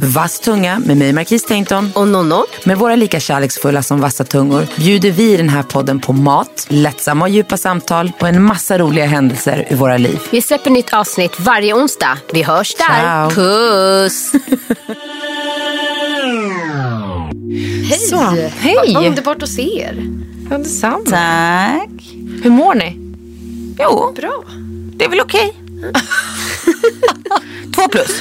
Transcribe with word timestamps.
Vass 0.00 0.40
tunga 0.40 0.78
med 0.78 0.96
mig, 0.96 1.12
Marquis 1.12 1.44
Tainton. 1.44 1.90
Och 1.94 2.08
Nonno. 2.08 2.44
Med 2.64 2.78
våra 2.78 2.96
lika 2.96 3.20
kärleksfulla 3.20 3.82
som 3.82 4.00
vassa 4.00 4.24
tungor 4.24 4.66
bjuder 4.76 5.10
vi 5.10 5.32
i 5.34 5.36
den 5.36 5.48
här 5.48 5.62
podden 5.62 6.00
på 6.00 6.12
mat, 6.12 6.66
lättsamma 6.68 7.24
och 7.24 7.30
djupa 7.30 7.56
samtal 7.56 8.12
och 8.20 8.28
en 8.28 8.42
massa 8.42 8.78
roliga 8.78 9.06
händelser 9.06 9.66
ur 9.70 9.76
våra 9.76 9.96
liv. 9.98 10.18
Vi 10.30 10.42
släpper 10.42 10.70
nytt 10.70 10.92
avsnitt 10.92 11.40
varje 11.40 11.74
onsdag. 11.74 12.18
Vi 12.32 12.42
hörs 12.42 12.74
där. 12.74 13.00
Ciao. 13.02 13.30
Puss! 13.30 14.32
Hej! 17.88 17.98
Så, 17.98 18.20
hej. 18.58 18.92
Vad 18.94 19.06
underbart 19.06 19.42
att 19.42 19.48
se 19.48 19.80
er. 19.80 20.06
Ja, 20.50 20.58
detsamma. 20.58 21.04
Tack. 21.06 21.90
Hur 22.42 22.50
mår 22.50 22.74
ni? 22.74 22.96
Jo, 23.78 24.12
Bra. 24.16 24.44
det 24.96 25.04
är 25.04 25.08
väl 25.08 25.20
okej. 25.20 25.52
Två 27.74 27.88
plus. 27.88 28.20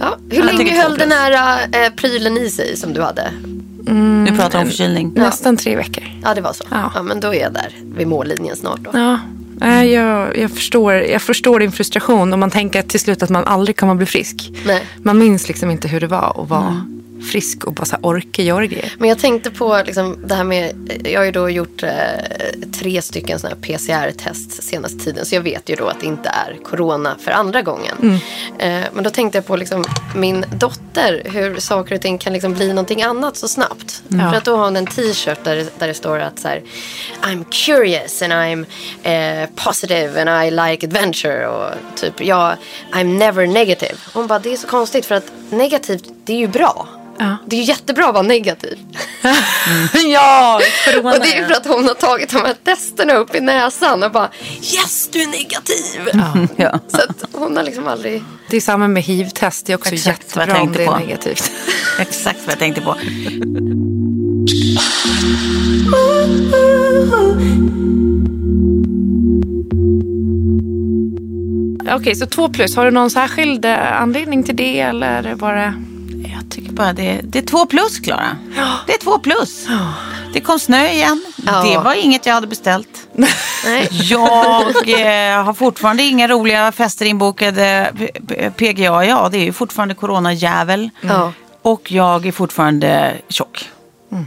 Ja, 0.00 0.18
hur 0.30 0.36
Jag 0.36 0.54
länge 0.54 0.82
höll 0.82 0.98
den 0.98 1.12
här 1.12 1.60
äh, 1.72 1.90
prylen 1.96 2.38
i 2.38 2.50
sig 2.50 2.76
som 2.76 2.92
du 2.92 3.02
hade? 3.02 3.30
Du 4.26 4.36
pratar 4.36 4.58
om 4.60 4.66
förkylning. 4.66 5.12
Nästan 5.14 5.56
tre 5.56 5.76
veckor. 5.76 6.04
Ja, 6.22 6.34
det 6.34 6.40
var 6.40 6.52
så. 6.52 6.64
Ja. 6.70 6.92
Ja. 6.94 7.02
men 7.02 7.20
då 7.20 7.34
är 7.34 7.40
jag 7.40 7.52
där 7.52 7.74
vid 7.96 8.06
mållinjen 8.06 8.56
snart 8.56 8.80
då. 8.80 8.90
Ja, 8.94 9.18
nej, 9.58 9.92
jag, 9.92 10.38
jag, 10.38 10.50
förstår, 10.50 10.94
jag 10.94 11.22
förstår 11.22 11.60
din 11.60 11.72
frustration 11.72 12.32
om 12.32 12.40
man 12.40 12.50
tänker 12.50 12.82
till 12.82 13.00
slut 13.00 13.22
att 13.22 13.30
man 13.30 13.44
aldrig 13.44 13.76
kommer 13.76 13.92
att 13.92 13.96
bli 13.96 14.06
frisk. 14.06 14.52
Nej. 14.66 14.82
Man 15.02 15.18
minns 15.18 15.48
liksom 15.48 15.70
inte 15.70 15.88
hur 15.88 16.00
det 16.00 16.06
var 16.06 16.42
att 16.42 16.48
vara 16.50 16.86
frisk 17.32 17.64
och 17.64 17.72
bara 17.72 17.84
så 17.84 17.96
här 17.96 18.06
orka 18.06 18.42
göra 18.42 18.66
grejer. 18.66 18.92
Men 18.98 19.08
jag 19.08 19.18
tänkte 19.18 19.50
på 19.50 19.82
liksom, 19.86 20.16
det 20.26 20.34
här 20.34 20.44
med, 20.44 20.72
jag 21.04 21.20
har 21.20 21.24
ju 21.24 21.32
då 21.32 21.50
gjort 21.50 21.82
eh, 21.82 21.90
tre 22.80 23.02
stycken 23.02 23.38
såna 23.38 23.54
här 23.54 23.60
PCR-test 23.76 24.62
senaste 24.62 24.98
tiden. 24.98 25.26
Så 25.26 25.34
jag 25.34 25.42
vet 25.42 25.68
ju 25.68 25.74
då 25.76 25.86
att 25.88 26.00
det 26.00 26.06
inte 26.06 26.28
är 26.28 26.56
corona 26.64 27.16
för 27.20 27.30
andra 27.30 27.62
gången. 27.62 28.20
Eh, 28.58 28.80
men 28.92 29.04
då 29.04 29.10
tänkte 29.10 29.38
jag 29.38 29.46
på 29.46 29.56
liksom, 29.56 29.84
min 30.14 30.44
dotter, 30.52 31.22
hur 31.24 31.58
saker 31.60 31.94
och 31.94 32.00
ting 32.00 32.18
kan 32.18 32.32
liksom 32.32 32.54
bli 32.54 32.68
någonting 32.68 33.02
annat 33.02 33.36
så 33.36 33.48
snabbt. 33.48 34.02
Ja. 34.08 34.30
För 34.30 34.36
att 34.36 34.44
då 34.44 34.56
har 34.56 34.64
hon 34.64 34.76
en 34.76 34.86
t-shirt 34.86 35.44
där, 35.44 35.56
det- 35.56 35.78
där 35.78 35.86
det 35.88 35.94
står 35.94 36.18
att 36.18 36.38
så 36.38 36.48
här, 36.48 36.62
I'm 37.22 37.44
curious 37.50 38.22
and 38.22 38.32
I'm 38.32 38.66
eh, 39.02 39.48
positive 39.64 40.20
and 40.22 40.46
I 40.46 40.50
like 40.50 40.86
adventure. 40.86 41.46
Och 41.48 41.70
typ, 41.96 42.20
ja, 42.20 42.56
I'm 42.92 43.18
never 43.18 43.46
negative. 43.46 43.94
Hon 44.14 44.26
bara, 44.26 44.38
det 44.38 44.52
är 44.52 44.56
så 44.56 44.66
konstigt 44.66 45.06
för 45.06 45.14
att 45.14 45.32
negativt, 45.50 46.04
det 46.26 46.32
är 46.32 46.36
ju 46.38 46.48
bra. 46.48 46.88
Ja. 47.18 47.36
Det 47.46 47.56
är 47.56 47.60
ju 47.60 47.66
jättebra 47.66 48.06
att 48.06 48.14
vara 48.14 48.22
negativ. 48.22 48.78
ja, 50.06 50.60
corona. 50.84 51.12
Och 51.12 51.20
det 51.20 51.32
är 51.32 51.40
ju 51.40 51.46
för 51.46 51.54
att 51.54 51.66
hon 51.66 51.84
har 51.84 51.94
tagit 51.94 52.30
de 52.30 52.36
här 52.36 52.54
testerna 52.64 53.14
upp 53.14 53.34
i 53.34 53.40
näsan 53.40 54.02
och 54.02 54.12
bara 54.12 54.30
Yes, 54.54 55.08
du 55.12 55.22
är 55.22 55.26
negativ! 55.26 56.22
Ja. 56.56 56.80
Så 56.88 56.96
att 56.96 57.24
hon 57.32 57.56
har 57.56 57.64
liksom 57.64 57.88
aldrig... 57.88 58.24
Det 58.50 58.56
är 58.56 58.60
samma 58.60 58.88
med 58.88 59.02
hiv-test. 59.02 59.66
Det 59.66 59.72
är 59.72 59.76
också 59.76 59.94
Exakt 59.94 60.36
vad 60.36 60.48
jag 60.48 60.56
jättebra 60.56 60.62
om 60.62 60.72
det 60.72 60.82
är 60.82 60.86
på. 60.86 60.98
negativt. 60.98 61.50
Exakt 62.00 62.38
vad 62.44 62.52
jag 62.52 62.58
tänkte 62.58 62.80
på. 62.80 62.96
Okej, 71.90 72.14
så 72.14 72.26
två 72.26 72.48
plus. 72.48 72.76
Har 72.76 72.84
du 72.84 72.90
någon 72.90 73.10
särskild 73.10 73.64
eh, 73.64 74.02
anledning 74.02 74.42
till 74.42 74.56
det 74.56 74.80
eller 74.80 75.34
bara... 75.34 75.74
Jag 76.46 76.54
tycker 76.54 76.72
bara 76.72 76.92
det, 76.92 77.20
det 77.24 77.38
är 77.38 77.42
två 77.42 77.66
plus, 77.66 77.98
Klara. 77.98 78.36
Det 78.86 78.92
är 78.92 78.98
två 78.98 79.18
plus. 79.18 79.66
Det 80.32 80.40
kom 80.40 80.58
snö 80.58 80.88
igen. 80.88 81.24
Ja. 81.46 81.62
Det 81.62 81.78
var 81.78 81.94
inget 81.94 82.26
jag 82.26 82.34
hade 82.34 82.46
beställt. 82.46 83.08
Nej. 83.12 83.88
Jag 83.92 84.88
eh, 84.88 85.44
har 85.44 85.54
fortfarande 85.54 86.02
inga 86.02 86.28
roliga 86.28 86.72
fester 86.72 87.06
inbokade. 87.06 87.92
PGA, 88.56 89.04
ja, 89.04 89.28
det 89.32 89.38
är 89.38 89.44
ju 89.44 89.52
fortfarande 89.52 89.94
coronajävel. 89.94 90.90
Ja. 91.00 91.32
Och 91.62 91.92
jag 91.92 92.26
är 92.26 92.32
fortfarande 92.32 93.14
tjock. 93.28 93.68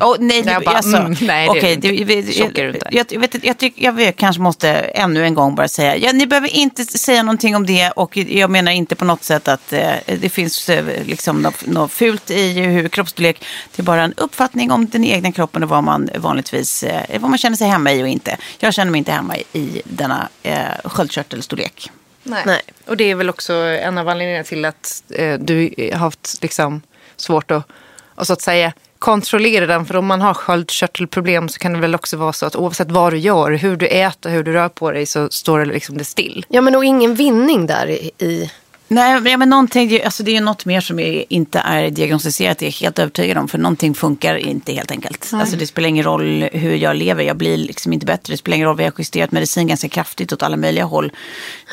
Oh, 0.02 0.16
nej, 0.20 0.44
Jag 0.46 0.64
bara, 0.64 0.76
alltså, 0.76 0.98
mm, 0.98 1.16
nej, 1.22 1.48
inte. 1.48 1.88
det- 2.06 2.34
Tjock 2.34 2.58
är 2.58 2.64
du 2.64 2.74
inte. 2.74 2.88
Jag, 2.92 3.06
jag, 3.10 3.20
vet, 3.20 3.44
jag, 3.44 3.58
tyck, 3.58 3.74
jag 3.78 3.94
vet, 3.94 4.16
kanske 4.16 4.42
måste 4.42 4.70
ännu 4.72 5.24
en 5.26 5.34
gång 5.34 5.56
bara 5.56 5.68
säga, 5.68 5.96
ja, 5.98 6.12
ni 6.12 6.28
behöver 6.28 6.48
inte 6.48 6.86
säga 6.86 7.24
någonting 7.24 7.56
om 7.56 7.66
det 7.66 7.92
och 7.92 8.18
jag 8.18 8.50
menar 8.50 8.72
inte 8.72 8.96
på 8.96 9.06
något 9.06 9.24
sätt 9.24 9.48
att 9.48 9.74
eh, 9.74 9.92
det 10.06 10.30
finns 10.30 10.70
eh, 10.70 11.06
liksom 11.06 11.42
något, 11.42 11.66
något 11.68 11.92
fult 11.92 12.32
i 12.32 12.52
hur 12.54 12.90
kroppsstorlek. 12.90 13.46
Det 13.76 13.82
är 13.82 13.84
bara 13.84 14.04
en 14.04 14.14
uppfattning 14.18 14.72
om 14.72 14.90
den 14.90 15.04
egna 15.04 15.32
kroppen 15.32 15.64
och 15.64 15.70
vad 15.70 15.84
man 15.84 16.10
vanligtvis, 16.16 16.84
eh, 16.84 17.20
vad 17.22 17.30
man 17.30 17.38
känner 17.38 17.58
sig 17.58 17.68
hemma 17.68 17.94
i 17.94 18.04
och 18.04 18.08
inte. 18.08 18.38
Jag 18.60 18.74
känner 18.74 18.92
mig 18.92 19.00
inte 19.00 19.12
hemma 19.12 19.38
i, 19.38 19.44
i 19.54 19.82
denna 19.86 20.30
eh, 20.44 20.64
sköldkörtelstorlek. 20.84 21.92
Nej. 22.24 22.44
Nej. 22.46 22.62
Och 22.88 22.98
det 22.98 23.04
är 23.12 23.16
väl 23.16 23.30
också 23.30 23.54
en 23.54 23.98
av 23.98 24.10
anledningarna 24.10 24.44
till 24.44 24.66
att 24.66 25.04
eh, 25.10 25.34
du 25.40 25.74
har 25.94 26.00
haft 26.00 26.38
liksom, 26.42 26.82
svårt 27.18 27.52
att, 27.52 27.68
att 28.16 28.28
så 28.28 28.34
att 28.34 28.42
säga 28.42 28.74
kontrollera 29.00 29.66
den. 29.66 29.86
För 29.86 29.96
om 29.96 30.06
man 30.06 30.22
har 30.22 30.34
sköldkörtelproblem 30.34 31.50
så 31.50 31.60
kan 31.60 31.74
det 31.74 31.80
väl 31.80 31.96
också 31.96 32.18
vara 32.18 32.34
så 32.34 32.46
att 32.46 32.56
oavsett 32.56 32.92
vad 32.92 33.14
du 33.14 33.18
gör, 33.18 33.52
hur 33.52 33.78
du 33.78 33.88
äter, 33.88 34.30
hur 34.30 34.44
du 34.44 34.54
rör 34.54 34.70
på 34.70 34.92
dig 34.92 35.06
så 35.06 35.30
står 35.30 35.60
det 35.60 35.66
liksom 35.66 35.98
det 35.98 36.04
still. 36.04 36.46
Ja, 36.50 36.62
men 36.62 36.76
och 36.76 36.86
ingen 36.86 37.16
vinning 37.16 37.68
där 37.68 37.88
i... 37.88 38.52
Nej, 38.92 39.38
men- 39.38 39.50
någonting, 39.50 40.02
alltså 40.04 40.24
det 40.24 40.32
är 40.32 40.34
ju 40.34 40.40
något 40.40 40.66
mer 40.66 40.82
som 40.82 41.00
är, 41.00 41.26
inte 41.30 41.60
är 41.60 41.90
diagnostiserat, 41.90 42.58
det 42.58 42.66
är 42.66 42.68
jag 42.68 42.74
helt 42.74 43.00
övertygad 43.00 43.38
om. 43.38 43.48
För 43.48 43.58
någonting 43.58 43.94
funkar 43.94 44.36
inte 44.36 44.74
helt 44.74 44.92
enkelt. 44.92 45.30
Alltså 45.34 45.56
det 45.56 45.68
spelar 45.68 45.90
ingen 45.90 46.04
roll 46.04 46.50
hur 46.54 46.76
jag 46.76 46.96
lever, 46.96 47.24
jag 47.24 47.38
blir 47.38 47.58
liksom 47.58 47.94
inte 47.94 48.06
bättre. 48.06 48.34
Det 48.34 48.38
spelar 48.38 48.56
ingen 48.56 48.68
roll, 48.68 48.78
vi 48.78 48.84
har 48.84 48.94
justerat 48.98 49.32
medicin 49.32 49.68
ganska 49.68 49.90
kraftigt 49.90 50.34
åt 50.34 50.44
alla 50.44 50.58
möjliga 50.58 50.84
håll. 50.86 51.12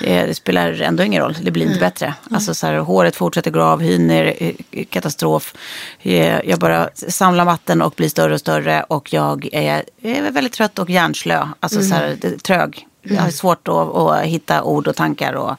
Eh, 0.04 0.26
Det 0.26 0.34
spelar 0.34 0.80
ändå 0.82 1.02
ingen 1.04 1.22
roll, 1.22 1.36
det 1.42 1.50
blir 1.50 1.66
inte 1.66 1.80
bättre. 1.80 2.14
Alltså 2.30 2.54
så 2.54 2.66
här, 2.66 2.74
håret 2.78 3.16
fortsätter 3.16 3.50
gå 3.50 3.62
av, 3.62 3.80
hyner, 3.82 4.34
eh, 4.38 4.84
katastrof. 4.90 5.54
Eh, 6.02 6.40
Jag 6.44 6.58
bara 6.58 6.88
samlar 6.94 7.44
matten 7.44 7.82
och 7.82 7.94
blir 7.96 8.08
större 8.08 8.34
och 8.34 8.40
större. 8.40 8.82
Och 8.82 9.12
jag 9.12 9.48
är, 9.52 9.82
är 10.02 10.30
väldigt 10.30 10.52
trött 10.52 10.78
och 10.78 10.90
hjärnslö, 10.90 11.48
alltså 11.60 11.82
så 11.82 11.94
här, 11.94 12.16
det- 12.20 12.42
trög. 12.42 12.86
Jag 13.10 13.22
har 13.22 13.30
svårt 13.30 13.68
att, 13.68 13.74
att 13.96 14.24
hitta 14.24 14.62
ord 14.62 14.88
och 14.88 14.96
tankar. 14.96 15.32
Och, 15.32 15.56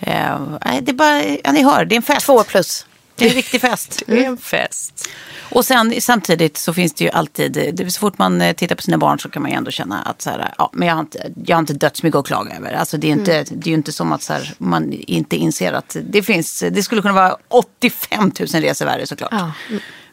eh, 0.00 0.40
nej, 0.64 0.80
det 0.82 0.90
är 0.90 0.94
bara, 0.94 1.24
ja, 1.44 1.52
ni 1.52 1.62
hör, 1.62 1.84
det 1.84 1.94
är 1.94 1.96
en 1.96 2.02
fest. 2.02 2.26
två 2.26 2.42
plus. 2.44 2.86
Det 3.16 3.24
är 3.24 3.28
en 3.28 3.34
riktig 3.34 3.60
fest. 3.60 4.02
Det 4.06 4.24
är 4.24 4.28
en 4.28 4.36
fest. 4.38 5.08
Och 5.50 5.64
sen 5.64 6.00
samtidigt 6.00 6.56
så 6.56 6.74
finns 6.74 6.92
det 6.94 7.04
ju 7.04 7.10
alltid, 7.10 7.84
så 7.92 7.98
fort 8.00 8.18
man 8.18 8.40
eh, 8.40 8.52
tittar 8.52 8.74
på 8.76 8.82
sina 8.82 8.98
barn 8.98 9.18
så 9.18 9.28
kan 9.28 9.42
man 9.42 9.50
ju 9.50 9.56
ändå 9.56 9.70
känna 9.70 10.02
att 10.02 10.22
så 10.22 10.30
här, 10.30 10.54
ja, 10.58 10.70
men 10.72 10.88
jag 10.88 10.94
har 10.94 11.00
inte, 11.00 11.30
jag 11.46 11.56
har 11.56 11.60
inte 11.60 11.74
dödsmycket 11.74 12.18
att 12.18 12.26
klaga 12.26 12.56
över. 12.56 12.72
Alltså 12.72 12.96
det 12.96 13.06
är, 13.08 13.12
inte, 13.12 13.32
Mm. 13.34 13.44
det 13.50 13.66
är 13.66 13.70
ju 13.70 13.74
inte 13.74 13.92
som 13.92 14.12
att 14.12 14.22
så 14.22 14.32
här, 14.32 14.52
man 14.58 14.92
inte 14.92 15.36
inser 15.36 15.72
att 15.72 15.96
det 16.10 16.22
finns, 16.22 16.64
det 16.70 16.82
skulle 16.82 17.02
kunna 17.02 17.14
vara 17.14 17.36
85 17.48 18.32
000 18.40 18.48
resor 18.62 18.84
värre 18.86 19.06
såklart. 19.06 19.32
Ja. 19.32 19.52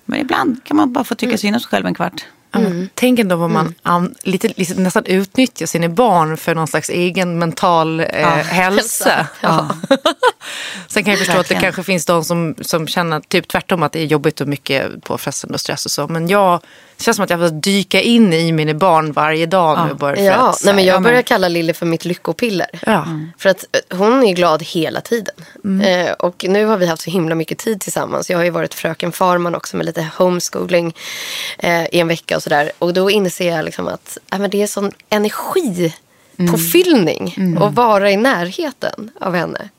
Men 0.05 0.19
ibland 0.19 0.63
kan 0.63 0.77
man 0.77 0.93
bara 0.93 1.03
få 1.03 1.13
Mm. 1.13 1.17
tycka 1.17 1.37
synd 1.37 1.55
om 1.55 1.59
sig 1.59 1.69
själv 1.69 1.85
en 1.85 1.93
kvart. 1.93 2.25
Ja, 2.51 2.59
men 2.59 2.89
Tänk 2.93 3.19
ändå 3.19 3.35
vad 3.35 3.49
man 3.49 3.75
an, 3.83 4.15
lite, 4.23 4.47
lite, 4.55 4.73
nästan 4.81 5.05
utnyttjar 5.05 5.65
sina 5.65 5.89
barn 5.89 6.37
för 6.37 6.55
någon 6.55 6.67
slags 6.67 6.89
egen 6.89 7.39
mental 7.39 7.99
eh, 7.99 8.27
hälsa. 8.27 9.27
Ja. 9.41 9.69
Sen 10.87 11.03
kan 11.03 11.11
jag 11.11 11.19
förstå 11.19 11.31
att 11.31 11.37
det 11.37 11.53
Verkligen. 11.53 11.61
kanske 11.61 11.83
finns 11.83 12.05
de 12.05 12.23
som, 12.23 12.55
som 12.61 12.87
känner 12.87 13.19
typ 13.19 13.47
tvärtom 13.47 13.83
att 13.83 13.91
det 13.91 13.99
är 13.99 14.05
jobbigt 14.05 14.41
och 14.41 14.47
mycket 14.47 15.03
påfrestande 15.03 15.53
och 15.53 15.59
stress 15.59 15.85
och 15.85 15.91
så. 15.91 16.07
Men 16.07 16.27
jag, 16.27 16.59
det 17.01 17.05
känns 17.05 17.15
som 17.15 17.23
att 17.23 17.29
jag 17.29 17.39
får 17.39 17.49
dyka 17.49 18.01
in 18.01 18.33
i 18.33 18.51
mina 18.51 18.73
barn 18.73 19.11
varje 19.11 19.45
dag 19.45 19.87
nu. 19.87 19.93
Bara 19.93 20.15
för 20.15 20.23
Ja, 20.23 20.49
att, 20.49 20.63
nej, 20.63 20.73
men 20.73 20.85
jag 20.85 20.95
ja, 20.95 20.99
börjar 20.99 21.21
kalla 21.21 21.47
Lille 21.47 21.73
för 21.73 21.85
mitt 21.85 22.05
lyckopiller. 22.05 22.67
Ja. 22.85 23.05
För 23.37 23.49
att 23.49 23.65
eh, 23.71 23.97
hon 23.97 24.23
är 24.23 24.33
glad 24.33 24.63
hela 24.63 25.01
tiden. 25.01 25.35
Mm. 25.63 26.07
Eh, 26.07 26.13
och 26.13 26.45
nu 26.49 26.65
har 26.65 26.77
vi 26.77 26.85
haft 26.85 27.01
så 27.01 27.11
himla 27.11 27.35
mycket 27.35 27.57
tid 27.57 27.81
tillsammans. 27.81 28.29
Jag 28.29 28.37
har 28.37 28.43
ju 28.43 28.49
varit 28.49 28.73
fröken 28.73 29.11
Farman 29.11 29.55
också 29.55 29.77
med 29.77 29.85
lite 29.85 30.07
homeschooling 30.17 30.93
eh, 31.59 31.83
i 31.83 31.99
en 31.99 32.07
vecka 32.07 32.35
och 32.35 32.43
sådär. 32.43 32.71
Och 32.79 32.93
då 32.93 33.11
inser 33.11 33.55
jag 33.55 33.65
liksom 33.65 33.87
att 33.87 34.17
äh, 34.33 34.39
men 34.39 34.49
det 34.49 34.61
är 34.61 34.67
sån 34.67 34.91
energi 35.09 35.93
Mm. 36.41 36.51
påfyllning 36.51 37.35
att 37.59 37.73
vara 37.73 38.11
i 38.11 38.17
närheten 38.17 39.11
av 39.21 39.35
henne. 39.35 39.69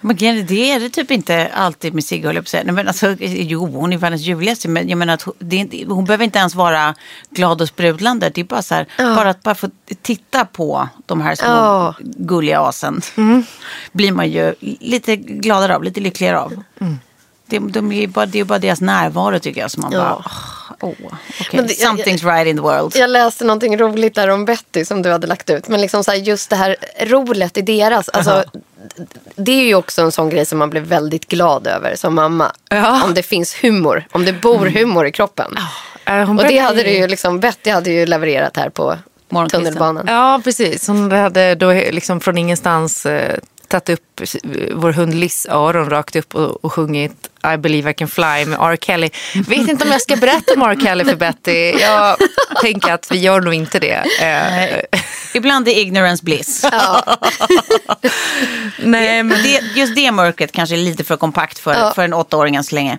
Men 0.00 0.16
grejen 0.16 0.38
är, 0.38 0.42
det 0.42 0.70
är 0.70 0.80
det 0.80 0.90
typ 0.90 1.10
inte 1.10 1.50
alltid 1.54 1.94
med 1.94 2.04
Sigge, 2.04 2.26
höll 2.26 2.34
jag 2.36 2.44
på 2.44 2.46
att 2.46 2.50
säga. 2.50 2.72
Men 2.72 2.88
alltså, 2.88 3.16
Jo, 3.20 3.66
hon 3.66 3.92
är 3.92 3.96
världens 3.98 4.22
ljuvligaste, 4.22 4.68
men 4.68 4.88
jag 4.88 4.98
menar 4.98 5.14
att 5.14 5.22
hon, 5.22 5.34
det 5.38 5.84
hon 5.88 6.04
behöver 6.04 6.24
inte 6.24 6.38
ens 6.38 6.54
vara 6.54 6.94
glad 7.30 7.60
och 7.62 7.68
sprudlande. 7.68 8.30
Det 8.34 8.40
är 8.40 8.44
bara 8.44 8.62
så 8.62 8.74
här, 8.74 8.86
bara 8.98 9.30
att 9.30 9.42
bara 9.42 9.54
få 9.54 9.70
titta 10.02 10.44
på 10.44 10.88
de 11.06 11.20
här 11.20 11.34
små 11.34 11.46
Ja. 11.48 11.94
gulliga 12.00 12.60
asen 12.60 13.00
blir 13.92 14.12
man 14.12 14.30
ju 14.30 14.54
lite 14.80 15.16
gladare 15.16 15.76
av, 15.76 15.82
lite 15.84 16.00
lyckligare 16.00 16.38
av. 16.40 16.62
Det, 17.48 17.58
de 17.58 17.92
är 17.92 18.06
bara, 18.06 18.26
det 18.26 18.40
är 18.40 18.44
bara 18.44 18.58
deras 18.58 18.80
närvaro 18.80 19.38
tycker 19.38 19.60
jag 19.60 19.70
som 19.70 19.80
man 19.82 19.92
Ja. 19.92 19.98
bara, 20.80 20.88
oh, 20.90 20.94
okay. 21.40 21.60
det- 21.62 21.78
jag- 21.80 21.94
something's 21.96 22.24
right 22.36 22.46
in 22.46 22.56
the 22.56 22.62
world. 22.62 22.92
Jag 22.96 23.10
läste 23.10 23.44
någonting 23.44 23.76
roligt 23.78 24.14
där 24.14 24.28
om 24.28 24.44
Betty 24.44 24.84
som 24.84 25.02
du 25.02 25.10
hade 25.12 25.26
lagt 25.26 25.50
ut. 25.50 25.68
Men 25.68 25.80
liksom 25.80 26.04
så 26.04 26.10
här, 26.10 26.18
just 26.18 26.50
det 26.50 26.56
här 26.56 26.76
rolet 27.00 27.56
i 27.58 27.62
deras. 27.62 28.08
Alltså, 28.08 28.44
det 29.36 29.52
är 29.52 29.64
ju 29.64 29.74
också 29.74 30.02
en 30.02 30.12
sån 30.12 30.30
grej 30.30 30.46
som 30.46 30.58
man 30.58 30.70
blir 30.70 30.80
väldigt 30.80 31.28
glad 31.28 31.66
över 31.66 31.94
som 31.96 32.14
mamma. 32.14 32.52
Ja. 32.70 33.04
Om 33.04 33.14
det 33.14 33.22
finns 33.22 33.54
humor. 33.64 34.04
Om 34.12 34.24
det 34.24 34.32
bor 34.32 34.66
humor 34.66 35.06
i 35.06 35.12
kroppen. 35.12 35.54
Eh, 36.04 36.14
hon 36.14 36.38
Och 36.38 36.44
det 36.44 36.58
hade 36.58 36.82
det 36.82 36.92
ju 36.92 37.06
liksom, 37.06 37.40
Betty 37.40 37.70
hade 37.70 37.90
ju 37.90 38.06
levererat 38.06 38.56
här 38.56 38.68
på 38.70 38.96
tunnelbanan. 39.50 40.04
Ja, 40.08 40.40
precis. 40.44 40.86
Hon 40.88 41.12
hade 41.12 41.54
då 41.54 41.72
liksom 41.72 42.20
från 42.20 42.38
ingenstans 42.38 43.06
eh, 43.06 43.38
tagit 43.68 43.88
upp 43.88 44.20
vår 44.72 44.92
hund 44.92 45.14
Liz 45.14 45.46
öron 45.50 45.90
rakt 45.90 46.16
upp 46.16 46.34
och, 46.34 46.64
och 46.64 46.72
sjungit 46.72 47.30
I 47.54 47.56
believe 47.56 47.90
I 47.90 47.94
can 47.94 48.08
fly 48.08 48.44
med 48.46 48.58
R. 48.60 48.76
Kelly. 48.80 49.10
Vet 49.34 49.68
inte 49.68 49.84
om 49.84 49.90
jag 49.90 50.02
ska 50.02 50.16
berätta 50.16 50.54
om 50.54 50.62
R. 50.62 50.76
Kelly 50.82 51.04
för 51.04 51.16
Betty. 51.16 51.70
Jag 51.80 52.16
tänker 52.62 52.92
att 52.92 53.10
vi 53.10 53.18
gör 53.18 53.40
nog 53.40 53.54
inte 53.54 53.78
det. 53.78 53.94
Eh, 53.94 54.04
Nej. 54.20 54.84
Ibland 55.38 55.68
är 55.68 55.72
ignorance 55.78 56.24
bliss. 56.24 56.64
nej, 58.78 59.22
men 59.22 59.42
det, 59.42 59.60
just 59.74 59.94
det 59.94 60.12
mörkret 60.12 60.52
kanske 60.52 60.74
är 60.74 60.78
lite 60.78 61.04
för 61.04 61.16
kompakt 61.16 61.58
för, 61.58 61.74
Ja. 61.74 61.92
för 61.94 62.02
en 62.02 62.14
åttaåring 62.14 62.56
än 62.56 62.64
så 62.64 62.74
länge. 62.74 62.98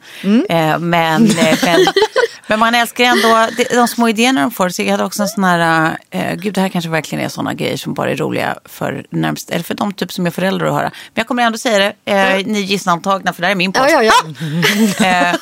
Eh, 0.50 0.80
men, 0.80 1.26
eh, 1.40 1.58
men, 1.64 1.86
men 2.48 2.60
man 2.60 2.76
älskar 2.76 3.04
ändå 3.04 3.48
de, 3.72 3.88
små 3.88 4.10
idéerna 4.10 4.42
de 4.42 4.52
får. 4.52 4.70
Så 4.70 4.82
jag 4.82 4.92
hade 4.92 5.04
också 5.04 5.22
en 5.22 5.28
sån 5.28 5.44
här, 5.44 5.98
eh, 6.10 6.34
gud 6.36 6.54
det 6.54 6.62
här 6.62 6.70
kanske 6.70 6.90
verkligen 6.90 7.26
är 7.26 7.30
såna 7.30 7.54
grejer 7.54 7.78
som 7.78 7.94
bara 7.94 8.12
är 8.12 8.16
roliga 8.16 8.56
för 8.66 9.06
närmast, 9.10 9.50
eller 9.50 9.64
för 9.64 9.74
de 9.76 9.94
typ 9.94 10.14
som 10.14 10.26
är 10.26 10.32
föräldrar 10.32 10.68
att 10.68 10.74
höra. 10.74 10.84
Men 10.90 11.14
jag 11.14 11.28
kommer 11.28 11.44
ändå 11.44 11.58
säga 11.58 11.94
det, 12.06 12.12
eh, 12.12 12.46
ni 12.46 12.60
är 12.60 12.64
gissnantagna 12.64 13.34
för 13.34 13.42
det 13.42 13.48
här 13.48 13.52
är 13.52 13.56
min 13.56 13.74
podd. 13.74 13.86
Ja, 13.90 14.04
ja, 14.04 14.04
ja. 14.04 14.14
Eh, 15.06 15.36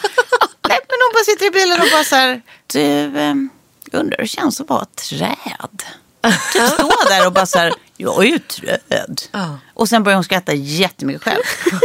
nej, 0.69 0.79
men 0.89 0.97
de 0.99 1.13
bara 1.13 1.23
sitter 1.25 1.45
i 1.45 1.51
bilen 1.51 1.81
och 1.81 1.87
bara 1.91 2.03
så 2.03 2.15
här, 2.15 2.41
du, 2.73 2.81
eh, 3.19 3.33
undrar 3.91 4.17
hur 4.17 4.23
det 4.23 4.27
känns 4.27 4.61
att 4.61 4.69
vara 4.69 4.81
ett 4.81 4.95
träd? 5.09 5.83
Typ 6.53 6.63
stå 6.63 6.91
där 7.09 7.27
och 7.27 7.33
bara 7.33 7.45
så 7.45 7.59
här, 7.59 7.73
jag 7.97 8.23
är 8.25 8.27
ju 8.27 8.39
träd. 8.39 9.21
Och 9.73 9.89
sen 9.89 10.03
börjar 10.03 10.15
hon 10.15 10.23
skratta 10.23 10.53
jättemycket 10.53 11.23
själv. 11.23 11.41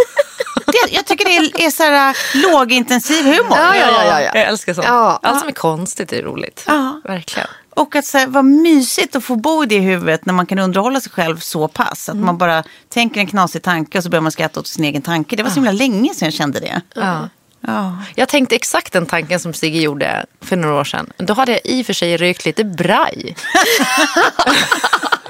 Det, 0.67 0.93
jag 0.95 1.07
tycker 1.07 1.25
det 1.25 1.37
är, 1.37 1.67
är 1.67 1.71
så 1.71 1.83
här 1.83 2.17
lågintensiv 2.35 3.25
humor. 3.25 3.59
Ja, 3.59 3.77
ja, 3.77 3.87
ja, 3.91 4.05
ja, 4.05 4.21
ja. 4.21 4.31
jag 4.35 4.49
älskar 4.49 4.75
sånt. 4.75 4.87
Ja. 4.87 5.21
Allt 5.23 5.41
som 5.41 5.49
är 5.49 5.53
konstigt 5.53 6.13
är 6.13 6.23
roligt. 6.23 6.65
Ja. 6.67 7.01
Verkligen. 7.05 7.49
Och 7.71 7.97
att 7.97 8.05
så 8.05 8.19
här, 8.19 8.27
vad 8.27 8.45
mysigt 8.45 9.17
att 9.17 9.25
få 9.25 9.37
bo 9.37 9.63
i 9.63 9.67
det 9.67 9.79
huvudet 9.79 10.27
när 10.27 10.35
man 10.35 10.47
kan 10.47 10.59
underhålla 10.59 11.01
sig 11.01 11.13
själv 11.13 11.39
så 11.39 11.69
pass. 11.69 12.09
Att 12.09 12.17
man 12.17 12.39
bara 12.39 12.65
tänker 12.89 13.21
en 13.21 13.27
knasig 13.27 13.63
tanke 13.63 13.99
och 13.99 14.05
så 14.05 14.11
börjar 14.11 14.23
man 14.23 14.33
skratta 14.33 14.61
åt 14.61 14.67
sin 14.67 14.85
egen 14.85 15.03
tanke. 15.03 15.37
Det 15.37 15.43
var 15.43 15.51
så 15.51 15.55
himla 15.55 15.73
länge 15.73 16.15
sedan 16.15 16.27
jag 16.27 16.35
kände 16.35 16.61
det. 16.61 16.81
Ja. 16.95 17.29
Ja. 17.67 17.99
Jag 18.15 18.29
tänkte 18.29 18.55
exakt 18.55 18.93
den 18.93 19.07
tanken 19.07 19.41
som 19.41 19.53
Sigge 19.53 19.81
gjorde 19.81 20.27
för 20.41 20.57
några 20.57 20.75
år 20.81 20.85
sedan. 20.85 21.13
Då 21.17 21.35
hade 21.35 21.53
jag 21.53 21.61
i 21.65 21.83
och 21.83 21.87
för 21.87 21.93
sig 21.93 22.17
rökt 22.17 22.45
lite 22.45 22.65
braj. 22.65 23.37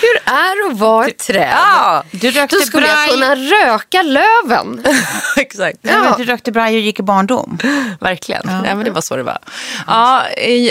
Hur 0.00 0.16
är 0.32 0.66
det 0.68 0.72
att 0.72 0.78
vara 0.78 1.06
ett 1.06 1.18
träd? 1.18 1.52
Ja, 1.52 2.02
Du 2.10 2.30
rökte 2.30 2.56
Då 2.56 2.62
skulle 2.62 2.86
jag 2.86 2.96
braj. 2.96 3.08
kunna 3.10 3.34
röka 3.36 4.02
löven. 4.02 4.84
exakt. 5.36 5.78
Ja. 5.82 5.98
men 6.00 6.12
Du 6.18 6.24
rökte 6.24 6.52
braj 6.52 6.74
och 6.74 6.80
gick 6.80 6.98
i 6.98 7.02
barndom. 7.02 7.58
Verkligen. 8.00 8.42
Nej, 8.62 8.74
men 8.74 8.84
det 8.84 8.90
var 8.90 9.00
så 9.00 9.16
det 9.16 9.22
var. 9.22 9.38
Ja, 9.86 10.22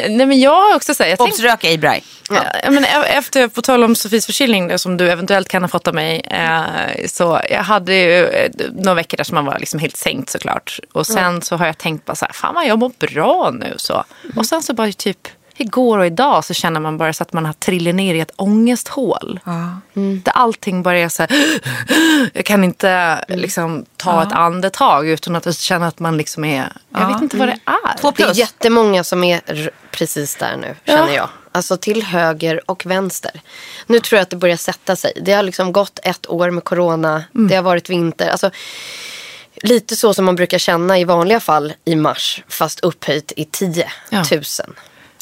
nej, 0.09 0.25
men 0.25 0.39
jag 0.39 0.55
har 0.69 0.75
också 0.75 0.93
sagt, 0.93 1.09
jag 1.09 1.21
Obs, 1.21 1.29
tänkte, 1.37 1.47
röka 1.53 1.71
i 1.71 1.77
braj. 1.77 2.03
ja. 2.29 2.41
men 2.71 2.83
e- 2.85 2.87
efter, 3.07 3.47
på 3.47 3.61
tal 3.61 3.83
om 3.83 3.95
Sofies 3.95 4.25
förkylning 4.25 4.79
som 4.79 4.97
du 4.97 5.11
eventuellt 5.11 5.47
kan 5.49 5.61
ha 5.63 5.69
fått 5.69 5.87
av 5.87 5.93
mig. 5.95 6.19
Eh, 6.31 7.07
så 7.07 7.41
jag 7.49 7.63
hade 7.63 7.93
ju 7.95 8.25
eh, 8.25 8.49
några 8.73 8.93
veckor 8.95 9.17
där 9.17 9.23
som 9.23 9.35
man 9.35 9.45
var 9.45 9.59
liksom 9.59 9.79
helt 9.79 9.97
sänkt 9.97 10.29
såklart. 10.29 10.79
Och 10.93 11.07
sen 11.07 11.41
så 11.41 11.55
har 11.55 11.65
jag 11.65 11.77
tänkt 11.77 12.05
bara 12.05 12.15
så 12.15 12.25
här, 12.25 12.33
fan 12.33 12.55
vad 12.55 12.65
jag 12.67 12.79
mår 12.79 12.91
bra 12.99 13.51
nu 13.53 13.73
så. 13.77 14.03
Och 14.35 14.45
sen 14.45 14.63
så 14.63 14.73
bara 14.73 14.91
typ 14.91 15.27
igår 15.61 15.97
och 15.99 16.05
idag 16.05 16.45
så 16.45 16.53
känner 16.53 16.79
man 16.79 16.97
bara 16.97 17.13
så 17.13 17.23
att 17.23 17.33
man 17.33 17.45
har 17.45 17.53
trillat 17.53 17.95
ner 17.95 18.15
i 18.15 18.19
ett 18.19 18.31
ångesthål. 18.35 19.39
Mm. 19.95 20.21
Där 20.25 20.31
allting 20.31 20.83
bara 20.83 20.97
är 20.97 21.09
så 21.09 21.23
här, 21.23 21.31
jag 22.33 22.45
kan 22.45 22.63
inte 22.63 23.23
liksom 23.27 23.85
ta 23.97 24.23
ett 24.23 24.31
andetag 24.31 25.07
utan 25.07 25.35
att 25.35 25.57
känna 25.57 25.87
att 25.87 25.99
man 25.99 26.17
liksom 26.17 26.43
är, 26.45 26.71
jag 26.93 27.07
vet 27.13 27.21
inte 27.21 27.37
vad 27.37 27.47
det 27.47 27.59
är. 27.65 27.97
Två 27.97 28.11
Det 28.11 28.23
är 28.23 28.25
plus. 28.25 28.37
jättemånga 28.37 29.03
som 29.03 29.23
är 29.23 29.69
precis 29.91 30.35
där 30.35 30.57
nu, 30.57 30.75
känner 30.85 31.13
jag. 31.15 31.29
Alltså 31.51 31.77
till 31.77 32.03
höger 32.03 32.61
och 32.65 32.85
vänster. 32.85 33.31
Nu 33.87 33.99
tror 33.99 34.17
jag 34.17 34.23
att 34.23 34.29
det 34.29 34.35
börjar 34.35 34.57
sätta 34.57 34.95
sig. 34.95 35.13
Det 35.21 35.33
har 35.33 35.43
liksom 35.43 35.71
gått 35.71 35.99
ett 36.03 36.29
år 36.29 36.49
med 36.51 36.63
corona. 36.63 37.23
Det 37.31 37.55
har 37.55 37.63
varit 37.63 37.89
vinter. 37.89 38.29
Alltså, 38.29 38.51
lite 39.55 39.95
så 39.95 40.13
som 40.13 40.25
man 40.25 40.35
brukar 40.35 40.57
känna 40.57 40.99
i 40.99 41.03
vanliga 41.03 41.39
fall 41.39 41.73
i 41.85 41.95
mars. 41.95 42.43
Fast 42.47 42.79
upphöjt 42.79 43.31
i 43.35 43.45
10 43.45 43.91
Ja. 44.09 44.23
000. 44.31 44.41
Ja, 44.41 44.65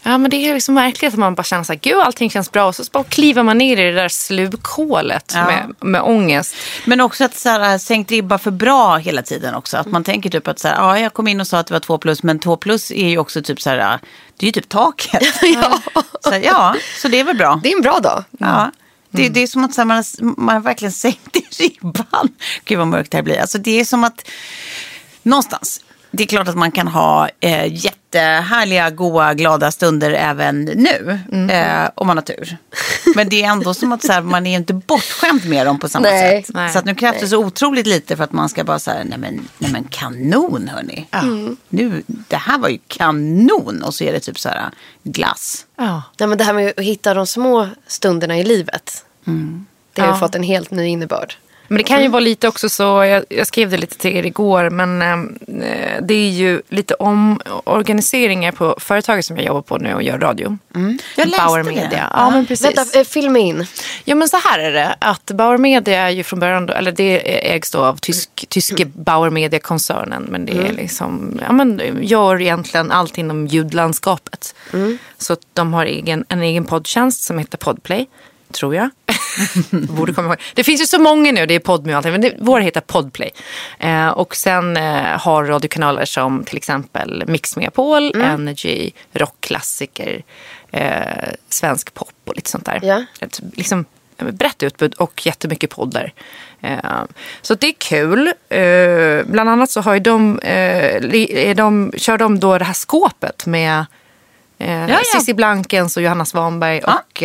men 0.04 0.30
det 0.30 0.36
är 0.38 0.54
liksom 0.54 0.76
verkligen 0.76 1.14
att 1.14 1.20
man 1.20 1.36
bara 1.36 1.44
känner 1.44 1.64
så 1.64 1.74
här, 1.74 1.80
gud 1.80 2.00
allting 2.00 2.30
känns 2.30 2.52
bra. 2.52 2.68
Och 2.68 2.76
så 2.76 2.84
bara 2.92 3.04
kliver 3.04 3.44
man 3.44 3.58
ner 3.58 3.78
i 3.78 3.84
det 3.84 3.92
där 3.92 4.10
slukhålet 4.10 5.32
Ja. 5.36 5.46
med, 5.46 5.76
med 5.80 6.02
ångest. 6.02 6.56
Men 6.86 7.02
också 7.02 7.24
att 7.24 7.36
så 7.36 7.50
här, 7.50 7.78
sänkt 7.78 8.12
ribba 8.12 8.38
för 8.38 8.52
bra 8.52 8.98
hela 8.98 9.22
tiden 9.22 9.56
också. 9.56 9.78
Att 9.78 9.88
man 9.88 10.04
tänker 10.04 10.30
typ 10.30 10.48
att 10.48 10.60
så 10.60 10.68
här, 10.68 10.76
ja, 10.76 11.00
jag 11.00 11.14
kom 11.14 11.28
in 11.28 11.42
och 11.42 11.48
sa 11.48 11.60
att 11.60 11.68
det 11.68 11.74
var 11.74 11.80
två 11.80 11.98
plus, 11.98 12.24
men 12.24 12.40
två 12.40 12.58
plus 12.58 12.92
är 12.92 13.08
ju 13.08 13.18
också 13.18 13.42
typ 13.42 13.62
så 13.62 13.70
här, 13.70 14.00
det 14.38 14.44
är 14.44 14.48
ju 14.48 14.52
typ 14.52 14.70
taket. 14.70 15.24
ja. 15.42 15.82
Så, 16.22 16.32
här, 16.32 16.40
ja, 16.40 16.76
så 17.02 17.08
det 17.08 17.20
är 17.20 17.24
väl 17.24 17.38
bra. 17.38 17.60
Det 17.64 17.72
är 17.72 17.76
en 17.76 17.82
bra 17.82 18.00
dag. 18.00 18.24
Ja. 18.40 18.72
Det, 19.10 19.30
det 19.30 19.40
är 19.44 19.48
som 19.48 19.66
att 19.66 19.78
här, 19.78 19.86
man, 19.86 19.98
har, 19.98 20.06
man 20.42 20.56
har 20.56 20.62
verkligen 20.62 20.92
sänkt 21.06 21.60
ribban. 21.60 22.30
Gud 22.66 22.78
vad 22.78 22.88
mörkt 22.88 23.12
det 23.12 23.18
här 23.18 23.24
blir. 23.24 23.42
Alltså, 23.42 23.58
det 23.58 23.80
är 23.80 23.86
som 23.86 24.04
att 24.04 24.30
någonstans. 25.24 25.82
Det 26.18 26.24
är 26.24 26.28
klart 26.28 26.48
att 26.48 26.56
man 26.58 26.72
kan 26.72 26.88
ha 26.88 27.30
eh, 27.40 27.74
jättehärliga, 27.86 28.90
goa, 28.90 29.34
glada 29.34 29.72
stunder 29.72 30.12
även 30.12 30.62
nu. 30.66 31.20
Eh, 31.52 31.90
om 31.96 32.08
man 32.08 32.18
har 32.18 32.22
tur. 32.22 32.58
Men 33.16 33.30
det 33.30 33.44
är 33.44 33.48
ändå 33.52 33.74
som 33.74 33.92
att 33.92 34.04
så 34.04 34.12
här, 34.12 34.22
man 34.22 34.48
är 34.48 34.56
inte 34.58 34.74
bortskämd 34.74 35.46
med 35.46 35.66
dem 35.66 35.80
på 35.80 35.90
samma 35.90 36.08
Nej. 36.10 36.44
sätt. 36.44 36.56
Nej. 36.56 36.70
Så 36.74 36.80
att 36.80 36.86
nu 36.86 36.96
krävs 36.96 37.20
det 37.20 37.28
så 37.28 37.38
otroligt 37.38 37.88
lite 37.88 38.18
för 38.18 38.24
att 38.24 38.32
man 38.32 38.50
ska 38.50 38.64
bara 38.64 38.80
säga, 38.80 39.04
nej 39.04 39.18
men, 39.20 39.48
nej 39.58 39.72
men 39.72 39.84
kanon 39.84 40.68
hörni. 40.74 41.08
Nu, 41.70 42.04
det 42.08 42.36
här 42.38 42.58
var 42.58 42.70
ju 42.70 42.78
kanon. 42.88 43.84
Och 43.84 43.94
så 43.94 44.04
är 44.04 44.14
det 44.14 44.20
typ 44.20 44.40
så 44.40 44.50
här 44.50 44.70
glass. 45.04 45.66
Ja. 45.78 46.04
Nej, 46.20 46.30
men 46.30 46.38
det 46.38 46.44
här 46.44 46.54
med 46.54 46.74
att 46.78 46.84
hitta 46.84 47.14
de 47.14 47.28
små 47.28 47.70
stunderna 47.88 48.38
i 48.38 48.44
livet. 48.44 49.06
Det 49.94 50.02
har 50.02 50.08
ju 50.08 50.14
Ja. 50.14 50.20
fått 50.20 50.36
en 50.36 50.44
helt 50.44 50.72
ny 50.72 50.86
innebörd. 50.88 51.34
Men 51.68 51.78
det 51.78 51.84
kan 51.84 52.04
ju 52.04 52.08
vara 52.08 52.20
lite 52.20 52.48
också 52.48 52.70
så, 52.70 52.84
jag, 52.84 53.24
jag 53.30 53.48
skrev 53.48 53.70
det 53.70 53.78
lite 53.78 53.98
till 53.98 54.16
er 54.16 54.26
igår, 54.26 54.70
men 54.70 55.02
eh, 55.02 55.18
det 56.02 56.14
är 56.14 56.30
ju 56.30 56.62
lite 56.70 56.94
omorganiseringar 56.94 58.52
på 58.52 58.76
företaget 58.80 59.26
som 59.26 59.38
jag 59.38 59.46
jobbar 59.46 59.62
på 59.62 59.78
nu 59.78 59.94
och 59.94 60.04
gör 60.04 60.20
radio. 60.20 60.58
Jag 61.16 61.28
läste 61.28 61.46
Bauer 61.46 61.64
det. 61.64 61.70
Media. 61.70 62.12
Ja, 62.14 62.30
men 62.30 62.46
precis. 62.46 62.78
Vänta, 62.78 63.00
eh, 63.00 63.06
film 63.06 63.36
in. 63.36 63.66
Ja 64.06 64.16
men 64.16 64.30
så 64.30 64.38
här 64.38 64.60
är 64.60 64.72
det, 64.72 64.96
att 65.00 65.26
Bauer 65.26 65.58
Media 65.58 66.02
är 66.02 66.10
ju 66.10 66.24
från 66.24 66.40
början, 66.40 66.70
eller 66.70 66.92
det 66.92 67.20
ägs 67.54 67.72
då 67.72 67.80
av 67.80 67.98
tysk, 67.98 68.46
tyske 68.50 68.86
Bauer 68.86 69.30
Media-koncernen. 69.30 70.28
Men 70.30 70.46
det 70.46 70.58
är 70.68 70.74
liksom, 70.74 71.40
ja 71.48 71.54
men 71.54 71.82
gör 72.02 72.42
egentligen 72.42 72.92
allt 72.92 73.18
inom 73.18 73.48
ljudlandskapet. 73.48 74.56
Så 75.18 75.34
att 75.34 75.40
de 75.54 75.74
har 75.74 75.86
egen, 75.86 76.26
en 76.30 76.42
egen 76.42 76.66
poddtjänst 76.66 77.24
som 77.24 77.40
heter 77.40 77.58
Podplay. 77.58 78.08
Tror 78.52 78.76
jag. 78.76 78.90
Borde 79.72 80.14
komma 80.14 80.28
ihåg. 80.28 80.38
Det 80.54 80.64
finns 80.64 80.82
ju 80.82 80.86
så 80.86 81.00
många 81.00 81.32
nu, 81.32 81.46
det 81.46 81.56
är 81.56 81.60
Podme 81.60 81.94
och 81.94 81.98
allting, 81.98 82.12
men 82.12 82.22
det, 82.22 82.36
vår 82.40 82.60
heter 82.60 82.82
Podplay. 82.82 83.32
Eh, 83.80 84.08
och 84.08 84.36
sen 84.36 84.78
eh, 84.78 85.20
har 85.20 85.46
radiokanaler 85.46 86.06
som 86.06 86.44
till 86.44 86.58
exempel 86.58 87.24
Mix 87.28 87.56
Megapol, 87.56 88.16
Energy, 88.16 88.92
rockklassiker, 89.14 90.24
eh, 90.72 91.30
svensk 91.50 91.94
pop 91.94 92.12
och 92.26 92.36
lite 92.36 92.50
sånt 92.50 92.66
där. 92.66 92.80
Ja. 92.84 93.06
Ett 93.20 93.40
liksom, 93.54 93.86
brett 94.18 94.64
utbud 94.64 94.94
och 94.94 95.26
jättemycket 95.26 95.70
poddar. 95.70 96.14
Eh, 96.62 97.04
så 97.42 97.56
det 97.56 97.68
är 97.68 97.74
kul. 97.78 98.28
Eh, 98.50 99.26
bland 99.26 99.50
annat 99.50 99.72
så 99.72 99.82
har 99.82 99.94
ju 99.94 100.00
de, 100.00 100.40
eh, 100.40 101.56
de, 101.56 101.94
kör 101.98 102.18
de 102.18 102.40
då 102.40 102.58
det 102.58 102.66
här 102.66 102.74
skåpet 102.74 103.46
med. 103.46 103.86
Cissi 105.14 105.34
Blankens 105.34 105.98
och 105.98 106.04
Johanna 106.04 106.26
Svanberg 106.26 106.82
och 106.82 107.24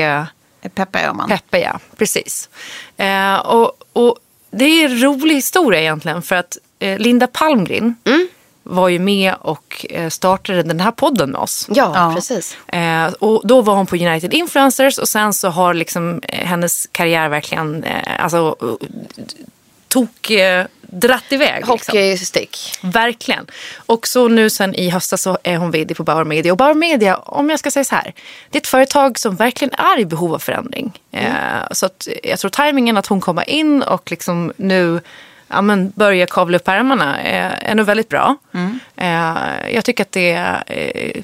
Peppe 0.69 1.07
Öhman. 1.09 1.29
Peppe, 1.29 1.59
ja. 1.61 1.79
Precis. 1.97 2.49
Eh, 2.97 3.35
och, 3.37 3.73
och 3.93 4.17
det 4.51 4.65
är 4.65 4.85
en 4.85 5.03
rolig 5.03 5.35
historia 5.35 5.81
egentligen 5.81 6.23
för 6.23 6.37
att 6.37 6.59
eh, 6.79 6.99
Linda 6.99 7.27
Palmgren 7.27 7.95
var 8.63 8.89
ju 8.89 8.99
med 8.99 9.35
och 9.41 9.87
eh, 9.91 10.09
startade 10.09 10.63
den 10.63 10.81
här 10.81 10.91
podden 10.91 11.31
med 11.31 11.41
oss. 11.41 11.67
Ja, 11.71 11.93
Ja. 11.95 12.13
precis. 12.15 12.57
Eh, 12.67 13.07
och 13.07 13.43
då 13.45 13.61
var 13.61 13.75
hon 13.75 13.87
på 13.87 13.97
United 13.97 14.35
Influencers 14.35 14.99
och 14.99 15.09
sen 15.09 15.33
så 15.35 15.49
har 15.49 15.75
liksom 15.75 16.21
eh, 16.29 16.47
hennes 16.47 16.89
karriär 16.93 17.29
verkligen 17.29 17.85
eh, 17.85 18.25
alltså, 18.25 18.57
tok 19.89 20.31
eh, 20.31 20.67
dratt 20.93 21.33
iväg. 21.33 21.57
Liksom. 21.57 21.73
Hockeystick. 21.73 22.79
Verkligen. 22.81 23.47
Och 23.77 24.07
så 24.07 24.29
nu 24.29 24.51
sen 24.51 24.75
i 24.75 24.91
höstas 24.91 25.23
så 25.23 25.39
är 25.43 25.57
hon 25.57 25.71
vd 25.71 25.95
på 25.95 26.03
Bauer 26.03 26.25
Media. 26.25 26.53
Och 26.53 26.59
Bauer 26.59 26.75
Media, 26.75 27.17
om 27.17 27.51
jag 27.51 27.59
ska 27.59 27.71
säga 27.71 27.85
så 27.85 27.95
här, 27.95 28.15
det 28.51 28.59
är 28.59 28.61
ett 28.61 28.67
företag 28.67 29.19
som 29.19 29.37
verkligen 29.37 29.75
är 29.75 30.01
i 30.01 30.05
behov 30.05 30.35
av 30.35 30.39
förändring. 30.39 31.01
Eh, 31.11 31.27
så 31.71 31.87
att 31.87 32.09
jag 32.23 32.39
tror 32.39 32.51
tajmingen 32.51 32.97
att 32.97 33.07
hon 33.07 33.21
kommer 33.21 33.51
in 33.51 33.83
och 33.83 34.11
liksom 34.11 34.53
nu 34.57 35.01
ja, 35.49 35.63
men 35.63 35.93
börja 35.95 36.27
kavla 36.27 36.57
upp 36.57 36.69
ärmarna 36.69 37.21
är, 37.21 37.71
är 37.71 37.75
nog 37.75 37.87
väldigt 37.87 38.09
bra. 38.09 38.37
Eh, 38.97 39.75
jag 39.75 39.85
tycker 39.85 40.03
att 40.03 40.13
det 40.13 40.33
är, 40.33 40.65
eh, 40.67 41.23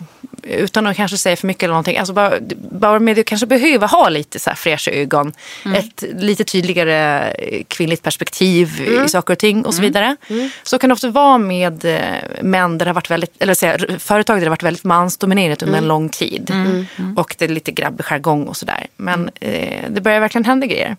utan 0.49 0.87
att 0.87 0.97
kanske 0.97 1.19
säga 1.19 1.37
för 1.37 1.47
mycket 1.47 1.63
eller 1.63 1.73
någonting, 1.73 1.99
alltså 1.99 2.13
bara, 2.13 2.33
Bauer 2.71 2.99
Media 2.99 3.25
kanske 3.25 3.47
behöver 3.47 3.89
ha 3.89 4.09
lite 4.09 4.39
så 4.39 4.51
här 4.51 4.57
fräscha 4.57 4.91
ögon. 4.91 5.33
Ett 5.75 6.05
lite 6.17 6.45
tydligare 6.45 7.31
eh, 7.31 7.63
kvinnligt 7.69 8.03
perspektiv 8.03 8.81
i 9.05 9.09
saker 9.09 9.35
och 9.35 9.39
ting 9.39 9.65
och 9.67 9.75
så 9.75 9.83
vidare. 9.83 10.17
Så 10.63 10.79
kan 10.79 10.91
det 10.91 10.95
ofta 10.95 11.09
vara 11.11 11.39
med 11.39 11.85
eh, 11.85 12.01
män 12.43 12.79
där 12.79 12.87
det 12.87 12.91
har 12.91 12.95
varit 12.95 13.11
väldigt, 13.11 13.43
eller 13.43 13.55
säga, 13.55 13.79
företag 13.99 14.37
där 14.37 14.41
det 14.41 14.47
har 14.47 14.51
varit 14.51 14.63
väldigt 14.63 14.85
mansdominerat 14.85 15.63
under 15.63 15.79
en 15.79 15.89
lång 15.89 16.09
tid. 16.09 16.51
Och 17.17 17.35
det 17.39 17.45
är 17.45 17.49
lite 17.49 17.73
grabbig 17.73 18.05
jargong 18.05 18.47
och 18.47 18.57
sådär. 18.57 18.87
Men 18.97 19.31
eh, 19.41 19.85
det 19.91 20.01
börjar 20.01 20.21
verkligen 20.21 20.45
hända 20.45 20.67
grejer. 20.67 20.97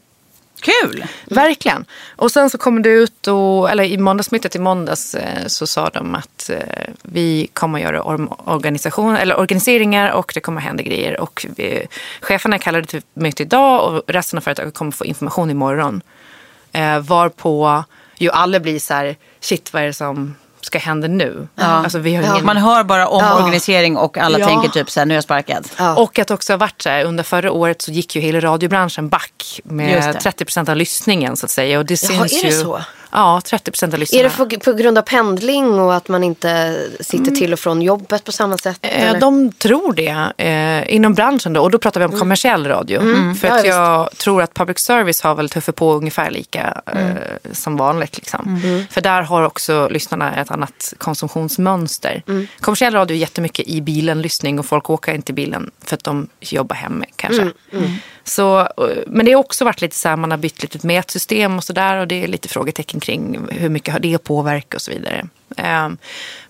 Kul! 0.60 1.06
Verkligen. 1.26 1.86
Och 2.16 2.32
sen 2.32 2.50
så 2.50 2.58
kom 2.58 2.82
det 2.82 2.90
ut, 2.90 3.28
och, 3.28 3.70
eller 3.70 3.84
i 3.84 3.98
måndagsmötet 3.98 4.56
i 4.56 4.60
måndags 4.60 5.16
eh, 5.16 5.48
så 5.48 5.68
sa 5.68 5.90
de 5.90 6.16
att 6.16 6.50
eh, 6.50 6.94
vi 7.02 7.48
kommer 7.54 7.80
att 7.80 7.84
göra 7.84 8.04
organisation, 8.46 9.16
eller 9.16 9.40
organiseringar 9.40 10.12
och 10.12 10.32
det 10.34 10.40
kommer 10.40 10.62
att 10.62 10.68
hända 10.68 10.84
grejer. 10.84 11.20
Och 11.20 11.46
vi, 11.56 11.88
cheferna 12.22 12.60
kallade 12.60 12.88
till 12.88 13.02
möte 13.14 13.44
idag 13.44 13.94
och 13.94 14.04
resten 14.08 14.38
av 14.38 14.42
företaget 14.42 14.74
kommer 14.74 14.92
få 14.92 15.06
information 15.06 15.50
imorgon. 15.50 16.02
Eh, 16.72 17.00
varpå 17.00 17.84
ju 18.18 18.30
alla 18.30 18.60
blir 18.60 18.80
så 18.80 18.94
här, 18.94 19.16
shit 19.40 19.74
vad 19.74 19.82
är 19.82 19.88
det 19.88 19.94
som 19.94 20.36
ska 20.70 20.80
hända 20.80 21.08
nu? 21.08 21.48
Alltså, 21.56 22.00
vi 22.00 22.16
har 22.16 22.24
ingen... 22.24 22.46
Man 22.46 22.58
hör 22.58 22.84
bara 22.84 23.08
omorganisering 23.08 23.98
och 23.98 24.18
alla 24.18 24.40
Ja. 24.40 24.48
tänker 24.48 24.70
typ 24.70 24.90
så 24.90 25.00
här, 25.00 25.06
nu 25.06 25.14
är 25.14 25.16
jag 25.18 25.24
sparkad. 25.24 25.68
Ja. 25.78 25.96
Och 25.96 26.20
att 26.20 26.32
också 26.32 26.54
ha 26.54 26.58
varit 26.58 26.82
så 26.82 26.90
här, 26.90 27.04
under 27.06 27.24
förra 27.24 27.52
året 27.52 27.82
så 27.82 27.92
gick 27.92 28.16
ju 28.16 28.22
hela 28.22 28.40
radiobranschen 28.40 29.10
back 29.10 29.60
med 29.64 30.04
det. 30.04 30.14
30 30.14 30.46
procent 30.46 30.70
av 30.70 30.76
lyssningen 30.76 31.38
så 31.38 31.46
att 31.46 31.50
säga. 31.50 31.80
Och 31.80 31.86
det 31.86 32.04
Jaha, 32.04 32.28
syns 32.28 32.44
är 32.44 32.48
det 32.50 32.56
ju, 32.56 32.62
så? 32.62 32.82
Ja, 33.12 33.42
30 33.46 33.72
procent 33.72 33.94
av 33.94 34.00
lyssnarna. 34.00 34.20
Är 34.26 34.30
det 34.48 34.58
på, 34.58 34.72
på 34.72 34.74
grund 34.78 34.98
av 34.98 35.02
pendling 35.02 35.80
och 35.80 35.96
att 35.96 36.08
man 36.08 36.24
inte 36.24 36.82
sitter 37.00 37.32
till 37.32 37.54
och 37.54 37.60
från 37.60 37.82
jobbet 37.82 38.24
på 38.24 38.32
samma 38.32 38.58
sätt? 38.58 38.80
Eh? 38.82 39.20
De 39.20 39.52
tror 39.52 39.94
det 39.94 40.44
eh, 40.46 40.96
inom 40.96 41.14
branschen 41.14 41.54
då. 41.54 41.62
Och 41.62 41.72
då 41.72 41.78
pratar 41.78 42.00
vi 42.00 42.06
om 42.06 42.20
kommersiell 42.20 42.68
radio. 42.68 43.00
För 43.36 43.48
Ja, 43.48 43.54
att 43.54 43.64
visst. 43.64 43.68
jag 43.76 44.18
tror 44.18 44.42
att 44.42 44.54
public 44.54 44.80
service 44.80 45.22
har 45.22 45.36
väl 45.36 45.50
tuffat 45.50 45.76
på 45.76 45.94
ungefär 45.94 46.32
lika 46.32 46.82
eh, 46.86 47.52
som 47.52 47.78
vanligt. 47.78 48.18
Liksom. 48.18 48.62
För 48.92 49.02
där 49.02 49.22
har 49.22 49.44
också 49.44 49.88
lyssnarna 49.92 50.36
ett 50.36 50.52
annat 50.52 50.94
konsumtionsmönster. 50.98 52.24
Kommersiell 52.60 52.94
radio 52.94 53.16
är 53.16 53.20
jättemycket 53.20 53.68
i 53.68 53.82
bilen 53.82 54.22
lyssning 54.22 54.60
och 54.60 54.66
folk 54.66 54.90
åker 54.90 55.14
inte 55.14 55.32
i 55.32 55.36
bilen 55.36 55.72
för 55.84 55.96
att 55.96 56.04
de 56.04 56.28
jobbar 56.40 56.76
hemma 56.76 57.06
kanske. 57.16 57.52
Så, 58.30 58.68
men 59.08 59.26
det 59.26 59.32
har 59.32 59.40
också 59.40 59.66
varit 59.66 59.82
lite 59.82 59.96
så 59.96 60.10
här, 60.10 60.16
man 60.16 60.32
har 60.32 60.38
bytt 60.38 60.62
lite 60.62 60.88
mätsystem 60.88 61.58
och 61.58 61.64
sådär 61.64 61.98
och 61.98 62.08
det 62.08 62.24
är 62.24 62.28
lite 62.28 62.48
frågetecken 62.48 63.00
kring 63.00 63.40
hur 63.52 63.70
mycket 63.70 63.94
har 63.94 64.00
det 64.00 64.18
påverkat 64.18 64.74
och 64.74 64.82
så 64.82 64.92
vidare. 64.92 65.28
Ehm, 65.58 65.98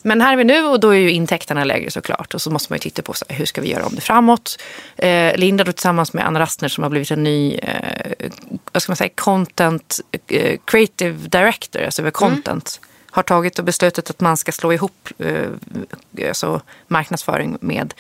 Men 0.04 0.22
här 0.22 0.34
är 0.34 0.38
vi 0.38 0.44
nu 0.44 0.64
och 0.64 0.80
då 0.80 0.90
är 0.90 0.98
ju 1.00 1.12
intäkterna 1.12 1.64
lägre 1.64 1.92
såklart 1.92 2.34
och 2.34 2.42
så 2.42 2.52
måste 2.52 2.72
man 2.74 2.78
ju 2.78 2.82
titta 2.82 3.02
på 3.02 3.14
så 3.14 3.26
här, 3.30 3.36
hur 3.36 3.46
ska 3.46 3.62
vi 3.62 3.72
göra 3.72 3.86
om 3.86 3.96
det 3.96 4.02
framåt. 4.02 4.60
Eh, 4.98 5.36
Linda 5.38 5.64
då 5.64 5.72
tillsammans 5.72 6.14
med 6.14 6.28
Anna 6.28 6.40
Rastner 6.40 6.70
som 6.70 6.84
har 6.84 6.90
blivit 6.90 7.12
en 7.12 7.24
ny 7.24 7.56
eh, 7.56 8.30
vad 8.72 8.82
ska 8.82 8.92
man 8.92 8.98
säga, 8.98 9.10
content 9.16 10.00
eh, 10.28 10.58
creative 10.66 11.28
director, 11.28 11.82
alltså 11.82 12.02
över 12.02 12.12
content. 12.12 12.82
Har 13.12 13.24
tagit 13.24 13.60
och 13.60 13.66
beslutat 13.66 14.10
att 14.10 14.20
man 14.20 14.38
ska 14.38 14.52
slå 14.52 14.74
ihop 14.74 15.10
eh, 15.20 16.28
alltså 16.28 16.62
marknadsföring 16.88 17.58
med 17.62 17.94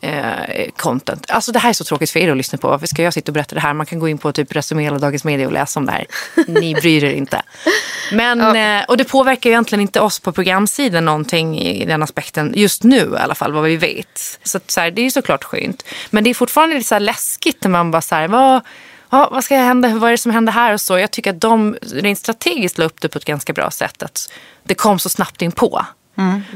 eh, 0.00 0.70
content. 0.76 1.30
Alltså 1.30 1.52
det 1.52 1.58
här 1.58 1.70
är 1.70 1.74
så 1.74 1.84
tråkigt 1.84 2.10
för 2.10 2.20
er 2.20 2.30
att 2.30 2.36
lyssna 2.36 2.58
på. 2.58 2.68
Varför 2.68 2.86
ska 2.86 3.02
jag 3.02 3.14
sitta 3.14 3.30
och 3.30 3.34
berätta 3.34 3.54
det 3.54 3.60
här? 3.60 3.74
Man 3.74 3.86
kan 3.86 3.98
gå 3.98 4.08
in 4.08 4.18
på 4.18 4.32
typ 4.32 4.56
Resumé 4.56 4.86
eller 4.86 4.98
Dagens 4.98 5.24
Media 5.24 5.46
och 5.46 5.52
läsa 5.52 5.80
om 5.80 5.86
det 5.86 5.92
här. 5.92 6.06
Ni 6.46 6.74
bryr 6.74 7.04
er 7.04 7.12
inte. 7.12 7.42
Men, 8.12 8.56
eh, 8.56 8.84
och 8.88 8.96
det 8.96 9.04
påverkar 9.04 9.50
ju 9.50 9.54
egentligen 9.54 9.82
inte 9.82 10.00
oss 10.00 10.20
på 10.20 10.32
programsidan 10.32 11.04
någonting 11.04 11.58
i 11.60 11.84
den 11.84 12.02
aspekten 12.02 12.52
just 12.56 12.82
nu 12.82 13.12
i 13.14 13.18
alla 13.18 13.34
fall 13.34 13.52
vad 13.52 13.64
vi 13.64 13.76
vet. 13.76 14.38
Så, 14.42 14.56
att, 14.56 14.70
så 14.70 14.80
här, 14.80 14.90
det 14.90 15.00
är 15.00 15.04
ju 15.04 15.10
såklart 15.10 15.44
skönt. 15.44 15.84
Men 16.10 16.24
det 16.24 16.30
är 16.30 16.34
fortfarande 16.34 16.74
lite 16.74 16.88
så 16.88 16.94
här 16.94 17.00
läskigt 17.00 17.64
när 17.64 17.70
man 17.70 17.90
bara 17.90 18.02
så 18.02 18.14
här, 18.14 18.28
vad, 18.28 18.60
ja, 19.10 19.28
vad 19.32 19.44
ska 19.44 19.56
hända? 19.56 19.88
Vad 19.88 20.08
är 20.08 20.10
det 20.10 20.18
som 20.18 20.32
händer 20.32 20.52
här 20.52 20.72
och 20.72 20.80
så? 20.80 20.98
Jag 20.98 21.10
tycker 21.10 21.30
att 21.30 21.40
de 21.40 21.76
rent 21.82 22.18
strategiskt 22.18 22.78
la 22.78 22.84
upp 22.84 23.00
det 23.00 23.08
på 23.08 23.18
ett 23.18 23.24
ganska 23.24 23.52
bra 23.52 23.70
sätt. 23.70 24.02
Att 24.02 24.32
det 24.64 24.74
kom 24.74 24.98
så 24.98 25.08
snabbt 25.08 25.42
in 25.42 25.52
på. 25.52 25.86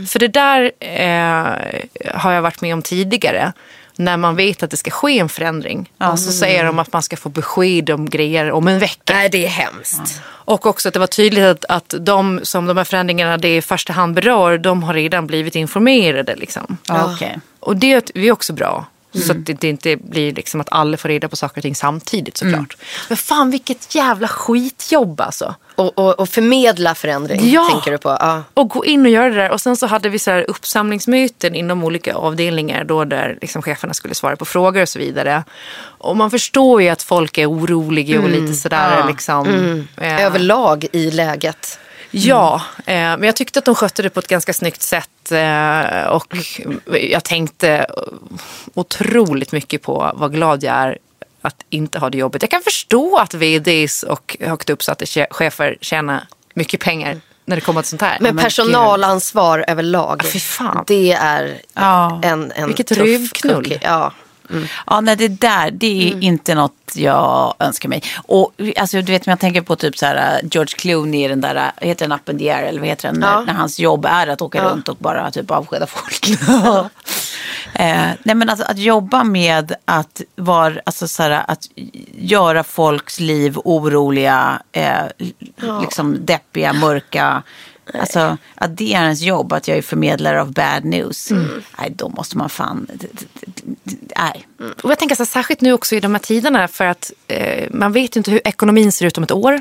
För 0.09 0.19
det 0.19 0.29
där 0.29 0.73
eh, 0.81 2.15
har 2.15 2.33
jag 2.33 2.43
varit 2.43 2.61
med 2.61 2.75
om 2.75 2.83
tidigare. 2.83 3.53
När 3.97 4.17
man 4.17 4.37
vet 4.37 4.63
att 4.63 4.71
det 4.71 4.77
ska 4.77 4.91
ske 4.91 5.19
en 5.19 5.29
förändring. 5.29 5.91
Och 6.13 6.19
så 6.19 6.33
säger 6.33 6.65
de 6.65 6.79
att 6.79 6.93
man 6.93 7.03
ska 7.03 7.17
få 7.17 7.29
besked 7.29 7.91
om 7.91 8.11
grejer 8.11 8.53
om 8.53 8.69
en 8.69 8.79
vecka. 8.79 9.15
Nej, 9.15 9.29
det 9.29 9.45
är 9.45 9.49
hemskt. 9.49 10.23
Och 10.27 10.67
också 10.67 10.89
att 10.89 10.95
det 10.95 11.01
var 11.01 11.07
tydligt 11.07 11.45
att, 11.45 11.65
att 11.65 11.95
de 12.01 12.41
som 12.43 12.67
de 12.67 12.77
här 12.77 12.85
förändringarna 12.85 13.37
det 13.37 13.57
i 13.57 13.63
första 13.63 13.93
hand 13.93 14.15
berör, 14.15 14.59
de 14.59 14.83
har 14.83 14.95
redan 14.95 15.27
blivit 15.27 15.55
informerade. 15.55 16.37
Liksom. 16.37 16.79
Okej. 16.89 17.39
Och 17.61 17.77
det 17.77 18.13
är 18.15 18.33
också 18.33 18.53
bra. 18.53 18.87
Så 19.23 19.33
att 19.33 19.47
det 19.47 19.65
inte 19.65 19.97
blir 19.97 20.33
liksom 20.35 20.61
att 20.61 20.69
alla 20.71 20.97
får 20.97 21.09
reda 21.09 21.29
på 21.29 21.37
saker 21.37 21.59
och 21.59 21.63
ting 21.63 21.75
samtidigt 21.75 22.37
såklart. 22.37 22.77
Men 23.09 23.17
fan 23.17 23.51
vilket 23.51 23.95
jävla 23.95 24.29
skitjobb 24.29 25.21
alltså. 25.21 25.55
Och, 25.77 25.99
och, 25.99 26.21
och 26.21 26.29
förmedla 26.29 26.95
förändring, 26.95 27.51
Ja. 27.51 27.69
tänker 27.73 27.91
du 27.91 27.99
på. 27.99 28.09
Ja. 28.21 28.43
Och 28.55 28.69
gå 28.69 28.85
in 28.85 29.05
och 29.07 29.11
göra 29.11 29.29
det 29.29 29.35
där. 29.35 29.51
Och 29.51 29.61
sen 29.61 29.77
så 29.77 29.87
hade 29.87 30.09
vi 30.09 30.19
så 30.19 30.31
här 30.31 30.51
uppsamlingsmöten 30.51 31.55
inom 31.55 31.85
olika 31.85 32.15
avdelningar 32.15 32.85
då 32.85 33.05
där 33.05 33.39
liksom 33.41 33.63
cheferna 33.63 33.95
skulle 33.95 34.15
svara 34.15 34.37
på 34.37 34.45
frågor 34.45 34.83
och 34.83 34.89
så 34.89 34.99
vidare. 34.99 35.45
Och 35.99 36.17
man 36.17 36.31
förstår 36.31 36.83
ju 36.83 36.89
att 36.89 37.03
folk 37.03 37.39
är 37.39 37.51
oroliga 37.51 38.21
och 38.21 38.29
lite 38.31 38.53
sådär 38.55 38.97
Ja. 39.01 39.07
liksom. 39.07 39.47
eh, 39.97 40.25
Överlag 40.27 40.87
i 40.93 41.11
läget. 41.11 41.79
Ja, 42.17 42.63
eh, 42.79 42.95
men 42.95 43.23
jag 43.23 43.37
tyckte 43.37 43.59
att 43.59 43.65
de 43.65 43.75
skötte 43.75 44.03
det 44.03 44.11
på 44.11 44.21
ett 44.21 44.29
ganska 44.29 44.53
snyggt 44.53 44.83
sätt. 44.83 45.33
Eh, 45.33 46.07
och 46.07 46.37
jag 47.01 47.25
tänkte 47.25 47.87
otroligt 48.75 49.53
mycket 49.53 49.83
på 49.83 50.13
vad 50.15 50.33
glad 50.35 50.63
jag 50.63 50.75
är 50.75 50.99
att 51.43 51.57
inte 51.71 51.99
ha 51.99 52.11
det 52.11 52.19
jobbet. 52.19 52.43
Jag 52.43 52.51
kan 52.51 52.63
förstå 52.63 53.17
att 53.19 53.35
vds 53.35 54.03
och 54.03 54.37
högt 54.41 54.71
uppsatta 54.71 55.05
che- 55.05 55.27
chefer 55.31 55.79
tjänar 55.81 56.25
mycket 56.55 56.81
pengar 56.81 57.21
när 57.45 57.57
det 57.57 57.61
kommer 57.61 57.83
till 57.83 57.89
sånt 57.91 58.03
här. 58.03 58.19
Men 58.21 58.37
personalansvar 58.37 59.65
överlag. 59.69 60.23
Ja. 60.61 60.85
Det 60.87 61.13
är 61.13 61.61
Ja. 61.75 62.21
en, 62.25 62.53
en 62.53 62.67
Vilket 62.67 62.87
tuff 62.87 62.99
rövknull. 62.99 63.55
cookie. 63.55 63.81
Ja. 64.63 64.69
Ja, 64.87 65.01
nej, 65.01 65.17
det 65.17 65.29
där, 65.29 65.71
det 65.71 66.09
är 66.09 66.13
Mm. 66.13 66.23
inte 66.23 66.55
något 66.55 66.73
jag 66.95 67.55
önskar 67.59 67.89
mig. 67.89 68.03
Och 68.17 68.53
alltså, 68.77 69.03
du 69.03 69.13
vet, 69.13 69.27
om 69.27 69.31
jag 69.31 69.41
tänker 69.41 69.61
på 69.63 69.77
typ 69.77 69.99
så 69.99 70.07
här, 70.07 70.43
uh, 70.43 70.49
George 70.51 70.75
Clooney, 70.79 71.29
den 71.29 71.41
där, 71.41 71.55
uh, 71.57 71.89
heter 71.89 72.09
den 72.09 72.13
Up 72.19 72.29
in 72.29 72.39
the 72.39 72.51
air, 72.51 72.63
eller 72.63 72.81
vad 72.81 72.89
heter 72.89 73.13
den, 73.13 73.23
Ja. 73.23 73.39
när, 73.39 73.47
när 73.47 73.53
hans 73.55 73.79
jobb 73.79 74.07
är 74.07 74.27
att 74.27 74.43
åka 74.43 74.65
runt 74.65 74.89
och 74.89 74.97
bara 74.97 75.31
typ 75.31 75.51
avskeda 75.51 75.87
folk. 75.87 76.29
eh, 77.75 78.11
nej, 78.23 78.35
men 78.35 78.49
alltså, 78.51 78.65
att 78.65 78.79
jobba 78.79 79.25
med 79.25 79.75
att 79.85 80.21
vara, 80.37 80.75
alltså 80.87 81.09
så 81.09 81.23
här, 81.23 81.45
att 81.49 81.69
göra 82.19 82.65
folks 82.65 83.21
liv 83.21 83.57
oroliga, 83.65 84.63
eh, 84.73 85.03
liksom 85.81 86.17
deppiga, 86.27 86.73
mörka. 86.73 87.43
Alltså 88.01 88.37
att 88.55 88.77
det 88.77 88.95
är 88.95 89.03
ens 89.03 89.21
jobb, 89.21 89.53
att 89.53 89.69
jag 89.69 89.79
är 89.79 89.83
förmedlare 89.83 90.41
av 90.41 90.53
bad 90.53 90.85
news. 90.85 91.31
Mm. 91.31 91.63
Nej, 91.79 91.93
då 91.97 92.09
måste 92.09 92.39
man 92.39 92.49
fan... 92.49 92.87
Nej. 94.17 94.47
Och 94.83 94.91
jag 94.91 94.99
tänker 94.99 95.17
så 95.17 95.23
här, 95.23 95.27
särskilt 95.27 95.61
nu 95.61 95.73
också 95.73 95.95
i 95.95 96.01
de 96.01 96.15
här 96.15 96.19
tiderna 96.19 96.69
för 96.69 96.85
att 96.85 97.13
eh, 97.29 97.69
man 97.71 97.93
vet 97.93 98.17
ju 98.17 98.19
inte 98.19 98.31
hur 98.31 98.41
ekonomin 98.45 98.93
ser 98.93 99.07
ut 99.07 99.19
om 99.19 99.25
ett 99.25 99.33
år. 99.33 99.61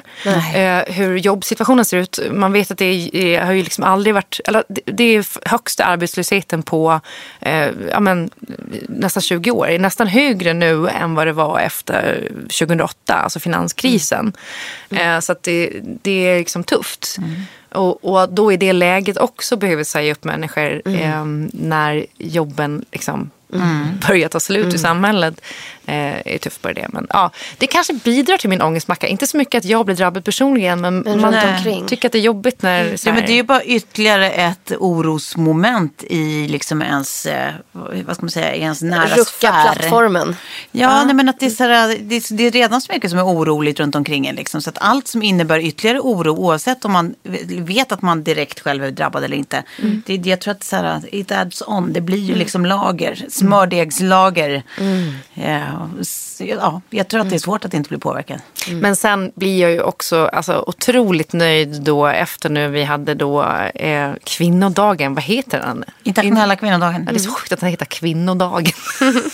Eh, 0.56 0.94
hur 0.94 1.18
jobbsituationen 1.18 1.86
ser 1.86 1.98
ut. 1.98 2.20
Man 2.32 2.52
vet 2.52 2.72
att 2.72 2.78
det 2.78 3.10
är, 3.14 3.42
har 3.42 3.54
ju 3.54 3.64
liksom 3.64 3.84
aldrig 3.84 4.14
varit, 4.14 4.40
eller 4.46 4.64
det, 4.70 4.82
det 4.86 5.04
är 5.04 5.50
högsta 5.50 5.86
arbetslösheten 5.86 6.64
på 6.64 7.00
eh, 7.40 7.70
ja, 7.90 8.00
men, 8.00 8.30
nästan 8.90 9.22
20 9.22 9.52
år. 9.52 9.68
Det 9.68 9.76
är 9.76 9.80
nästan 9.80 10.08
högre 10.08 10.54
nu 10.54 10.88
än 10.88 11.16
vad 11.16 11.28
det 11.28 11.34
var 11.34 11.60
efter 11.60 12.28
2008, 12.60 13.14
alltså 13.14 13.40
finanskrisen. 13.40 14.34
Eh, 14.90 15.20
så 15.20 15.32
att 15.32 15.44
det, 15.44 15.70
det 15.82 16.28
är 16.28 16.38
liksom 16.38 16.64
tufft. 16.64 17.18
Och, 17.74 18.06
och 18.06 18.30
då 18.30 18.52
i 18.52 18.58
det 18.58 18.74
läget 18.74 19.18
också 19.18 19.56
behöver 19.56 19.84
säga 19.84 20.12
upp 20.12 20.24
människor 20.24 20.82
eh, 20.86 21.26
när 21.54 22.06
jobben 22.18 22.86
liksom 22.92 23.30
börjar 24.08 24.30
ta 24.30 24.40
slut 24.40 24.74
i 24.74 24.78
samhället. 24.78 25.42
Eh, 25.86 26.34
är 26.34 26.38
tufft 26.38 26.62
på 26.62 26.72
det. 26.72 26.88
Men 26.90 27.08
ja, 27.10 27.32
det 27.58 27.68
kanske 27.68 27.94
bidrar 27.94 28.38
till 28.38 28.50
min 28.50 28.62
ångestmacka. 28.62 29.08
Inte 29.08 29.28
så 29.28 29.38
mycket 29.38 29.58
att 29.60 29.66
jag 29.66 29.86
blir 29.86 29.96
drabbad 29.96 30.26
personligen 30.26 30.82
men, 30.82 31.00
Men 31.00 31.22
man 31.22 31.34
tycker 31.88 32.08
att 32.08 32.12
det 32.12 32.18
är 32.18 32.22
jobbigt 32.22 32.62
när... 32.62 32.98
så 32.98 33.10
Ja, 33.10 33.14
men 33.14 33.26
det 33.26 33.32
är 33.32 33.36
ju 33.36 33.44
bara 33.44 33.64
ytterligare 33.64 34.32
ett 34.32 34.72
orosmoment 34.80 36.04
i 36.10 36.48
liksom 36.48 36.82
ens, 36.82 37.26
eh, 37.26 37.54
vad 37.72 38.16
ska 38.16 38.24
man 38.26 38.30
säga, 38.30 38.56
ens 38.56 38.82
nära 38.82 39.06
Rucka 39.06 39.24
sfär. 39.26 39.64
plattformen. 39.74 40.36
Ja, 40.72 41.04
nej, 41.06 41.16
men 41.16 41.30
att 41.30 41.40
det, 41.40 41.46
är 41.46 41.50
så 41.50 41.64
här, 41.64 41.98
det, 42.02 42.16
är- 42.16 42.34
det 42.38 42.48
är 42.48 42.52
redan 42.52 42.82
så 42.82 42.92
mycket 42.94 43.10
som 43.10 43.20
är 43.20 43.26
oroligt 43.26 43.80
runt 43.80 43.96
omkring 43.96 44.28
en. 44.28 44.36
Liksom, 44.36 44.62
så 44.62 44.70
att 44.70 44.78
allt 44.82 45.08
som 45.08 45.24
innebär 45.24 45.60
ytterligare 45.60 46.00
oro, 46.00 46.30
oavsett 46.36 46.86
om 46.86 46.92
man 46.92 47.16
vet 47.48 47.92
att 47.92 48.02
man 48.02 48.24
direkt 48.24 48.60
själv 48.60 48.84
är 48.84 48.92
drabbad 48.92 49.24
eller 49.24 49.38
inte. 49.38 49.64
Det, 50.06 50.18
det- 50.18 50.30
jag 50.30 50.40
tror 50.42 50.52
att 50.52 50.64
så 50.64 50.76
här, 50.76 51.02
it 51.12 51.32
adds 51.32 51.64
on. 51.68 51.94
Det 51.94 52.02
blir 52.02 52.18
ju 52.18 52.36
liksom 52.36 52.66
lager, 52.66 53.26
smördegslager. 53.48 54.64
Ja, 55.34 55.90
s- 56.02 56.42
ja, 56.46 56.82
jag 56.90 57.08
tror 57.08 57.22
att 57.22 57.30
det 57.30 57.36
är 57.36 57.40
svårt 57.40 57.66
att 57.66 57.74
inte 57.74 57.90
bli 57.90 57.98
påverkad. 57.98 58.42
Men 58.72 58.96
sen 58.96 59.32
blir 59.36 59.62
jag 59.62 59.72
ju 59.72 59.82
också 59.82 60.26
alltså, 60.34 60.64
otroligt 60.68 61.34
nöjd 61.34 61.82
då 61.82 62.08
efter 62.08 62.50
nu 62.50 62.68
vi 62.68 62.84
hade 62.84 63.14
då 63.14 63.44
eh, 63.76 64.12
kvinnodagen. 64.24 65.14
Vad 65.16 65.24
heter 65.24 65.60
den? 65.60 65.84
Internationella 66.04 66.56
kvinnodagen. 66.56 67.04
Ja, 67.06 67.12
det 67.12 67.18
är 67.18 67.20
så 67.20 67.32
sjukt 67.32 67.52
att 67.52 67.60
den 67.60 67.70
heter 67.70 67.86
kvinnodagen. 67.86 68.74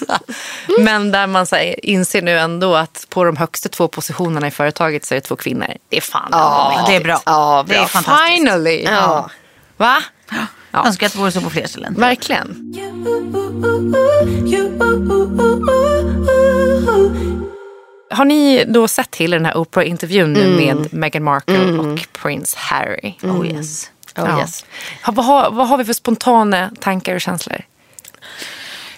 Men 0.80 1.12
där 1.12 1.28
man 1.28 1.46
så 1.46 1.56
här, 1.56 1.86
inser 1.86 2.22
nu 2.22 2.40
ändå 2.40 2.76
att 2.76 3.06
på 3.10 3.24
de 3.24 3.38
högsta 3.38 3.70
två 3.70 3.88
positionerna 3.88 4.48
i 4.48 4.52
företaget 4.52 5.06
så 5.06 5.14
är 5.14 5.16
det 5.16 5.22
två 5.22 5.36
kvinnor. 5.36 5.68
Det 5.90 5.98
är 5.98 6.02
fan 6.02 6.30
Ja, 6.32 6.84
det 6.88 6.96
är 6.96 7.04
bra. 7.04 7.22
Ja, 7.26 7.66
det 7.68 7.76
är 7.76 7.80
bra. 7.80 7.88
fantastiskt. 7.88 8.28
Finally! 8.36 8.84
Ja. 8.84 9.30
Va? 9.78 9.98
Ja. 10.72 10.86
Önskar 10.88 11.08
att 11.08 11.14
det 11.14 11.20
vore 11.20 11.32
så 11.32 11.42
på 11.42 11.50
fler 11.50 11.68
ställen. 11.68 11.94
Verkligen. 11.98 12.74
Har 18.12 18.26
ni 18.26 18.66
då 18.68 18.88
sett 18.88 19.12
till 19.12 19.32
den 19.32 19.46
här 19.46 19.58
Oprah-intervjun 19.58 20.34
nu 20.34 20.50
med 20.58 20.94
Meghan 20.94 21.24
Markle 21.24 21.72
och 21.72 22.08
Prince 22.22 22.58
Harry? 22.60 23.14
Oh 23.24 23.48
yes. 23.48 23.92
Oh, 24.18 24.40
yes. 24.40 24.66
Ha, 25.04 25.12
vad, 25.12 25.26
har, 25.26 25.52
vad 25.52 25.68
har 25.68 25.78
vi 25.78 25.86
för 25.86 25.94
spontana 25.94 26.72
tankar 26.80 27.16
och 27.16 27.22
känslor? 27.22 27.62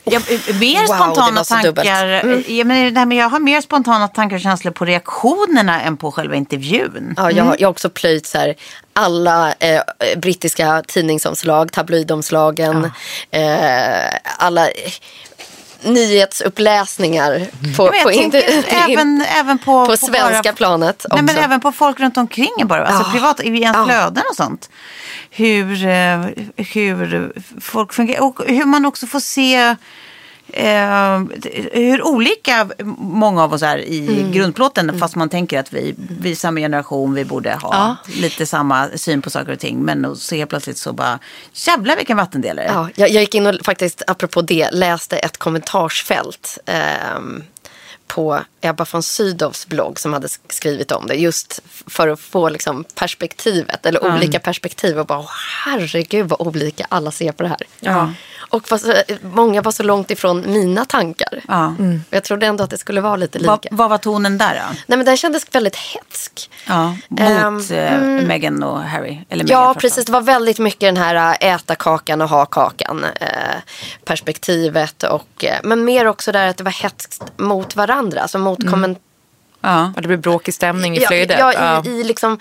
Jag, 0.03 0.21
eh, 0.31 0.55
mer 0.59 0.87
Wow, 0.87 0.95
spontana 0.95 1.43
tankar. 1.43 2.29
eh, 2.29 2.51
Ja, 2.57 2.63
men, 2.65 2.93
nej, 2.93 3.05
men 3.05 3.17
jag 3.17 3.29
har 3.29 3.39
mer 3.39 3.61
spontana 3.61 4.07
tankar 4.07 4.35
och 4.35 4.41
känslor 4.41 4.71
på 4.71 4.85
reaktionerna 4.85 5.81
än 5.81 5.97
på 5.97 6.11
själva 6.11 6.35
intervjun. 6.35 7.13
Ja, 7.17 7.31
jag, 7.31 7.43
har- 7.43 7.55
jag 7.59 7.67
har 7.67 7.71
också 7.71 7.89
plöjt 7.89 8.25
så 8.27 8.37
här, 8.37 8.55
alla 8.93 9.53
eh, 9.59 9.81
brittiska 10.17 10.83
tidningsomslag, 10.87 11.71
tabloidomslagen, 11.71 12.91
eh, 13.31 14.09
alla 14.37 14.67
nyhetsuppläsningar 15.83 17.47
på, 17.77 17.85
Ja, 17.95 18.03
på, 18.03 18.11
inte- 18.11 18.41
även, 18.67 19.25
även 19.39 19.57
på, 19.59 19.85
på 19.85 19.97
svenska 19.97 20.41
bara, 20.43 20.53
planet 20.53 21.05
också. 21.05 21.15
Nej, 21.15 21.23
men 21.35 21.37
även 21.43 21.59
på 21.61 21.71
folk 21.71 21.99
runt 21.99 22.17
omkring 22.17 22.51
bara. 22.63 22.87
Alltså 22.87 23.03
Ja. 23.09 23.11
privat, 23.13 23.39
i 23.39 23.47
ens 23.47 23.77
Ja. 23.77 23.85
flöden 23.85 24.23
och 24.29 24.35
sånt. 24.35 24.69
Hur, 25.29 25.85
eh, 25.85 26.25
hur 26.73 27.33
folk 27.61 27.93
fungerar 27.93 28.21
och 28.21 28.41
hur 28.47 28.65
man 28.65 28.85
också 28.85 29.07
får 29.07 29.19
se 29.19 29.75
Eh, 30.53 31.21
hur 31.73 32.03
olika 32.03 32.69
många 32.97 33.43
av 33.43 33.53
oss 33.53 33.61
är 33.63 33.77
i 33.77 34.07
Mm. 34.19 34.31
grundplåten 34.31 34.99
fast 34.99 35.15
man 35.15 35.29
tänker 35.29 35.59
att 35.59 35.73
vi, 35.73 35.95
vi 35.97 36.31
är 36.31 36.35
samma 36.35 36.59
generation, 36.59 37.13
vi 37.13 37.25
borde 37.25 37.53
ha 37.55 37.69
Ja. 38.05 38.11
lite 38.13 38.45
samma 38.45 38.87
syn 38.95 39.21
på 39.21 39.29
saker 39.29 39.51
och 39.51 39.59
ting. 39.59 39.79
Men 39.79 40.15
så 40.15 40.35
helt 40.35 40.49
plötsligt 40.49 40.77
så 40.77 40.93
bara, 40.93 41.19
jävlar 41.53 41.95
vilken 41.95 42.17
vattendelare. 42.17 42.65
Ja, 42.73 42.89
jag, 42.95 43.09
jag 43.09 43.21
gick 43.21 43.35
in 43.35 43.47
och 43.47 43.55
faktiskt, 43.65 44.01
apropå 44.07 44.41
det, 44.41 44.69
läste 44.71 45.17
ett 45.17 45.37
kommentarsfält 45.37 46.57
ehm, 46.65 47.43
på 48.07 48.39
Ebba 48.61 48.85
von 48.91 49.03
Sydows 49.03 49.67
blogg 49.67 49.99
som 49.99 50.13
hade 50.13 50.27
sk- 50.27 50.39
skrivit 50.49 50.91
om 50.91 51.07
det. 51.07 51.15
Just 51.15 51.59
för 51.87 52.07
att 52.07 52.19
få 52.19 52.49
liksom, 52.49 52.83
perspektivet, 52.95 53.85
eller 53.85 54.05
olika 54.15 54.39
perspektiv. 54.39 54.99
Och 54.99 55.05
bara, 55.05 55.19
"Åh, 55.19 55.29
herregud 55.65 56.29
vad 56.29 56.47
olika 56.47 56.85
alla 56.89 57.11
ser 57.11 57.31
på 57.31 57.43
det 57.43 57.49
här. 57.49 57.57
Ja. 57.79 58.13
Och 58.51 58.67
fast, 58.67 58.85
eh, 58.87 58.93
många 59.21 59.61
var 59.61 59.71
så 59.71 59.83
långt 59.83 60.11
ifrån 60.11 60.43
mina 60.53 60.85
tankar. 60.85 61.41
Ja. 61.47 61.67
Och 61.67 62.05
Jag 62.09 62.23
trodde 62.23 62.45
ändå 62.45 62.63
att 62.63 62.69
det 62.69 62.77
skulle 62.77 63.01
vara 63.01 63.15
lite 63.15 63.39
lika. 63.39 63.49
Vad, 63.51 63.67
vad 63.71 63.89
var 63.89 63.97
tonen 63.97 64.37
där 64.37 64.53
då? 64.55 64.75
Nej 64.87 64.97
men 64.97 65.05
den 65.05 65.17
kändes 65.17 65.43
väldigt 65.51 65.75
hetsk. 65.75 66.49
Ja, 66.67 66.95
mot 67.07 67.19
Ehm, 67.21 67.59
eh, 67.71 68.27
Meghan 68.27 68.63
och 68.63 68.81
Harry. 68.81 69.19
Eller 69.29 69.43
Meghan 69.43 69.63
Ja, 69.63 69.73
precis. 69.73 70.05
Det 70.05 70.11
var 70.11 70.21
väldigt 70.21 70.59
mycket 70.59 70.79
den 70.81 70.97
här 70.97 71.35
äh, 71.41 71.53
äta 71.53 71.75
kakan 71.75 72.21
och 72.21 72.29
ha 72.29 72.45
kakan 72.45 73.03
eh, 73.19 73.27
perspektivet. 74.05 75.03
Och, 75.03 75.45
eh, 75.45 75.59
men 75.63 75.85
mer 75.85 76.05
också 76.07 76.31
där 76.31 76.47
att 76.47 76.57
det 76.57 76.63
var 76.63 76.71
hetskt 76.83 77.23
mot 77.37 77.75
varandra. 77.75 78.21
Alltså 78.21 78.37
mot 78.37 78.59
komment- 78.59 78.99
Ja. 79.63 79.91
Ja, 79.95 80.01
det 80.01 80.07
blir 80.07 80.17
bråkig 80.17 80.53
stämning 80.53 80.97
i 80.97 81.01
ja, 81.01 81.07
flödet. 81.07 81.39
ja, 81.39 81.53
Ja. 81.53 81.83
i, 81.85 81.89
i 81.89 82.03
liksom, 82.03 82.39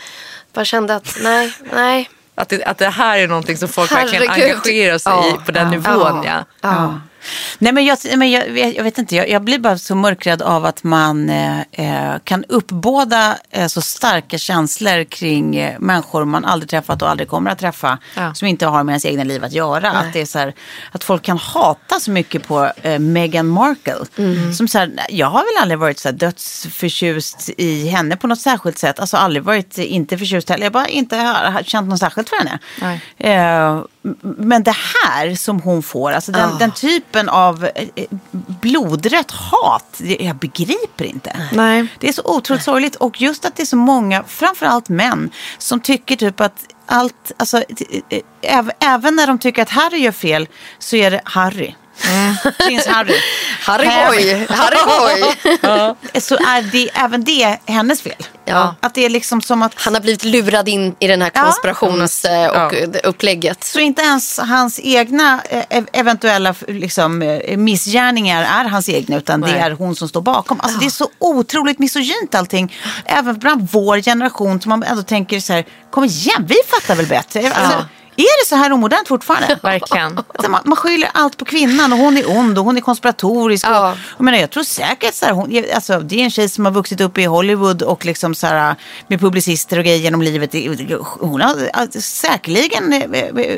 bara 0.52 0.64
kände 0.64 0.94
att 0.94 1.16
nej, 1.22 1.52
nej. 1.74 2.10
Att, 2.40 2.48
det, 2.48 2.64
att 2.64 2.78
det 2.78 2.88
här 2.88 3.18
är 3.18 3.28
någonting 3.28 3.56
som 3.56 3.68
folk 3.68 3.92
verkligen 3.92 4.28
Herregud. 4.28 4.50
engagerar 4.56 4.98
sig 4.98 5.12
Ja. 5.12 5.28
i 5.28 5.44
på 5.46 5.52
den 5.52 5.70
nivån. 5.70 6.22
Ja. 6.24 6.44
Ja. 6.60 7.00
Nej, 7.58 7.72
men 7.72 7.84
jag, 7.84 7.98
men 8.16 8.30
jag, 8.30 8.74
jag 8.74 8.84
vet 8.84 8.98
inte, 8.98 9.16
jag, 9.16 9.28
jag 9.28 9.42
blir 9.42 9.58
bara 9.58 9.78
så 9.78 9.94
mörkrädd 9.94 10.42
av 10.42 10.64
att 10.64 10.82
man 10.82 11.30
eh, 11.30 11.60
eh, 11.60 12.18
kan 12.24 12.44
uppbåda 12.44 13.36
eh, 13.50 13.66
så 13.66 13.80
starka 13.82 14.38
känslor 14.38 15.04
kring 15.04 15.56
eh, 15.56 15.78
människor 15.78 16.24
man 16.24 16.44
aldrig 16.44 16.70
träffat 16.70 17.02
och 17.02 17.08
aldrig 17.10 17.28
kommer 17.28 17.50
att 17.50 17.58
träffa. 17.58 17.98
Ja. 18.16 18.34
Som 18.34 18.48
inte 18.48 18.66
har 18.66 18.84
med 18.84 18.92
ens 18.92 19.04
egna 19.04 19.24
liv 19.24 19.44
att 19.44 19.52
göra. 19.52 19.90
Att, 19.90 20.12
det 20.12 20.20
är 20.20 20.26
så 20.26 20.38
här, 20.38 20.54
att 20.92 21.04
folk 21.04 21.22
kan 21.22 21.38
hata 21.38 22.00
så 22.00 22.10
mycket 22.10 22.48
på 22.48 22.72
eh, 22.82 22.98
Meghan 22.98 23.46
Markle. 23.48 23.94
Som 24.56 24.68
så 24.68 24.78
här, 24.78 24.90
jag 25.08 25.26
har 25.26 25.38
väl 25.38 25.62
aldrig 25.62 25.78
varit 25.78 25.98
så 25.98 26.08
här 26.08 26.16
dödsförtjust 26.16 27.50
i 27.56 27.88
henne 27.88 28.16
på 28.16 28.26
något 28.26 28.40
särskilt 28.40 28.78
sätt. 28.78 29.00
Alltså 29.00 29.16
aldrig 29.16 29.42
varit 29.44 29.78
eh, 29.78 29.92
inte 29.92 30.18
förtjust 30.18 30.48
heller. 30.48 30.64
Jag 30.64 30.72
bara 30.72 30.88
inte 30.88 31.16
har, 31.16 31.50
har 31.50 31.62
känt 31.62 31.88
något 31.88 31.98
särskilt 31.98 32.28
för 32.28 32.36
henne. 32.36 32.58
Men 34.22 34.62
det 34.62 34.76
här 35.04 35.34
som 35.34 35.60
hon 35.60 35.82
får, 35.82 36.12
alltså 36.12 36.32
den, 36.32 36.50
Ah. 36.52 36.58
den 36.58 36.72
typen 36.72 37.28
av 37.28 37.64
eh, 37.64 37.88
eh, 37.96 38.04
blodrött 38.32 39.30
hat, 39.30 40.00
jag 40.18 40.36
begriper 40.36 41.04
inte. 41.04 41.36
Nej. 41.52 41.86
Det 41.98 42.08
är 42.08 42.12
så 42.12 42.22
otroligt 42.24 42.62
sorgligt 42.62 42.94
och 42.96 43.20
just 43.20 43.44
att 43.44 43.56
det 43.56 43.62
är 43.62 43.66
så 43.66 43.76
många, 43.76 44.22
framförallt 44.24 44.88
män, 44.88 45.30
som 45.58 45.80
tycker 45.80 46.16
typ 46.16 46.40
att 46.40 46.66
allt, 46.86 47.32
alltså 47.36 47.58
eh, 47.58 48.20
äv- 48.42 48.70
även 48.80 49.16
när 49.16 49.26
de 49.26 49.38
tycker 49.38 49.62
att 49.62 49.70
Harry 49.70 49.98
gör 49.98 50.12
fel 50.12 50.48
så 50.78 50.96
är 50.96 51.10
det 51.10 51.20
Harry. 51.24 51.74
Prins 52.58 52.86
Harry. 52.86 53.14
Harry 53.60 53.86
Boy, 53.86 54.46
Harry 54.48 54.76
Boy. 54.86 55.34
Så 56.20 56.34
är 56.34 56.62
det, 56.72 56.90
även 56.94 57.24
det 57.24 57.58
hennes 57.66 58.02
fel. 58.02 58.14
Ja. 58.44 58.74
Att 58.80 58.94
det 58.94 59.04
är 59.04 59.10
liksom 59.10 59.42
som 59.42 59.62
att 59.62 59.72
Han 59.76 59.94
har 59.94 60.00
blivit 60.00 60.24
lurad 60.24 60.68
in 60.68 60.94
i 60.98 61.06
den 61.06 61.22
här 61.22 61.30
Ja. 61.34 61.42
konspirations 61.42 62.24
eh, 62.24 62.48
och 62.66 62.74
upplägget. 63.04 63.64
Så 63.64 63.80
inte 63.80 64.02
ens 64.02 64.38
hans 64.38 64.80
egna 64.82 65.40
eh, 65.50 65.64
ev- 65.70 65.88
eventuella 65.92 66.54
liksom, 66.68 67.22
eh, 67.22 67.56
missgärningar 67.56 68.42
är 68.64 68.68
hans 68.68 68.88
egna 68.88 69.16
utan 69.16 69.40
det 69.40 69.46
Nej. 69.46 69.60
är 69.60 69.70
hon 69.70 69.96
som 69.96 70.08
står 70.08 70.20
bakom. 70.22 70.60
Alltså, 70.60 70.78
Det 70.78 70.86
är 70.86 70.90
så 70.90 71.08
otroligt 71.18 71.78
misogynt 71.78 72.34
allting. 72.34 72.74
Även 73.04 73.38
bland 73.38 73.68
vår 73.72 74.00
generation 74.02 74.60
som 74.60 74.68
man 74.70 74.82
ändå 74.82 75.02
tänker 75.02 75.40
så 75.40 75.52
här, 75.52 75.64
kom 75.90 76.04
igen, 76.04 76.46
vi 76.48 76.56
fattar 76.66 76.94
väl 76.94 77.06
bättre. 77.06 77.52
Alltså, 77.52 77.84
Är 78.22 78.44
det 78.44 78.48
så 78.48 78.56
här 78.56 78.72
omodernt 78.72 79.08
fortfarande? 79.08 79.58
Verkligen. 79.62 80.18
Man, 80.48 80.60
man 80.64 80.76
skyller 80.76 81.10
allt 81.14 81.36
på 81.36 81.44
kvinnan 81.44 81.92
och 81.92 81.98
hon 81.98 82.16
är 82.16 82.38
ond 82.38 82.58
och 82.58 82.64
hon 82.64 82.76
är 82.76 82.80
konspiratorisk. 82.80 83.66
Ja. 83.66 83.90
Och, 83.90 83.96
jag, 84.18 84.24
menar, 84.24 84.38
jag 84.38 84.50
tror 84.50 84.62
säkert 84.62 85.14
så 85.14 85.24
här, 85.24 85.32
hon, 85.32 85.64
alltså, 85.74 86.00
det 86.00 86.20
är 86.20 86.24
en 86.24 86.30
tjej 86.30 86.48
som 86.48 86.64
har 86.64 86.72
vuxit 86.72 87.00
upp 87.00 87.18
i 87.18 87.24
Hollywood 87.24 87.82
och 87.82 88.04
liksom 88.04 88.34
så 88.34 88.46
här, 88.46 88.74
med 89.06 89.20
publicister 89.20 89.78
och 89.78 89.84
grejer 89.84 89.98
genom 89.98 90.22
livet. 90.22 90.54
Hon 91.20 91.40
har 91.40 91.70
alltså, 91.72 92.00
säkerligen, 92.00 92.92
eh, 92.92 93.02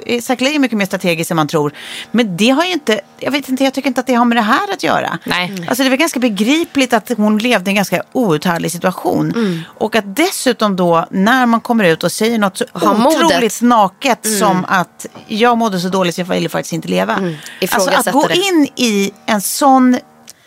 är 0.07 0.21
säkerligen 0.21 0.61
mycket 0.61 0.79
mer 0.79 0.87
strategisk 0.87 1.31
än 1.31 1.37
man 1.37 1.49
tror. 1.49 1.73
Men 2.11 2.37
det 2.37 2.51
har 2.51 2.65
ju 2.65 2.73
inte, 2.73 3.01
jag 3.19 3.31
vet 3.33 3.49
inte, 3.49 3.65
jag 3.65 3.75
tycker 3.75 3.89
inte 3.89 4.01
att 4.01 4.07
det 4.07 4.15
har 4.15 4.25
med 4.25 4.37
det 4.37 4.43
här 4.43 4.73
att 4.73 4.83
göra. 4.83 5.19
Nej. 5.25 5.67
Alltså 5.69 5.83
det 5.83 5.91
väl 5.91 5.99
ganska 5.99 6.21
begripligt 6.21 6.93
att 6.93 7.11
hon 7.17 7.39
levde 7.39 7.71
i 7.71 7.73
en 7.73 7.77
ganska 7.77 8.03
outhärdlig 8.13 8.73
situation. 8.73 9.33
Mm. 9.33 9.61
Och 9.67 9.97
att 9.97 10.17
dessutom 10.17 10.77
då 10.77 11.07
när 11.11 11.47
man 11.47 11.61
kommer 11.61 11.85
ut 11.85 12.05
och 12.05 12.13
säger 12.13 12.39
något 12.39 12.59
så 12.59 12.65
ha 12.73 12.95
modet. 12.95 13.25
otroligt 13.25 13.61
naket 13.61 14.39
som 14.39 14.52
att 14.69 15.07
jag 15.27 15.59
mådde 15.59 15.81
så 15.81 15.89
dåligt 15.89 16.15
så 16.15 16.21
jag 16.21 16.27
ville 16.27 16.49
faktiskt 16.49 16.73
inte 16.73 16.89
leva. 16.89 17.35
Alltså 17.71 17.91
att 17.91 18.13
gå 18.13 18.31
in 18.31 18.69
i 18.77 19.13
en 19.27 19.41
sån 19.41 19.99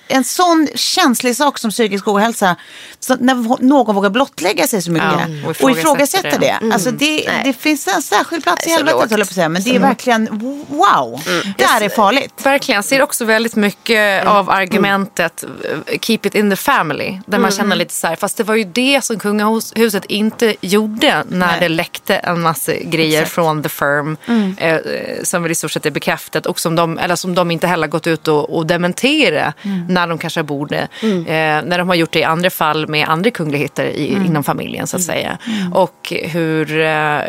en 0.08 0.24
sån 0.24 0.68
känslig 0.76 1.36
sak 1.36 1.60
som 1.60 1.72
psykisk 1.72 2.08
ohälsa, 2.08 2.56
så 3.00 3.16
när 3.16 3.64
någon 3.64 3.96
vågar 3.96 4.10
blottlägga 4.10 4.68
sig 4.68 4.82
så 4.82 4.92
mycket 4.92 5.08
Ja, 5.12 5.26
och 5.44 5.50
och 5.50 5.72
ifrågasätter 5.72 5.80
ifrågasätta 5.80 6.38
det. 6.38 6.58
det. 6.62 6.74
Alltså 6.74 6.92
det, 6.92 7.30
det 7.44 7.54
finns 7.54 7.88
en 7.88 8.02
särskild 8.02 8.44
plats 8.44 8.68
i 8.68 8.70
helvetet 8.70 9.12
höll 9.12 9.20
jag 9.20 9.28
på 9.28 9.32
att 9.32 9.36
säga. 9.36 9.50
Men 9.50 9.64
det 9.64 9.76
är 9.76 9.80
verkligen 9.80 10.28
wow. 10.68 11.22
Det 11.58 11.66
här 11.66 11.82
är 11.82 11.90
farligt. 11.90 12.34
Verkligen. 12.44 12.76
Jag 12.76 12.86
ser 12.86 13.02
också 13.02 13.26
väldigt 13.26 13.56
mycket 13.56 14.26
av 14.28 14.50
argumentet 14.50 15.44
eh, 15.44 16.00
keep 16.00 16.20
it 16.24 16.36
in 16.36 16.50
the 16.50 16.56
family. 16.56 17.20
Där 17.26 17.40
man 17.40 17.52
känner 17.52 17.76
lite 17.76 17.94
så 17.94 18.08
här, 18.08 18.16
fast 18.16 18.38
det 18.38 18.44
var 18.44 18.56
ju 18.56 18.64
det 18.64 19.04
som 19.04 19.20
kungahuset 19.20 20.06
inte 20.06 20.56
gjorde 20.62 21.24
när 21.30 21.48
Nej. 21.48 21.60
det 21.60 21.70
läckte 21.70 22.16
en 22.16 22.42
massa 22.42 22.74
grejer 22.74 23.26
från 23.26 23.64
the 23.64 23.70
firm. 23.70 24.18
Eh, 24.58 24.76
eh, 24.76 25.24
som 25.24 25.44
väl 25.44 25.52
i 25.52 25.56
stort 25.56 25.72
sett 25.72 25.86
är 25.86 25.92
bekräftat 25.92 26.46
och 26.46 26.60
som 26.60 26.76
de, 26.76 26.98
eller 26.98 27.16
som 27.16 27.36
de 27.36 27.52
inte 27.52 27.68
heller 27.68 27.88
gått 27.88 28.08
ut 28.08 28.28
och, 28.28 28.58
och 28.58 28.66
dementera 28.66 29.54
när 29.96 30.08
de 30.08 30.18
kanske 30.18 30.44
borde. 30.44 30.78
Eh, 31.02 31.62
när 31.66 31.78
de 31.78 31.88
har 31.88 31.96
gjort 31.96 32.12
det 32.12 32.20
i 32.20 32.24
andra 32.24 32.50
fall 32.50 32.88
med 32.88 33.08
andra 33.10 33.32
kungligheter 33.32 33.86
i, 33.86 34.08
inom 34.08 34.44
familjen 34.44 34.88
så 34.88 34.98
att 34.98 35.04
säga. 35.04 35.38
Och 35.74 36.14
hur 36.24 36.80
eh, 36.80 37.20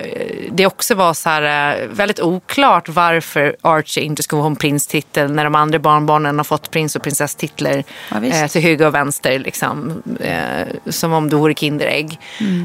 det 0.50 0.66
också 0.66 0.94
var 0.94 1.14
så 1.14 1.29
här 1.29 1.42
eh, 1.42 1.87
väldigt 1.88 2.20
oklart 2.20 2.88
varför 2.88 3.57
Archie 3.62 4.05
inte 4.05 4.22
skulle 4.22 4.42
ha 4.42 4.46
en 4.46 4.57
prinstitel 4.57 5.33
när 5.33 5.44
de 5.44 5.55
andra 5.55 5.79
barnbarnen 5.79 6.37
har 6.37 6.44
fått 6.44 6.70
prins 6.70 6.96
och 6.96 7.02
prinsesstitlar 7.02 7.85
Ja, 8.09 8.24
eh, 8.24 8.46
till 8.48 8.62
höger 8.62 8.87
och 8.87 8.94
vänster. 8.94 9.38
Liksom, 9.38 10.02
eh, 10.20 10.90
som 10.90 11.12
om 11.12 11.29
det 11.31 11.37
vore 11.37 11.55
Kinderägg. 11.55 12.18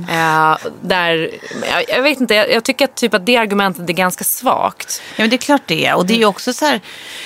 Eh, 0.10 0.58
där, 0.82 1.30
jag, 1.72 1.84
jag 1.98 2.04
vet 2.04 2.20
inte, 2.20 2.36
jag, 2.36 2.52
jag 2.52 2.64
tycker 2.64 2.86
att, 2.86 2.96
typ 2.96 3.14
att 3.14 3.26
det 3.26 3.38
argumentet 3.38 3.90
är 3.90 3.94
ganska 3.94 4.24
svagt. 4.24 5.02
Ja, 5.16 5.24
men 5.24 5.30
det 5.30 5.36
är 5.36 5.38
klart 5.38 5.62
det 5.66 5.86
är. 5.86 5.96
Och 5.96 6.06
det 6.06 6.14
är 6.14 6.18
ju 6.18 6.26
också 6.26 6.54
så 6.54 6.66
här, 6.66 6.82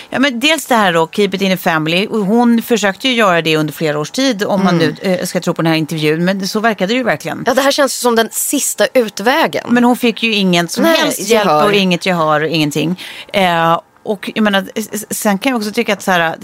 ja, 0.10 0.20
men 0.20 0.40
dels 0.40 0.66
det 0.66 0.76
här 0.76 0.94
då, 0.94 1.08
keep 1.12 1.30
it 1.34 1.42
in 1.42 1.52
the 1.52 1.58
family. 1.58 2.08
Hon 2.08 2.62
försökte 2.65 3.08
ju 3.08 3.13
göra 3.13 3.41
det 3.41 3.58
under 3.58 3.73
flera 3.73 3.99
års 3.99 4.12
tid 4.12 4.43
om 4.43 4.63
man 4.63 4.78
nu 4.78 4.95
eh, 5.01 5.25
ska 5.25 5.39
tro 5.39 5.54
på 5.54 5.62
den 5.62 5.71
här 5.71 5.78
intervjun. 5.78 6.25
Men 6.25 6.47
så 6.47 6.60
verkade 6.60 6.93
det 6.93 6.97
ju 6.97 7.04
verkligen. 7.04 7.43
Ja, 7.45 7.54
det 7.54 7.62
här 7.62 7.71
känns 7.71 7.99
som 7.99 8.15
den 8.15 8.30
sista 8.32 8.88
utvägen. 8.93 9.63
Men 9.69 9.84
hon 9.84 9.97
fick 9.97 10.23
ju 10.23 10.34
ingen 10.34 10.67
som 10.67 10.84
Nej, 10.84 10.97
helst 10.97 11.19
gehör. 11.30 11.45
hjälp 11.45 11.65
och 11.65 11.73
inget 11.73 12.06
gehör 12.06 12.41
och 12.41 12.47
ingenting. 12.47 13.01
Eh, 13.34 13.80
och 14.06 14.32
jag 14.36 14.44
menar, 14.44 14.65
sen 15.13 15.38
kan 15.38 15.50
jag 15.52 15.58
också 15.58 15.72
tycka 15.72 15.94
att 15.94 16.02
så 16.02 16.12
här, 16.12 16.36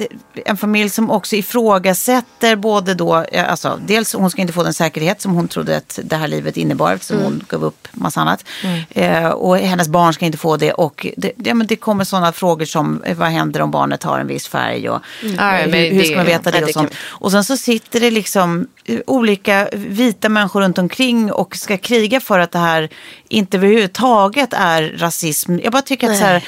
en 0.45 0.57
familj 0.57 0.89
som 0.89 1.11
också 1.11 1.35
ifrågasätter 1.35 2.55
både 2.55 2.93
då, 2.93 3.23
eh, 3.31 3.51
alltså 3.51 3.79
dels 3.85 4.13
hon 4.13 4.29
ska 4.31 4.41
inte 4.41 4.53
få 4.53 4.63
den 4.63 4.73
säkerhet 4.73 5.21
som 5.21 5.33
hon 5.33 5.47
trodde 5.47 5.77
att 5.77 5.99
det 6.03 6.15
här 6.15 6.27
livet 6.27 6.57
innebar 6.57 6.93
eftersom 6.93 7.17
Mm. 7.17 7.25
hon 7.31 7.43
gav 7.49 7.63
upp 7.65 7.87
massa 7.91 8.21
annat. 8.21 8.45
Eh, 8.89 9.25
och 9.29 9.57
hennes 9.57 9.87
barn 9.87 10.13
ska 10.13 10.25
inte 10.25 10.37
få 10.37 10.57
det 10.57 10.71
och 10.73 11.07
det, 11.17 11.31
det, 11.37 11.53
men 11.53 11.67
det 11.67 11.75
kommer 11.75 12.03
sådana 12.03 12.31
frågor 12.31 12.65
som 12.65 13.03
eh, 13.03 13.17
vad 13.17 13.27
händer 13.29 13.61
om 13.61 13.71
barnet 13.71 14.03
har 14.03 14.19
en 14.19 14.27
viss 14.27 14.47
färg 14.47 14.89
och 14.89 15.01
Mm. 15.23 15.35
Ja, 15.39 15.57
eh, 15.59 15.65
hur, 15.65 15.91
hur 15.91 15.99
det- 16.01 16.05
ska 16.05 16.15
man 16.15 16.25
veta 16.25 16.51
det 16.51 16.59
nej, 16.59 16.63
och 16.67 16.73
sånt. 16.73 16.93
Och 17.07 17.31
sen 17.31 17.43
så 17.43 17.57
sitter 17.57 17.99
det 17.99 18.11
liksom 18.11 18.67
olika 19.07 19.69
vita 19.73 20.29
människor 20.29 20.61
runt 20.61 20.77
omkring 20.77 21.31
och 21.31 21.55
ska 21.55 21.77
kriga 21.77 22.19
för 22.19 22.39
att 22.39 22.51
det 22.51 22.59
här 22.59 22.89
inte 23.29 23.57
överhuvudtaget 23.57 24.49
är 24.53 24.93
rasism. 24.97 25.59
Jag 25.63 25.71
bara 25.71 25.81
tycker 25.81 26.09
att 26.11 26.17
så 26.17 26.23
här, 26.25 26.43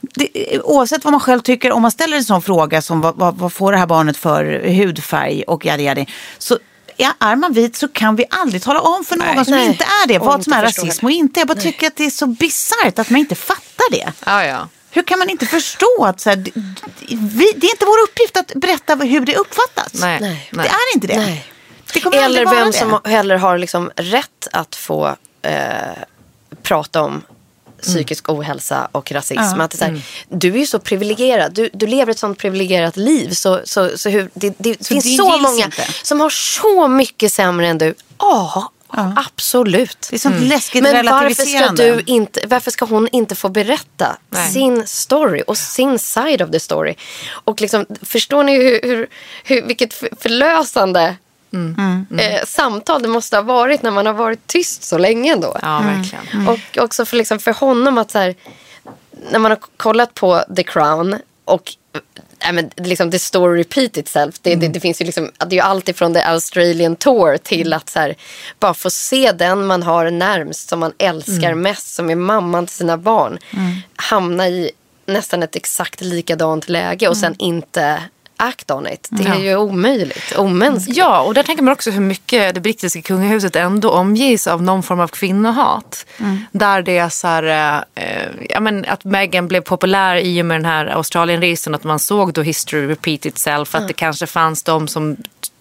det, 0.00 0.60
oavsett 0.60 1.04
vad 1.04 1.12
man 1.12 1.20
själv 1.20 1.40
tycker, 1.40 1.72
om 1.72 1.82
man 1.82 1.90
ställer 1.90 2.16
en 2.16 2.24
sån 2.24 2.42
fråga 2.42 2.82
som 2.82 3.00
vad, 3.00 3.16
vad, 3.16 3.36
vad 3.36 3.52
får 3.52 3.72
det 3.72 3.78
här 3.78 3.86
barnet 3.86 4.16
för 4.16 4.68
hudfärg 4.68 5.42
och 5.42 5.66
yadi 5.66 5.84
yadi, 5.84 6.06
så 6.38 6.58
ja, 6.96 7.12
är 7.20 7.36
man 7.36 7.52
vit 7.52 7.76
så 7.76 7.88
kan 7.88 8.16
vi 8.16 8.24
aldrig 8.30 8.62
tala 8.62 8.80
om 8.80 9.04
för 9.04 9.16
någon 9.16 9.44
som 9.44 9.54
Nej. 9.54 9.66
inte 9.66 9.84
är 9.84 10.08
det 10.08 10.18
Och 10.18 10.26
vad 10.26 10.44
som 10.44 10.52
är 10.52 10.62
rasism 10.62 11.06
och 11.06 11.12
inte. 11.12 11.40
Jag 11.40 11.48
bara 11.48 11.60
tycker 11.60 11.86
att 11.86 11.96
det 11.96 12.04
är 12.04 12.10
så 12.10 12.26
bisarrt 12.26 12.98
att 12.98 13.10
man 13.10 13.20
inte 13.20 13.34
fattar 13.34 13.90
det. 13.90 14.12
Ja, 14.26 14.44
ja. 14.44 14.68
Hur 14.90 15.02
kan 15.02 15.18
man 15.18 15.30
inte 15.30 15.46
förstå 15.46 16.04
att 16.04 16.20
så 16.20 16.30
här, 16.30 16.36
vi, 17.08 17.52
det 17.56 17.66
är 17.66 17.70
inte 17.70 17.84
vår 17.84 18.02
uppgift 18.02 18.36
att 18.36 18.52
berätta 18.54 18.94
hur 18.94 19.20
det 19.20 19.36
uppfattas. 19.36 19.94
Nej. 19.94 20.18
Nej. 20.20 20.50
Det 20.50 20.68
är 20.68 20.94
inte 20.94 21.06
det. 21.06 21.16
Nej. 21.16 21.46
det 21.92 22.16
Eller 22.16 22.46
vem 22.46 22.66
det. 22.66 22.72
som 22.72 23.00
heller 23.04 23.36
har 23.36 23.58
liksom 23.58 23.90
rätt 23.96 24.48
att 24.52 24.76
få 24.76 25.16
eh, 25.42 25.52
prata 26.62 27.02
om 27.02 27.22
psykisk 27.82 28.28
ohälsa 28.28 28.88
och 28.92 29.12
rasism. 29.12 29.40
Ja. 29.40 29.62
Att 29.62 29.70
det 29.70 29.82
är 29.84 29.90
här, 29.90 30.02
Du 30.28 30.54
är 30.54 30.58
ju 30.58 30.66
så 30.66 30.78
privilegierad. 30.78 31.52
Du, 31.54 31.70
du 31.72 31.86
lever 31.86 32.12
ett 32.12 32.18
sånt 32.18 32.38
privilegierat 32.38 32.96
liv. 32.96 33.30
Så, 33.30 33.60
så, 33.64 33.98
så 33.98 34.08
hur, 34.08 34.30
det, 34.34 34.54
det 34.58 34.84
Så 34.84 34.88
finns 34.88 35.04
det 35.04 35.16
så 35.16 35.38
många 35.38 35.64
inte? 35.64 35.86
som 36.02 36.20
har 36.20 36.30
så 36.30 36.88
mycket 36.88 37.32
sämre 37.32 37.66
än 37.68 37.78
du. 37.78 37.94
Ja, 38.18 38.72
absolut. 39.16 40.06
Det 40.10 40.16
är 40.16 40.20
sånt 40.20 40.40
läskigt 40.40 40.82
Men 40.82 41.06
varför 41.06 41.44
ska, 41.44 41.72
du 41.72 42.02
inte, 42.06 42.40
varför 42.46 42.70
ska 42.70 42.84
hon 42.84 43.08
inte 43.12 43.34
få 43.34 43.48
berätta 43.48 44.16
Nej. 44.30 44.52
sin 44.52 44.86
story 44.86 45.42
och 45.46 45.58
sin 45.58 45.98
side 45.98 46.42
of 46.42 46.50
the 46.50 46.60
story? 46.60 46.94
Och 47.28 47.60
liksom, 47.60 47.86
förstår 48.02 48.44
ni 48.44 48.56
hur, 48.56 48.80
hur, 48.82 49.08
hur, 49.44 49.62
vilket 49.62 49.94
för- 49.94 50.08
förlösande 51.56 52.24
Eh, 52.24 52.44
samtal 52.44 53.02
det 53.02 53.08
måste 53.08 53.36
ha 53.36 53.42
varit 53.42 53.82
när 53.82 53.90
man 53.90 54.06
har 54.06 54.12
varit 54.12 54.46
tyst 54.46 54.84
så 54.84 54.98
länge 54.98 55.32
ändå. 55.32 55.56
Ja, 55.62 55.80
verkligen. 55.80 56.48
Och 56.48 56.84
också 56.84 57.04
för, 57.04 57.16
liksom, 57.16 57.38
för 57.38 57.52
honom 57.52 57.98
att 57.98 58.10
så 58.10 58.18
här, 58.18 58.34
när 59.30 59.38
man 59.38 59.50
har 59.50 59.58
kollat 59.76 60.14
på 60.14 60.44
The 60.56 60.62
Crown 60.62 61.16
och 61.44 61.72
äh, 62.40 62.52
men, 62.52 62.70
liksom, 62.76 63.10
the 63.10 63.18
story 63.18 63.60
repeat 63.60 63.96
itself. 63.96 64.34
Det, 64.42 64.54
det, 64.54 64.68
det 64.68 64.80
finns 64.80 65.00
ju 65.00 65.04
liksom, 65.04 65.30
det 65.38 65.46
är 65.46 65.50
ju 65.50 65.60
allt 65.60 65.88
ifrån 65.88 66.14
the 66.14 66.20
Australian 66.20 66.96
tour 66.96 67.36
till 67.36 67.72
att 67.72 67.90
så 67.90 67.98
här, 67.98 68.14
bara 68.60 68.74
få 68.74 68.90
se 68.90 69.32
den 69.32 69.66
man 69.66 69.82
har 69.82 70.10
närmst, 70.10 70.68
som 70.68 70.80
man 70.80 70.92
älskar 70.98 71.54
mest, 71.54 71.94
som 71.94 72.10
är 72.10 72.14
mamman 72.14 72.66
till 72.66 72.76
sina 72.76 72.96
barn, 72.96 73.38
hamna 73.96 74.48
i 74.48 74.70
nästan 75.06 75.42
ett 75.42 75.56
exakt 75.56 76.00
likadant 76.00 76.68
läge 76.68 77.08
och 77.08 77.16
sen 77.16 77.34
inte 77.38 78.02
act 78.36 78.70
on 78.70 78.86
it. 78.86 79.08
Det 79.10 79.24
är 79.24 79.28
Ja. 79.28 79.38
ju 79.38 79.56
omöjligt, 79.56 80.36
omänskligt. 80.36 80.98
Ja, 80.98 81.20
och 81.20 81.34
där 81.34 81.42
tänker 81.42 81.62
man 81.62 81.72
också 81.72 81.90
hur 81.90 82.00
mycket 82.00 82.54
det 82.54 82.60
brittiska 82.60 83.02
kungahuset 83.02 83.56
ändå 83.56 83.90
omges 83.90 84.46
av 84.46 84.62
någon 84.62 84.82
form 84.82 85.00
av 85.00 85.08
kvinnohat. 85.08 86.06
Där 86.52 86.82
det 86.82 86.98
är 86.98 87.08
så 87.08 87.26
här, 87.28 87.84
eh, 87.94 88.04
ja, 88.50 88.60
men 88.60 88.84
att 88.88 89.04
Meghan 89.04 89.48
blev 89.48 89.60
populär 89.60 90.16
i 90.16 90.42
och 90.42 90.46
med 90.46 90.54
den 90.56 90.64
här 90.64 90.86
Australienresan. 90.86 91.74
Att 91.74 91.84
man 91.84 91.98
såg 91.98 92.32
då 92.32 92.42
history 92.42 92.86
repeat 92.86 93.26
itself. 93.26 93.74
Att 93.74 93.88
det 93.88 93.94
kanske 93.94 94.26
fanns 94.26 94.62
de 94.62 94.88
som 94.88 95.16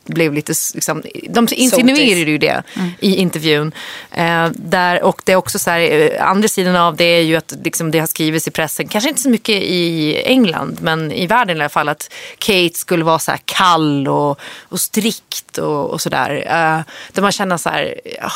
blev 0.05 0.33
lite, 0.33 0.53
liksom, 0.73 1.03
de 1.29 1.47
insinuerade 1.51 2.31
ju 2.31 2.37
det 2.37 2.63
i 2.99 3.15
intervjun. 3.15 3.71
Eh, 4.11 4.47
där, 4.53 5.03
och 5.03 5.21
det 5.25 5.31
är 5.31 5.35
också 5.35 5.59
så 5.59 5.69
här, 5.69 5.79
eh, 5.79 6.29
andra 6.29 6.47
sidan 6.47 6.75
av 6.75 6.95
det 6.95 7.03
är 7.03 7.21
ju 7.21 7.35
att 7.35 7.53
liksom, 7.63 7.91
det 7.91 7.99
har 7.99 8.07
skrivits 8.07 8.47
i 8.47 8.51
pressen, 8.51 8.87
kanske 8.87 9.09
inte 9.09 9.21
så 9.21 9.29
mycket 9.29 9.55
i 9.63 10.15
England, 10.25 10.77
men 10.81 11.11
i 11.11 11.27
världen 11.27 11.57
i 11.57 11.59
alla 11.59 11.69
fall, 11.69 11.89
att 11.89 12.13
Kate 12.37 12.73
skulle 12.73 13.03
vara 13.03 13.19
så 13.19 13.31
här 13.31 13.39
kall 13.45 14.07
och, 14.07 14.39
och 14.61 14.79
strikt 14.79 15.57
och, 15.57 15.89
och 15.89 16.01
sådär. 16.01 16.43
Eh, 16.45 16.93
där 17.11 17.21
man 17.21 17.31
känner 17.31 17.57
så 17.57 17.69
här, 17.69 17.95
ja, 18.21 18.31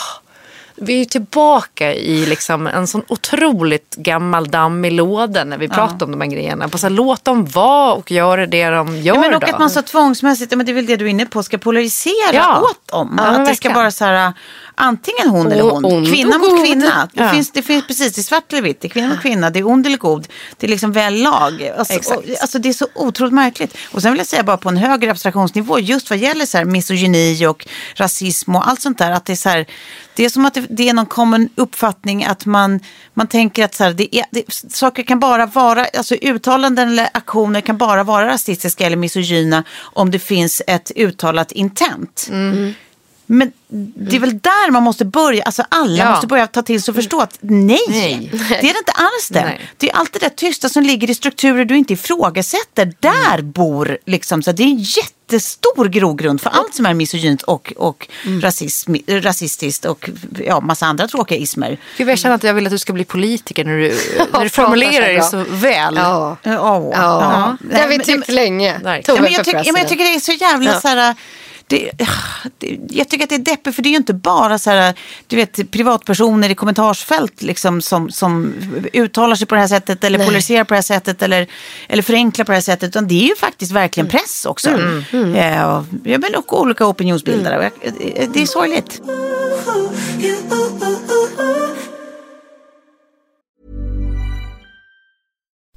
vi 0.81 0.93
är 0.93 0.97
ju 0.97 1.05
tillbaka 1.05 1.93
i 1.93 2.25
liksom 2.25 2.67
en 2.67 2.87
sån 2.87 3.03
otroligt 3.07 3.95
gammal 3.95 4.47
dammig 4.51 4.91
låda 4.91 5.43
när 5.43 5.57
vi 5.57 5.69
pratar 5.69 6.05
om 6.05 6.11
de 6.11 6.21
här 6.21 6.27
grejerna. 6.27 6.67
Bara 6.67 6.77
så 6.77 6.85
här, 6.87 6.91
låt 6.91 7.25
dem 7.25 7.45
vara 7.45 7.93
och 7.93 8.11
göra 8.11 8.45
det 8.45 8.69
de 8.69 8.97
gör 8.97 9.15
Ja, 9.15 9.21
men 9.21 9.33
och 9.33 9.41
då. 9.41 9.47
att 9.47 9.59
man 9.59 9.69
så 9.69 9.81
tvångsmässigt, 9.81 10.55
men 10.55 10.65
det 10.65 10.71
är 10.71 10.73
väl 10.73 10.85
det 10.85 10.95
du 10.95 11.05
är 11.05 11.09
inne 11.09 11.25
på, 11.25 11.43
ska 11.43 11.57
polarisera 11.57 12.13
Ja. 12.33 12.61
åt 12.61 12.87
dem. 12.87 13.15
Ja, 13.17 13.23
att 13.25 13.45
det 13.45 13.55
ska 13.55 13.73
vara 13.73 13.91
så 13.91 14.05
här, 14.05 14.33
antingen 14.75 15.29
hon 15.29 15.51
eller 15.51 15.63
hon. 15.63 15.85
ond 15.85 16.07
Kvinna 16.07 16.37
mot 16.37 16.65
kvinna. 16.65 17.09
Det, 17.13 17.29
finns, 17.29 17.51
det 17.51 17.61
finns 17.61 17.87
precis, 17.87 18.13
det 18.13 18.21
är 18.21 18.23
svart 18.23 18.53
eller 18.53 18.61
vitt. 18.61 18.81
Det 18.81 18.87
är 18.87 18.89
kvinna 18.89 19.07
mot 19.09 19.21
kvinna, 19.21 19.49
det 19.49 19.59
är 19.59 19.67
ond 19.67 19.85
eller 19.85 19.97
god. 19.97 20.27
Det 20.57 20.67
är 20.67 20.69
liksom 20.71 20.91
väl 20.91 21.21
lag. 21.21 21.71
Alltså, 21.77 21.93
Exakt. 21.93 22.17
och, 22.17 22.23
alltså 22.41 22.59
det 22.59 22.69
är 22.69 22.73
så 22.73 22.87
otroligt 22.95 23.33
märkligt. 23.33 23.77
Och 23.91 24.01
sen 24.01 24.11
vill 24.11 24.17
jag 24.19 24.27
säga 24.27 24.43
bara 24.43 24.57
på 24.57 24.69
en 24.69 24.77
högre 24.77 25.11
abstraktionsnivå, 25.11 25.79
just 25.79 26.09
vad 26.09 26.19
gäller 26.19 26.45
så 26.45 26.57
här 26.57 26.65
misogyni 26.65 27.47
och 27.47 27.67
rasism 27.95 28.55
och 28.55 28.67
allt 28.67 28.81
sånt 28.81 28.97
där. 28.97 29.11
Att 29.11 29.25
det 29.25 29.33
är 29.33 29.35
så 29.37 29.49
här, 29.49 29.65
det 30.19 30.25
är 30.25 30.29
som 30.29 30.45
att 30.45 30.53
det, 30.53 30.65
det 30.69 30.89
är 30.89 30.93
någon 30.93 31.05
common 31.05 31.49
uppfattning 31.55 32.23
att 32.23 32.45
man, 32.45 32.79
man 33.13 33.27
tänker 33.27 33.65
att 33.65 33.75
så 33.75 33.83
här, 33.83 33.93
det 33.93 34.15
är, 34.15 34.25
det, 34.31 34.43
saker 34.73 35.03
kan 35.03 35.19
bara 35.19 35.45
vara, 35.45 35.85
alltså 35.85 36.15
uttalanden 36.15 36.89
eller 36.89 37.09
aktioner 37.13 37.61
kan 37.61 37.77
bara 37.77 38.03
vara 38.03 38.27
rasistiska 38.27 38.85
eller 38.85 38.97
misogyna 38.97 39.63
om 39.79 40.11
det 40.11 40.19
finns 40.19 40.61
ett 40.67 40.91
uttalat 40.95 41.51
intent. 41.51 42.27
Mm. 42.31 42.73
Men 43.31 43.51
det 43.95 44.15
är 44.15 44.19
väl 44.19 44.39
där 44.39 44.71
man 44.71 44.83
måste 44.83 45.05
börja, 45.05 45.43
alltså 45.43 45.63
alla 45.69 45.97
Ja. 46.03 46.11
måste 46.11 46.27
börja 46.27 46.47
ta 46.47 46.61
till 46.61 46.81
sig 46.83 46.91
och 46.91 46.95
förstå 46.95 47.21
att 47.21 47.37
nej, 47.41 47.79
Nej. 47.89 48.29
det 48.49 48.55
är 48.55 48.61
det 48.61 48.79
inte 48.79 48.91
alls 48.91 49.29
det. 49.29 49.45
Nej. 49.45 49.61
Det 49.77 49.89
är 49.89 49.95
allt 49.95 50.13
det 50.13 50.19
där 50.19 50.29
tysta 50.29 50.69
som 50.69 50.83
ligger 50.83 51.09
i 51.09 51.15
strukturer 51.15 51.65
du 51.65 51.77
inte 51.77 51.93
ifrågasätter. 51.93 52.93
Där 52.99 53.41
bor 53.41 53.97
liksom, 54.05 54.43
så 54.43 54.51
det 54.51 54.63
är 54.63 54.67
en 54.67 54.77
jättestor 54.79 55.85
grogrund 55.87 56.41
för 56.41 56.49
allt 56.49 56.75
som 56.75 56.85
är 56.85 56.93
misogynt 56.93 57.41
och, 57.41 57.73
och 57.77 58.07
rasism, 58.41 58.95
rasistiskt 59.07 59.85
och 59.85 60.09
ja, 60.45 60.59
massa 60.59 60.85
andra 60.85 61.07
tråkiga 61.07 61.37
ismer. 61.39 61.77
Gud, 61.97 62.09
jag 62.09 62.19
känner 62.19 62.35
att 62.35 62.43
jag 62.43 62.53
vill 62.53 62.65
att 62.65 62.71
du 62.71 62.77
ska 62.77 62.93
bli 62.93 63.05
politiker 63.05 63.65
när 63.65 63.77
du, 63.77 63.99
när 64.33 64.43
du 64.43 64.49
formulerar 64.49 65.13
bra. 65.13 65.23
så 65.23 65.45
väl. 65.49 65.95
Ja. 65.95 66.37
Ja, 66.43 66.53
ja. 66.53 66.91
Ja, 66.93 67.57
det 67.71 67.81
har 67.81 67.87
vi 67.87 67.99
tyckt 67.99 68.29
länge. 68.29 68.79
Ja, 68.83 68.89
men 68.89 69.31
jag, 69.31 69.35
för 69.35 69.43
tycker, 69.43 69.63
ja, 69.65 69.71
men 69.73 69.81
jag 69.81 69.89
tycker 69.89 70.03
det 70.03 70.15
är 70.15 70.19
så 70.19 70.31
jävla 70.31 70.71
Ja. 70.73 70.81
så 70.81 70.87
här, 70.87 71.15
det, 71.69 71.91
det, 72.57 72.79
jag 72.89 73.09
tycker 73.09 73.23
att 73.23 73.29
det 73.29 73.35
är 73.35 73.39
deppigt 73.39 73.75
för 73.75 73.81
det 73.83 73.89
är 73.89 73.91
ju 73.91 73.97
inte 73.97 74.13
bara 74.13 74.59
så 74.59 74.69
här, 74.69 74.93
du 75.27 75.35
vet, 75.35 75.71
privatpersoner 75.71 76.49
i 76.49 76.55
kommentarsfält 76.55 77.41
liksom, 77.41 77.81
som, 77.81 78.09
som 78.11 78.53
uttalar 78.93 79.35
sig 79.35 79.47
på 79.47 79.55
det 79.55 79.61
här 79.61 79.67
sättet 79.67 80.03
eller 80.03 80.19
polariserar 80.25 80.63
på 80.63 80.73
det 80.73 80.77
här 80.77 80.81
sättet 80.81 81.21
eller, 81.21 81.47
eller 81.87 82.03
förenklar 82.03 82.45
på 82.45 82.51
det 82.51 82.55
här 82.55 82.61
sättet. 82.61 82.89
Utan 82.89 83.07
det 83.07 83.23
är 83.23 83.27
ju 83.27 83.35
faktiskt 83.35 83.71
verkligen 83.71 84.07
Mm. 84.09 84.19
press 84.19 84.45
också. 84.45 84.69
Eh, 84.69 85.63
och, 85.75 85.85
ja, 86.03 86.17
men 86.17 86.35
och 86.35 86.61
olika 86.61 86.85
opinionsbildare. 86.87 87.55
Mm. 87.55 87.67
Och 87.67 87.85
jag- 88.15 88.29
Det 88.33 88.41
är 88.41 88.45
sorgligt. 88.45 89.01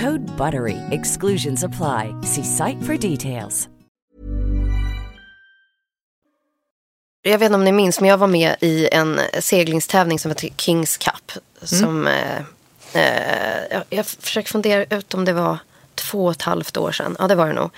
Code 0.00 0.36
BUTTERY. 0.36 0.76
Exclusions 0.90 1.64
apply. 1.64 2.14
See 2.22 2.44
site 2.44 2.82
for 2.82 3.10
details. 3.10 3.68
Jag 7.22 7.38
vet 7.38 7.46
inte 7.46 7.54
om 7.54 7.64
ni 7.64 7.72
minns, 7.72 8.00
men 8.00 8.10
jag 8.10 8.18
var 8.18 8.26
med 8.26 8.56
i 8.60 8.88
en 8.92 9.20
seglingstävling 9.40 10.18
som 10.18 10.30
heter 10.30 10.48
Kings 10.56 10.96
Cup. 10.96 11.32
Som, 11.62 12.06
eh, 12.06 12.38
eh, 12.92 13.62
jag, 13.70 13.82
jag 13.90 14.06
försöker 14.06 14.48
fundera 14.48 14.96
ut 14.96 15.14
om 15.14 15.24
det 15.24 15.32
var 15.32 15.58
två 15.94 16.24
och 16.24 16.32
ett 16.32 16.42
halvt 16.42 16.76
år 16.76 16.92
sedan. 16.92 17.16
Ja, 17.18 17.28
det 17.28 17.34
var 17.34 17.46
det 17.46 17.52
nog. 17.52 17.70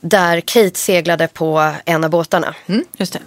Där 0.00 0.40
Kate 0.40 0.78
seglade 0.78 1.28
på 1.28 1.74
en 1.84 2.04
av 2.04 2.10
båtarna. 2.10 2.54
Mm, 2.66 2.84
just 2.96 3.12
det. 3.12 3.20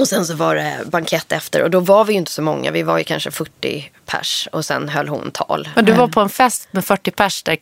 Och 0.00 0.08
sen 0.08 0.26
så 0.26 0.34
var 0.34 0.54
det 0.54 0.78
bankett 0.86 1.32
efter. 1.32 1.62
Och 1.62 1.70
då 1.70 1.80
var 1.80 2.04
vi 2.04 2.12
ju 2.12 2.18
inte 2.18 2.32
så 2.32 2.42
många. 2.42 2.70
Vi 2.70 2.82
var 2.82 2.98
ju 2.98 3.04
kanske 3.04 3.30
40 3.30 3.90
pers. 4.06 4.48
Och 4.52 4.64
sen 4.64 4.88
höll 4.88 5.08
hon 5.08 5.30
tal. 5.30 5.68
Men 5.74 5.84
du 5.84 5.92
var 5.92 6.08
på 6.08 6.20
en 6.20 6.28
fest 6.28 6.68
med 6.70 6.84
40 6.84 7.10
pers 7.10 7.42
där 7.42 7.56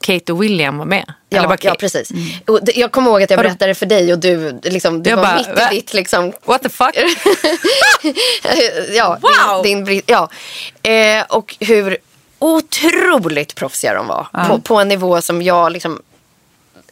Kate 0.00 0.32
och 0.32 0.42
William 0.42 0.78
var 0.78 0.84
med? 0.84 1.12
Ja, 1.28 1.56
ja, 1.60 1.74
precis. 1.78 2.10
Och 2.46 2.64
det, 2.64 2.72
jag 2.76 2.92
kommer 2.92 3.10
ihåg 3.10 3.22
att 3.22 3.30
jag 3.30 3.38
berättade 3.38 3.74
för 3.74 3.86
dig 3.86 4.12
och 4.12 4.18
du, 4.18 4.60
liksom, 4.62 5.02
du 5.02 5.10
Jag 5.10 5.16
var 5.16 5.24
bara, 5.24 5.36
mitt 5.36 5.48
va? 5.48 5.72
i 5.72 5.74
ditt 5.74 5.94
liksom, 5.94 6.32
What 6.44 6.62
the 6.62 6.68
fuck? 6.68 6.96
ja, 8.92 9.18
Wow! 9.20 9.62
din, 9.62 9.84
din, 9.84 10.02
ja. 10.06 10.28
Eh, 10.82 11.24
och 11.28 11.56
hur 11.60 11.96
otroligt 12.38 13.54
proffsiga 13.54 13.94
de 13.94 14.06
var. 14.06 14.26
På, 14.48 14.58
på 14.60 14.76
en 14.76 14.88
nivå 14.88 15.20
som 15.20 15.42
jag 15.42 15.72
liksom 15.72 16.02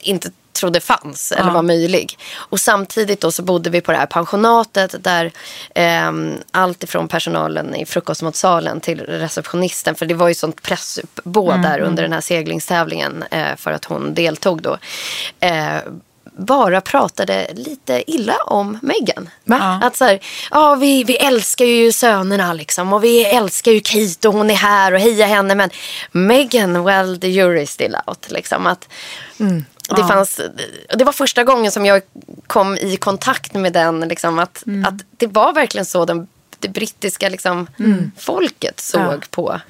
inte 0.00 0.31
trodde 0.61 0.81
fanns 0.81 1.33
eller 1.33 1.51
var 1.51 1.62
möjlig. 1.62 2.18
Och 2.35 2.61
samtidigt 2.61 3.20
då 3.20 3.33
så 3.33 3.42
bodde 3.42 3.70
vi 3.70 3.81
på 3.81 3.92
det 3.92 3.99
här 3.99 4.07
pensionatet 4.07 5.05
där 5.05 5.33
ehm, 5.75 6.35
allt 6.51 6.83
ifrån 6.83 7.09
personalen 7.09 7.75
i 7.75 7.87
frukostmatsalen 7.87 8.81
till 8.81 9.01
receptionisten, 9.01 9.94
för 9.94 10.07
det 10.07 10.14
var 10.14 10.29
ju 10.29 10.35
sånt 10.35 10.62
pressuppbåd 10.62 11.51
Mm, 11.51 11.62
där 11.62 11.81
under 11.81 12.03
den 12.03 12.12
här 12.12 12.20
seglingstävlingen 12.20 13.25
eh, 13.31 13.57
för 13.57 13.73
att 13.73 13.85
hon 13.85 14.14
deltog 14.14 14.62
då. 14.62 14.79
Eh, 15.40 15.79
bara 16.33 16.81
pratade 16.81 17.51
lite 17.55 18.05
illa 18.07 18.37
om 18.46 18.79
Meghan. 18.83 19.31
Va? 19.44 19.81
Att 19.83 19.96
så 19.96 20.05
här, 20.05 20.20
ja 20.51 20.75
vi, 20.75 21.05
vi 21.05 21.16
älskar 21.16 21.64
ju 21.64 21.92
sönerna 21.92 22.53
liksom 22.53 22.92
och 22.92 23.05
vi 23.05 23.25
älskar 23.25 23.73
ju 23.73 23.81
Kate 23.81 24.29
och 24.29 24.35
hon 24.35 24.51
är 24.51 24.55
här 24.55 24.92
och 24.92 25.01
heja 25.01 25.27
henne 25.27 25.55
men 25.55 25.70
Meghan, 26.12 26.85
well 26.85 27.20
the 27.20 27.29
jury 27.29 27.62
is 27.62 27.70
still 27.70 27.96
out. 28.07 28.31
Liksom. 28.31 28.66
Att 28.66 28.88
det, 29.96 30.05
fanns, 30.05 30.40
det 30.98 31.05
var 31.05 31.12
första 31.12 31.44
gången 31.44 31.72
som 31.72 31.87
jag 31.87 32.03
kom 32.46 32.74
i 32.74 32.96
kontakt 32.96 33.55
med 33.55 33.72
den, 33.72 34.00
liksom, 34.00 34.38
att, 34.38 34.64
att 34.87 34.94
det 35.16 35.26
var 35.26 35.53
verkligen 35.53 35.85
så 35.85 36.05
den, 36.05 36.29
det 36.61 36.68
brittiska 36.68 37.29
liksom, 37.29 37.66
folket 38.18 38.81
såg 38.81 39.01
Ja. 39.01 39.18
på 39.31 39.61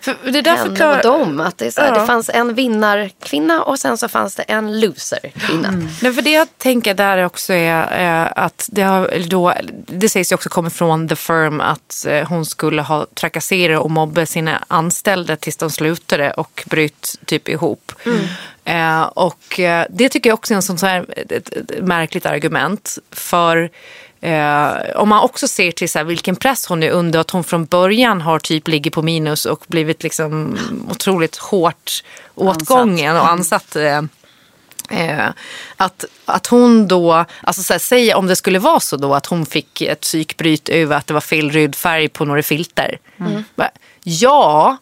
För 0.00 0.16
det 0.32 0.42
där 0.42 0.56
henne 0.56 0.70
förklarar... 0.70 0.96
och 0.96 1.02
dem. 1.02 1.40
Att 1.40 1.58
det, 1.58 1.72
så 1.72 1.80
här, 1.80 1.88
Ja. 1.94 2.00
det 2.00 2.06
fanns 2.06 2.30
en 2.34 2.54
vinnarkvinna 2.54 3.62
och 3.62 3.78
sen 3.78 3.98
så 3.98 4.08
fanns 4.08 4.34
det 4.34 4.42
en 4.42 4.80
loserkvinna. 4.80 5.72
Men 6.02 6.14
för 6.14 6.22
det 6.22 6.30
jag 6.30 6.48
tänker 6.58 6.94
där 6.94 7.24
också 7.24 7.52
är 7.52 8.22
eh, 8.24 8.32
att 8.36 8.68
det, 8.72 8.82
har, 8.82 9.28
då, 9.28 9.54
det 9.86 10.08
sägs 10.08 10.32
ju 10.32 10.34
också 10.34 10.48
kommer 10.48 10.70
från 10.70 11.08
The 11.08 11.16
Firm 11.16 11.60
att 11.60 12.06
eh, 12.08 12.28
hon 12.28 12.46
skulle 12.46 12.82
ha 12.82 13.06
trakasserat 13.14 13.80
och 13.82 13.90
mobbat 13.90 14.28
sina 14.28 14.64
anställda 14.68 15.36
tills 15.36 15.56
de 15.56 15.70
slutade 15.70 16.30
och 16.30 16.64
bryt 16.66 17.14
typ 17.24 17.48
ihop. 17.48 17.92
Eh, 18.64 19.02
och 19.02 19.60
eh, 19.60 19.86
det 19.90 20.08
tycker 20.08 20.30
jag 20.30 20.34
också 20.34 20.54
är 20.54 20.56
en 20.56 20.62
sån 20.62 20.78
så 20.78 20.86
här, 20.86 21.06
ett, 21.16 21.32
ett, 21.32 21.48
ett 21.56 21.84
märkligt 21.84 22.26
argument. 22.26 22.98
För 23.10 23.70
eh, 24.20 24.96
om 24.96 25.08
man 25.08 25.24
också 25.24 25.48
ser 25.48 25.70
till 25.70 25.88
så 25.88 25.98
här, 25.98 26.04
vilken 26.04 26.36
press 26.36 26.66
hon 26.66 26.82
är 26.82 26.90
under, 26.90 27.18
att 27.18 27.30
hon 27.30 27.44
från 27.44 27.64
början 27.64 28.20
har 28.20 28.38
typ 28.38 28.68
ligger 28.68 28.90
på 28.90 29.02
minus 29.02 29.46
och 29.46 29.64
blivit 29.66 30.02
liksom 30.02 30.58
otroligt 30.90 31.36
hårt 31.36 32.04
åtgången 32.34 33.16
och 33.16 33.28
ansatt. 33.28 33.76
Eh, 33.76 34.02
Eh, 34.90 35.28
att, 35.76 36.04
att 36.24 36.46
hon 36.46 36.88
då, 36.88 37.24
alltså 37.42 37.62
så 37.62 37.74
här, 37.74 37.78
säg 37.78 38.14
om 38.14 38.26
det 38.26 38.36
skulle 38.36 38.58
vara 38.58 38.80
så 38.80 38.96
då 38.96 39.14
att 39.14 39.26
hon 39.26 39.46
fick 39.46 39.80
ett 39.80 40.00
psykbryt 40.00 40.68
över 40.68 40.96
att 40.96 41.06
det 41.06 41.14
var 41.14 41.20
fel 41.20 41.50
röd 41.50 41.74
färg 41.74 42.08
på 42.08 42.24
några 42.24 42.42
filter. 42.42 42.98
Bara, 43.54 43.70
Ja, 44.02 44.76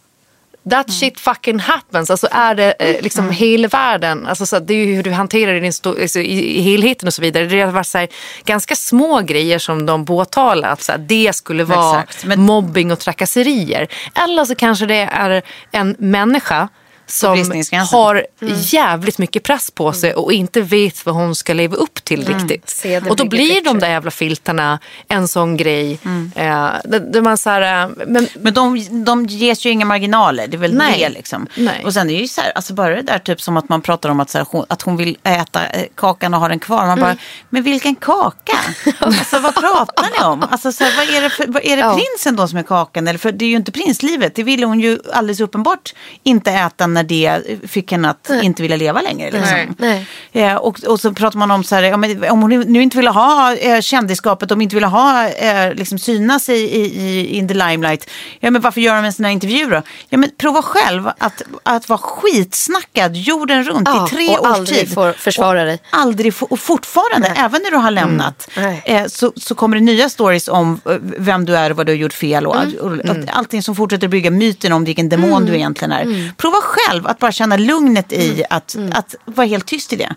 that 0.70 0.92
shit 0.92 1.20
fucking 1.20 1.58
happens. 1.58 2.10
Alltså 2.10 2.28
är 2.30 2.54
det 2.54 2.74
eh, 2.78 3.02
liksom 3.02 3.30
hela 3.30 3.68
världen, 3.68 4.26
alltså 4.26 4.46
så 4.46 4.58
det 4.58 4.74
är 4.74 4.86
ju 4.86 4.94
hur 4.94 5.02
du 5.02 5.10
hanterar 5.10 5.60
det 5.60 5.66
i, 5.66 6.02
alltså, 6.02 6.20
i, 6.20 6.58
i 6.58 6.60
helheten 6.60 7.06
och 7.06 7.14
så 7.14 7.22
vidare. 7.22 7.46
Det 7.46 7.60
har 7.60 7.72
varit 7.72 7.86
så 7.86 7.98
här, 7.98 8.08
ganska 8.44 8.76
små 8.76 9.20
grejer 9.20 9.58
som 9.58 9.86
de 9.86 10.06
påtalar 10.06 10.68
att 10.68 10.82
så 10.82 10.92
här, 10.92 10.98
det 10.98 11.36
skulle 11.36 11.64
vara 11.64 12.00
Exakt, 12.00 12.24
men- 12.24 12.40
mobbing 12.40 12.92
och 12.92 12.98
trakasserier. 12.98 13.88
Eller 14.14 14.44
så 14.44 14.54
kanske 14.54 14.86
det 14.86 15.08
är 15.12 15.42
en 15.72 15.96
människa 15.98 16.68
som 17.06 17.52
har 17.90 18.26
jävligt 18.56 19.18
mycket 19.18 19.42
press 19.42 19.70
på 19.70 19.92
sig 19.92 20.14
och 20.14 20.32
inte 20.32 20.60
vet 20.60 21.06
vad 21.06 21.14
hon 21.14 21.34
ska 21.34 21.52
leva 21.52 21.76
upp 21.76 22.04
till 22.04 22.24
riktigt. 22.26 22.68
Se 22.70 23.00
the 23.00 23.10
Och 23.10 23.16
då 23.16 23.24
blir 23.24 23.48
de 23.48 23.60
picture. 23.60 23.80
där 23.80 23.88
jävla 23.88 24.10
filtarna 24.10 24.78
en 25.08 25.28
sån 25.28 25.56
grej. 25.56 25.92
Eh, 26.34 26.68
där, 26.84 27.20
man 27.22 27.38
så 27.38 27.50
här, 27.50 27.84
eh, 27.84 27.90
men, 28.06 28.28
Men 28.34 28.54
de, 28.54 28.86
de 29.04 29.26
ges 29.26 29.66
ju 29.66 29.70
inga 29.70 29.84
marginaler, 29.86 30.46
det 30.46 30.56
är 30.56 30.58
väl 30.58 30.74
Nej. 30.74 30.98
det 31.00 31.08
liksom. 31.08 31.46
Nej. 31.54 31.82
Och 31.84 31.92
sen 31.94 32.10
är 32.10 32.14
det 32.14 32.20
ju 32.20 32.28
så 32.28 32.40
här, 32.40 32.52
alltså 32.54 32.74
bara 32.74 32.96
det 32.96 33.02
där 33.02 33.18
typ 33.18 33.40
som 33.42 33.56
att 33.56 33.68
man 33.68 33.82
pratar 33.82 34.08
om 34.08 34.20
att, 34.20 34.30
så 34.30 34.38
här, 34.38 34.46
hon, 34.50 34.64
att 34.68 34.82
hon 34.82 34.96
vill 34.96 35.16
äta 35.24 35.66
eh, 35.66 35.86
kakan 35.94 36.34
och 36.34 36.40
ha 36.40 36.48
den 36.48 36.58
kvar. 36.58 36.86
Man 36.86 37.00
bara, 37.00 37.06
Mm. 37.10 37.18
men 37.50 37.62
vilken 37.62 37.94
kaka? 37.94 38.58
alltså 38.98 39.38
vad 39.38 39.54
pratar 39.54 40.08
ni 40.18 40.24
om? 40.26 40.46
Alltså 40.50 40.72
så 40.72 40.84
här, 40.84 40.96
vad 40.96 41.16
är 41.16 41.20
det, 41.22 41.30
för, 41.30 41.44
vad 41.48 41.64
är 41.64 41.76
det 41.76 41.82
Ja. 41.82 41.94
prinsen 41.94 42.36
då 42.36 42.48
som 42.48 42.58
är 42.58 42.62
kakan? 42.62 43.08
Eller 43.08 43.18
för 43.18 43.32
det 43.32 43.44
är 43.44 43.48
ju 43.48 43.56
inte 43.56 43.72
prinslivet, 43.72 44.34
det 44.34 44.42
ville 44.42 44.66
hon 44.66 44.80
ju 44.80 44.98
alldeles 45.12 45.40
uppenbart 45.40 45.94
inte 46.22 46.50
äta 46.52 46.86
när 46.96 47.02
det 47.02 47.42
fick 47.68 47.92
henne 47.92 48.10
att 48.10 48.30
inte 48.42 48.62
vilja 48.62 48.76
leva 48.76 49.00
längre. 49.00 49.30
Liksom. 49.30 49.74
Nej. 49.78 50.06
Eh, 50.32 50.54
och, 50.54 50.84
och 50.84 51.00
så 51.00 51.12
pratar 51.12 51.38
man 51.38 51.50
om 51.50 51.64
så 51.64 51.74
här, 51.74 51.82
ja, 51.82 52.30
om 52.32 52.42
hon 52.42 52.50
nu 52.60 52.82
inte 52.82 52.96
ville 52.96 53.10
ha 53.10 53.54
eh, 53.54 53.80
kändisskapet, 53.80 54.50
om 54.50 54.56
hon 54.56 54.62
inte 54.62 54.76
ville 54.76 54.86
ha, 54.86 55.28
eh, 55.28 55.74
liksom 55.74 55.98
synas 55.98 56.48
i, 56.48 56.52
i, 56.52 56.80
i 56.84 57.36
in 57.36 57.48
the 57.48 57.54
limelight, 57.54 58.10
ja 58.40 58.50
men 58.50 58.62
varför 58.62 58.80
gör 58.80 58.94
de 58.96 59.04
en 59.04 59.12
sån 59.12 59.24
här 59.24 59.32
intervju 59.32 59.66
då? 59.66 59.82
Ja 60.08 60.18
men 60.18 60.30
prova 60.38 60.62
själv 60.62 61.08
att, 61.18 61.42
att 61.62 61.88
vara 61.88 61.98
skitsnackad 61.98 63.16
jorden 63.16 63.64
runt 63.64 63.88
Ja, 63.88 64.06
i 64.06 64.10
tre 64.10 64.36
och 64.38 64.46
års 64.46 64.56
aldrig 64.56 64.78
tid. 64.78 64.94
får 64.94 65.12
försvara 65.12 65.64
dig. 65.64 65.78
Aldrig, 65.90 66.34
få- 66.34 66.46
och 66.46 66.60
fortfarande, 66.60 67.28
även 67.36 67.62
när 67.62 67.70
du 67.70 67.76
har 67.76 67.90
lämnat, 67.90 68.48
Nej. 68.56 68.82
eh, 68.84 69.06
så, 69.06 69.32
så 69.36 69.54
kommer 69.54 69.76
det 69.76 69.82
nya 69.82 70.08
stories 70.08 70.48
om 70.48 70.80
eh, 70.84 70.92
vem 71.00 71.44
du 71.44 71.56
är 71.56 71.70
och 71.70 71.76
vad 71.76 71.86
du 71.86 71.92
har 71.92 71.96
gjort 71.96 72.12
fel. 72.12 72.46
Och, 72.46 72.56
och, 72.80 72.90
och 72.92 73.16
allting 73.32 73.62
som 73.62 73.76
fortsätter 73.76 74.08
bygga 74.08 74.30
myten 74.30 74.72
om 74.72 74.84
vilken 74.84 75.08
demon 75.08 75.44
du 75.46 75.54
egentligen 75.54 75.92
är. 75.92 76.32
Prova 76.36 76.56
själv 76.62 76.85
att 77.04 77.18
bara 77.18 77.32
känna 77.32 77.56
lugnet 77.56 78.12
i 78.12 78.44
att, 78.50 78.76
att 78.92 79.14
vara 79.24 79.46
helt 79.46 79.66
tyst 79.66 79.92
i 79.92 79.96
det. 79.96 80.14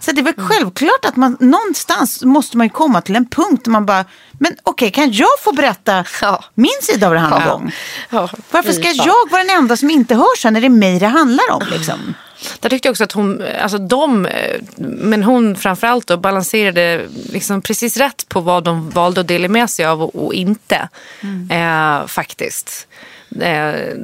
Så 0.00 0.12
det 0.12 0.20
är 0.20 0.24
väl 0.24 0.34
självklart 0.36 1.04
att 1.04 1.16
man 1.16 1.36
någonstans 1.40 2.22
måste 2.24 2.56
man 2.56 2.70
komma 2.70 3.00
till 3.00 3.16
en 3.16 3.28
punkt 3.28 3.64
där 3.64 3.70
man 3.70 3.86
bara, 3.86 4.04
men 4.32 4.56
okej, 4.62 4.90
kan 4.90 5.12
jag 5.12 5.28
få 5.44 5.52
berätta 5.52 6.04
Ja. 6.20 6.44
min 6.54 6.70
sida 6.82 7.06
av 7.06 7.12
det 7.14 7.20
här 7.20 7.30
någon 7.30 7.42
Ja. 7.42 7.52
gång? 7.52 7.72
Ja, 8.10 8.28
Varför 8.50 8.72
ska 8.72 8.90
jag 8.90 9.30
vara 9.30 9.44
den 9.44 9.56
enda 9.56 9.76
som 9.76 9.90
inte 9.90 10.14
hörs 10.14 10.38
sen 10.42 10.52
när 10.52 10.60
det 10.60 10.66
är 10.66 10.68
mig 10.68 10.98
det 10.98 11.06
handlar 11.06 11.50
om? 11.50 11.62
Liksom? 11.70 12.14
Där 12.60 12.70
tyckte 12.70 12.88
jag 12.88 12.92
också 12.92 13.04
att 13.04 13.12
hon, 13.12 13.42
alltså 13.62 13.78
de, 13.78 14.28
men 14.78 15.22
hon 15.22 15.56
framförallt 15.56 16.06
då 16.06 16.16
balanserade 16.16 17.06
liksom 17.32 17.62
precis 17.62 17.96
rätt 17.96 18.28
på 18.28 18.40
vad 18.40 18.64
de 18.64 18.90
valde 18.90 19.20
att 19.20 19.28
dela 19.28 19.48
med 19.48 19.70
sig 19.70 19.84
av 19.86 20.02
och, 20.02 20.24
och 20.26 20.34
inte. 20.34 20.88
Eh, 21.50 22.06
faktiskt. 22.06 22.86
Eh, 23.40 23.94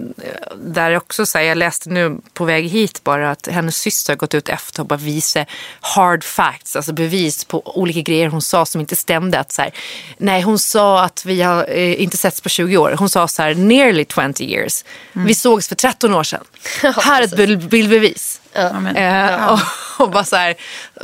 där 0.56 0.96
också 0.96 1.26
så 1.26 1.38
här, 1.38 1.44
jag 1.44 1.58
läste 1.58 1.88
nu 1.90 2.18
på 2.34 2.44
väg 2.44 2.68
hit 2.68 3.04
bara 3.04 3.30
att 3.30 3.46
hennes 3.46 3.76
syster 3.76 4.12
har 4.12 4.16
gått 4.16 4.34
ut 4.34 4.48
efter 4.48 4.80
och 4.80 4.86
bara 4.86 4.96
visat 4.96 5.48
hard 5.80 6.24
facts, 6.24 6.76
alltså 6.76 6.92
bevis 6.92 7.44
på 7.44 7.78
olika 7.78 8.00
grejer 8.00 8.28
hon 8.28 8.42
sa 8.42 8.66
som 8.66 8.80
inte 8.80 8.96
stämde. 8.96 9.38
Att 9.38 9.52
så 9.52 9.62
här, 9.62 9.70
nej, 10.18 10.42
hon 10.42 10.58
sa 10.58 11.02
att 11.04 11.24
vi 11.24 11.42
har 11.42 11.66
eh, 11.70 12.02
inte 12.02 12.16
setts 12.16 12.40
på 12.40 12.48
20 12.48 12.76
år. 12.76 12.94
Hon 12.98 13.08
sa 13.08 13.28
så 13.28 13.42
här, 13.42 13.54
nearly 13.54 14.04
20 14.34 14.44
years. 14.44 14.84
Vi 15.12 15.34
sågs 15.34 15.68
för 15.68 15.74
13 15.74 16.14
år 16.14 16.22
sedan. 16.24 16.44
Här 16.96 17.20
är 17.22 17.24
ett 17.24 17.36
bild- 17.36 17.68
bildbevis. 17.68 18.40
Ja, 18.52 18.80
men, 18.80 18.96
Eh, 18.96 19.46
och, 19.52 19.58
och 19.98 20.10
bara 20.10 20.24
så 20.24 20.36
här, 20.36 20.54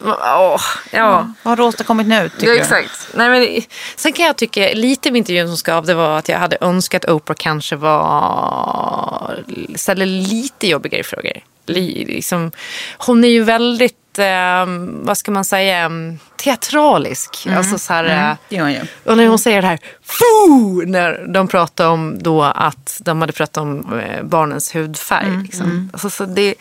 åh, 0.04 0.60
ja. 0.90 1.32
Vad 1.42 1.50
har 1.52 1.56
du 1.56 1.62
åstadkommit 1.62 2.06
nu? 2.06 2.28
Tycker 2.28 2.46
Ja, 2.46 2.52
du? 2.54 2.58
exakt. 2.60 3.08
Nej, 3.14 3.28
men, 3.30 3.62
sen 3.96 4.12
kan 4.12 4.26
jag 4.26 4.36
tycka, 4.36 4.70
lite 4.74 5.10
med 5.10 5.18
intervjun 5.18 5.48
som 5.48 5.56
skav, 5.56 5.86
det 5.86 5.94
var 5.94 6.18
att 6.18 6.28
jag 6.28 6.38
hade 6.38 6.56
önskat 6.60 7.04
Oprah 7.04 7.36
kanske 7.38 7.76
var, 7.76 9.44
ställde 9.74 10.04
lite 10.06 10.66
jobbigare 10.68 11.02
frågor. 11.02 11.32
Li, 11.66 12.04
liksom, 12.08 12.50
hon 12.98 13.24
är 13.24 13.28
ju 13.28 13.42
väldigt, 13.42 14.18
eh, 14.18 14.64
vad 14.88 15.18
ska 15.18 15.30
man 15.30 15.44
säga, 15.44 15.78
mm, 15.78 16.18
teatralisk. 16.36 17.46
Alltså 17.56 17.78
så 17.78 17.92
här, 17.92 18.04
eh, 18.04 18.36
Det 18.48 18.56
gör 18.56 18.62
hon 18.62 18.72
ju. 18.72 18.80
och 19.04 19.16
när 19.16 19.26
hon 19.26 19.38
säger 19.38 19.62
det 19.62 19.68
här, 19.68 19.78
Foo! 20.04 20.82
när 20.86 21.26
de 21.32 21.48
pratar 21.48 21.88
om 21.88 22.18
då 22.22 22.42
att 22.42 23.00
de 23.04 23.20
hade 23.20 23.32
pratat 23.32 23.56
om 23.56 23.98
eh, 24.00 24.22
barnens 24.22 24.74
hudfärg. 24.74 25.42
liksom. 25.42 25.90
Alltså, 25.92 26.10
så 26.10 26.24
det, 26.24 26.54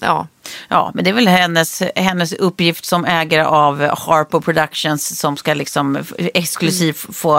ja. 0.00 0.26
Ja, 0.68 0.90
men 0.94 1.04
det 1.04 1.10
är 1.10 1.14
väl 1.14 1.28
hennes, 1.28 1.82
hennes 1.96 2.32
uppgift 2.32 2.84
som 2.84 3.04
ägare 3.04 3.42
av 3.44 3.80
Harpo 3.98 4.40
Productions 4.40 5.18
som 5.18 5.36
ska 5.36 5.54
liksom 5.54 5.98
exklusivt 6.16 7.06
få 7.16 7.38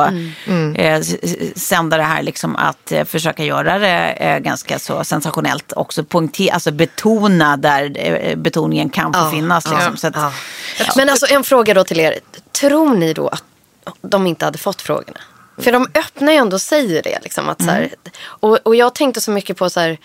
Eh, 0.75 0.93
s- 0.95 1.15
s- 1.21 1.67
sända 1.67 1.97
det 1.97 2.03
här, 2.03 2.23
liksom 2.23 2.55
att 2.55 2.91
eh, 2.91 3.03
försöka 3.05 3.43
göra 3.43 3.79
det 3.79 4.09
eh, 4.11 4.39
ganska 4.39 4.79
så 4.79 5.03
sensationellt. 5.03 5.73
Också 5.75 6.03
poängtera, 6.03 6.53
alltså 6.53 6.71
betona 6.71 7.57
där 7.57 7.91
eh, 7.95 8.35
betoningen 8.35 8.89
kan 8.89 9.13
få 9.13 9.19
Ja, 9.19 9.31
finnas. 9.31 9.65
Liksom. 9.65 9.91
ja, 9.91 9.97
så 9.97 10.07
att, 10.07 10.15
ja. 10.15 10.31
Men 10.95 11.09
alltså 11.09 11.25
en 11.29 11.43
fråga 11.43 11.73
då 11.73 11.83
till 11.83 11.99
er. 11.99 12.19
Tror 12.51 12.95
ni 12.95 13.13
då 13.13 13.27
att 13.27 13.43
de 14.01 14.27
inte 14.27 14.45
hade 14.45 14.57
fått 14.57 14.81
frågorna? 14.81 15.19
För 15.61 15.71
de 15.71 15.87
öppnar 15.95 16.31
ju 16.31 16.37
ändå 16.37 16.55
och 16.55 16.61
säger 16.61 17.03
det. 17.03 17.19
Liksom, 17.23 17.49
att 17.49 17.63
så 17.63 17.69
här, 17.69 17.93
och, 18.23 18.59
och 18.63 18.75
jag 18.75 18.95
tänkte 18.95 19.21
så 19.21 19.31
mycket 19.31 19.57
på 19.57 19.69
så 19.69 19.79
här, 19.79 19.97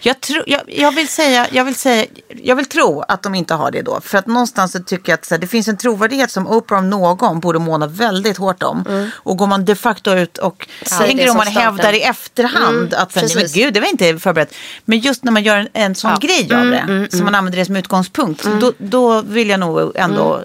Jag, 0.00 0.20
tro, 0.20 0.42
jag, 0.46 0.60
jag, 0.66 0.92
vill 0.92 1.08
säga, 1.08 1.46
jag, 1.52 1.64
vill 1.64 1.74
säga, 1.74 2.06
jag 2.42 2.56
vill 2.56 2.66
tro 2.66 3.00
att 3.00 3.22
de 3.22 3.34
inte 3.34 3.54
har 3.54 3.70
det 3.70 3.82
då. 3.82 4.00
För 4.00 4.18
att 4.18 4.26
någonstans 4.26 4.72
så 4.72 4.78
tycker 4.78 5.12
jag 5.12 5.18
att 5.18 5.30
här, 5.30 5.38
det 5.38 5.46
finns 5.46 5.68
en 5.68 5.76
trovärdighet 5.76 6.30
som 6.30 6.46
Oprah 6.46 6.78
om 6.78 6.90
någon 6.90 7.40
borde 7.40 7.58
måna 7.58 7.86
väldigt 7.86 8.36
hårt 8.36 8.62
om. 8.62 9.10
Och 9.14 9.36
går 9.36 9.46
man 9.46 9.64
de 9.64 9.76
facto 9.76 10.10
ut 10.14 10.38
och 10.38 10.68
Säger 10.82 11.06
tänker 11.06 11.24
om 11.24 11.28
som 11.28 11.36
man 11.36 11.46
hävdar 11.46 11.92
i 11.92 12.02
efterhand 12.02 12.94
att 12.94 13.12
så 13.12 13.20
här, 13.20 13.26
nej, 13.26 13.36
men 13.36 13.52
gud, 13.52 13.74
det 13.74 13.80
var 13.80 13.88
inte 13.88 14.18
förberett. 14.18 14.54
Men 14.84 14.98
just 14.98 15.24
när 15.24 15.32
man 15.32 15.42
gör 15.42 15.56
en, 15.56 15.68
en 15.72 15.94
sån 15.94 16.18
grej 16.20 16.54
av 16.54 16.66
det, 16.66 17.08
så 17.16 17.24
man 17.24 17.34
använder 17.34 17.58
det 17.58 17.64
som 17.64 17.76
utgångspunkt, 17.76 18.46
då, 18.60 18.72
då 18.78 19.22
vill 19.22 19.48
jag 19.48 19.60
nog 19.60 19.92
ändå 19.94 20.42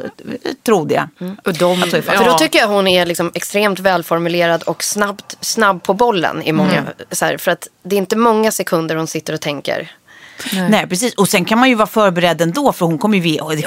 tro 0.65 0.85
det. 0.85 1.07
Och 1.45 1.53
de, 1.53 1.83
Att 1.83 1.89
så 1.89 1.97
är 1.97 2.01
fallet. 2.01 2.19
För 2.19 2.25
då 2.25 2.31
ja. 2.31 2.37
tycker 2.37 2.59
jag 2.59 2.67
hon 2.67 2.87
är 2.87 3.05
liksom 3.05 3.31
extremt 3.33 3.79
välformulerad 3.79 4.32
och 4.63 4.83
snabbt, 4.83 5.37
snabb 5.41 5.83
på 5.83 5.93
bollen 5.93 6.43
i 6.43 6.51
många. 6.51 6.83
Så 7.11 7.25
här, 7.25 7.37
för 7.37 7.51
att 7.51 7.67
det 7.83 7.95
är 7.95 7.97
inte 7.97 8.15
många 8.15 8.51
sekunder 8.51 8.95
hon 8.95 9.07
sitter 9.07 9.33
och 9.33 9.41
tänker. 9.41 9.91
Nej. 10.69 10.87
precis. 10.87 11.13
Och 11.13 11.27
sen 11.29 11.45
kan 11.45 11.59
man 11.59 11.69
ju 11.69 11.75
vara 11.75 11.87
förberedd 11.87 12.41
ändå, 12.41 12.73
för 12.73 12.85
hon 12.85 12.97
kommer 12.97 13.17
ju 13.17 13.23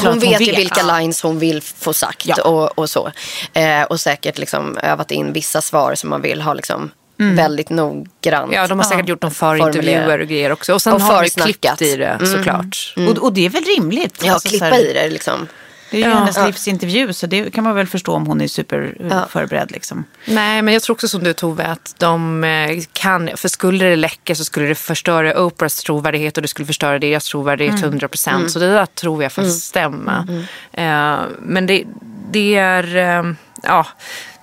Hon 0.08 0.18
att 0.18 0.22
vet, 0.24 0.40
ju 0.40 0.52
vilka 0.56 0.80
Ja. 0.86 0.98
lines 0.98 1.22
hon 1.22 1.38
vill 1.38 1.62
få 1.62 1.92
sagt 1.92 2.26
Ja. 2.26 2.42
och, 2.42 2.78
och 2.78 2.90
så. 2.90 3.10
Eh, 3.52 3.82
och 3.82 4.00
säkert 4.00 4.38
liksom 4.38 4.78
övat 4.82 5.10
in 5.10 5.32
vissa 5.32 5.60
svar 5.60 5.94
som 5.94 6.10
man 6.10 6.22
vill 6.22 6.40
ha 6.42 6.54
liksom 6.54 6.90
väldigt 7.18 7.70
noggrant. 7.70 8.52
Ja, 8.52 8.66
de 8.66 8.78
har 8.78 8.86
säkert 8.86 9.08
gjort 9.08 9.22
någon 9.22 9.30
förintervjuer 9.30 10.18
och 10.20 10.26
grejer 10.28 10.52
också. 10.52 10.74
Och 10.74 10.82
sen 10.82 10.92
Och 10.92 11.00
har 11.00 11.22
de 11.22 11.28
klippt 11.42 11.82
i 11.82 11.96
det 11.96 12.18
såklart. 12.36 12.94
Och, 13.08 13.18
och 13.18 13.32
det 13.32 13.46
är 13.46 13.50
väl 13.50 13.64
rimligt? 13.64 14.22
Ja, 14.24 14.32
Alltså, 14.32 14.48
så 14.48 14.50
klippa 14.50 14.64
här- 14.66 14.90
i 14.90 14.92
det 14.92 15.08
liksom. 15.10 15.48
Det 15.90 15.96
är 15.96 16.00
ju 16.00 16.08
Ja. 16.08 16.14
hennes 16.18 16.36
Ja. 16.36 16.46
livsintervju 16.46 17.12
så 17.12 17.26
det 17.26 17.50
kan 17.54 17.64
man 17.64 17.74
väl 17.74 17.86
förstå 17.86 18.12
om 18.14 18.26
hon 18.26 18.40
är 18.40 18.48
super 18.48 18.96
Ja. 19.10 19.26
förberedd 19.30 19.70
liksom. 19.70 20.04
Nej, 20.26 20.62
men 20.62 20.74
jag 20.74 20.82
tror 20.82 20.94
också 20.96 21.08
som 21.08 21.24
du 21.24 21.32
Tove 21.32 21.64
att 21.66 21.94
de 21.98 22.44
eh, 22.44 22.82
kan, 22.92 23.30
för 23.36 23.48
skulle 23.48 23.84
det 23.84 23.96
läcka 23.96 24.34
så 24.34 24.44
skulle 24.44 24.66
det 24.66 24.74
förstöra 24.74 25.40
Oprahs 25.44 25.76
trovärdighet 25.82 26.36
och 26.36 26.42
det 26.42 26.48
skulle 26.48 26.66
förstöra 26.66 26.98
deras 26.98 27.24
trovärdighet 27.28 27.82
100 27.82 28.08
procent. 28.08 28.50
Så 28.50 28.58
det 28.58 28.66
där 28.72 28.86
tror 28.86 29.22
jag 29.22 29.32
faktiskt 29.32 29.64
stämmer. 29.64 30.44
Eh, 30.72 31.16
men 31.40 31.66
det, 31.66 31.84
det 32.30 32.54
är, 32.56 32.96
eh, 32.96 33.32
ja, 33.62 33.86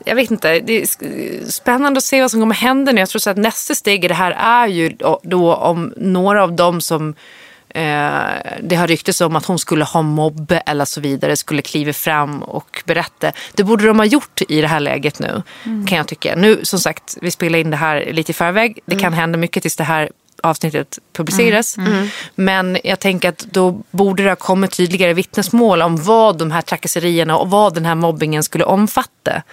jag 0.06 0.16
vet 0.16 0.32
inte, 0.32 0.60
det 0.60 0.82
är 0.82 0.86
spännande 1.52 1.98
att 1.98 2.04
se 2.04 2.22
vad 2.22 2.32
som 2.32 2.40
kommer 2.40 2.56
hända 2.56 2.92
nu. 2.92 3.00
Jag 3.02 3.10
tror 3.10 3.20
så 3.20 3.30
att 3.30 3.38
nästa 3.38 3.76
steg 3.76 4.06
i 4.06 4.08
det 4.08 4.14
här 4.14 4.32
är 4.32 4.68
ju 4.68 4.90
då- 5.24 5.56
om 5.56 5.94
några 5.98 6.44
av 6.44 6.54
dem 6.54 6.82
som 6.82 7.16
det 8.62 8.76
har 8.76 8.88
ryktats 8.88 9.22
om 9.22 9.36
att 9.36 9.46
hon 9.46 9.60
skulle 9.60 9.84
ha 9.84 10.02
mobb 10.02 10.54
eller 10.66 10.86
så 10.86 11.02
vidare, 11.02 11.36
skulle 11.36 11.62
kliva 11.62 11.94
fram 11.94 12.44
och 12.44 12.84
berätta. 12.86 13.32
Det 13.54 13.64
borde 13.64 13.88
de 13.88 14.00
ha 14.00 14.06
gjort 14.06 14.42
i 14.50 14.62
det 14.62 14.68
här 14.68 14.80
läget 14.80 15.20
nu, 15.20 15.44
kan 15.64 15.98
jag 15.98 16.08
tycka. 16.08 16.36
Nu, 16.36 16.60
som 16.64 16.80
sagt, 16.80 17.18
vi 17.22 17.32
spelar 17.32 17.60
in 17.60 17.70
det 17.70 17.78
här 17.78 18.12
lite 18.12 18.32
i 18.32 18.34
förväg. 18.34 18.80
Det 18.86 18.96
kan 18.96 19.14
hända 19.14 19.38
mycket 19.38 19.62
tills 19.62 19.76
det 19.76 19.84
här 19.84 20.10
avsnittet 20.44 21.00
publiceras. 21.14 21.78
Men 22.36 22.78
jag 22.84 23.00
tänker 23.00 23.30
att 23.30 23.40
då 23.40 23.82
borde 23.92 24.24
det 24.24 24.30
ha 24.30 24.36
kommit 24.36 24.72
tydligare 24.72 25.14
vittnesmål 25.14 25.82
om 25.82 25.98
vad 25.98 26.38
de 26.38 26.52
här 26.52 26.62
trakasserierna 26.62 27.38
och 27.38 27.50
vad 27.50 27.74
den 27.74 27.86
här 27.86 27.96
mobbingen 27.96 28.44
skulle 28.44 28.64
omfatta. 28.64 29.44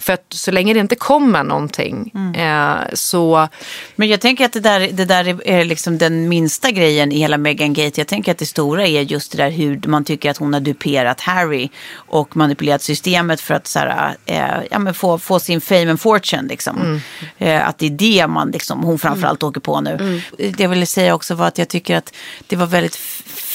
För 0.00 0.12
att 0.12 0.24
så 0.30 0.50
länge 0.50 0.74
det 0.74 0.80
inte 0.80 0.96
kommer 0.96 1.44
någonting 1.44 2.12
eh, 2.36 2.74
så 2.94 3.48
Men 3.96 4.08
jag 4.08 4.20
tänker 4.20 4.44
att 4.44 4.52
det 4.52 4.60
där, 4.60 4.80
det 4.92 5.04
där 5.04 5.48
är- 5.48 5.64
liksom 5.64 5.98
den 5.98 6.28
minsta 6.28 6.70
grejen 6.70 7.12
i 7.12 7.18
hela 7.18 7.38
Meghan 7.38 7.72
Gate. 7.72 8.00
Jag 8.00 8.08
tänker 8.08 8.32
att 8.32 8.38
det 8.38 8.46
stora 8.46 8.86
är 8.86 9.00
just 9.02 9.32
det 9.32 9.38
där 9.38 9.50
hur 9.50 9.80
man 9.86 10.04
tycker 10.04 10.30
att 10.30 10.36
hon 10.36 10.52
har 10.52 10.60
duperat 10.60 11.20
Harry 11.20 11.68
och 11.96 12.36
manipulerat 12.36 12.82
systemet 12.82 13.40
för 13.40 13.54
att 13.54 13.66
så 13.66 13.78
här, 13.78 14.16
eh, 14.26 14.44
ja, 14.70 14.78
men 14.78 14.94
få, 14.94 15.18
få 15.18 15.40
sin 15.40 15.60
fame 15.60 15.90
and 15.90 16.00
fortune. 16.00 16.48
Liksom. 16.48 17.00
Eh, 17.38 17.68
att 17.68 17.78
det 17.78 17.86
är 17.86 17.90
det 17.90 18.26
man, 18.26 18.50
liksom, 18.50 18.82
hon 18.82 18.98
framförallt 18.98 19.42
åker 19.42 19.60
på 19.60 19.80
nu 19.80 20.22
det 20.38 20.60
jag 20.60 20.68
ville 20.68 20.86
säga 20.86 21.14
också 21.14 21.34
var 21.34 21.48
att 21.48 21.58
jag 21.58 21.68
tycker 21.68 21.96
att 21.96 22.14
det 22.46 22.56
var 22.56 22.66
väldigt 22.66 22.96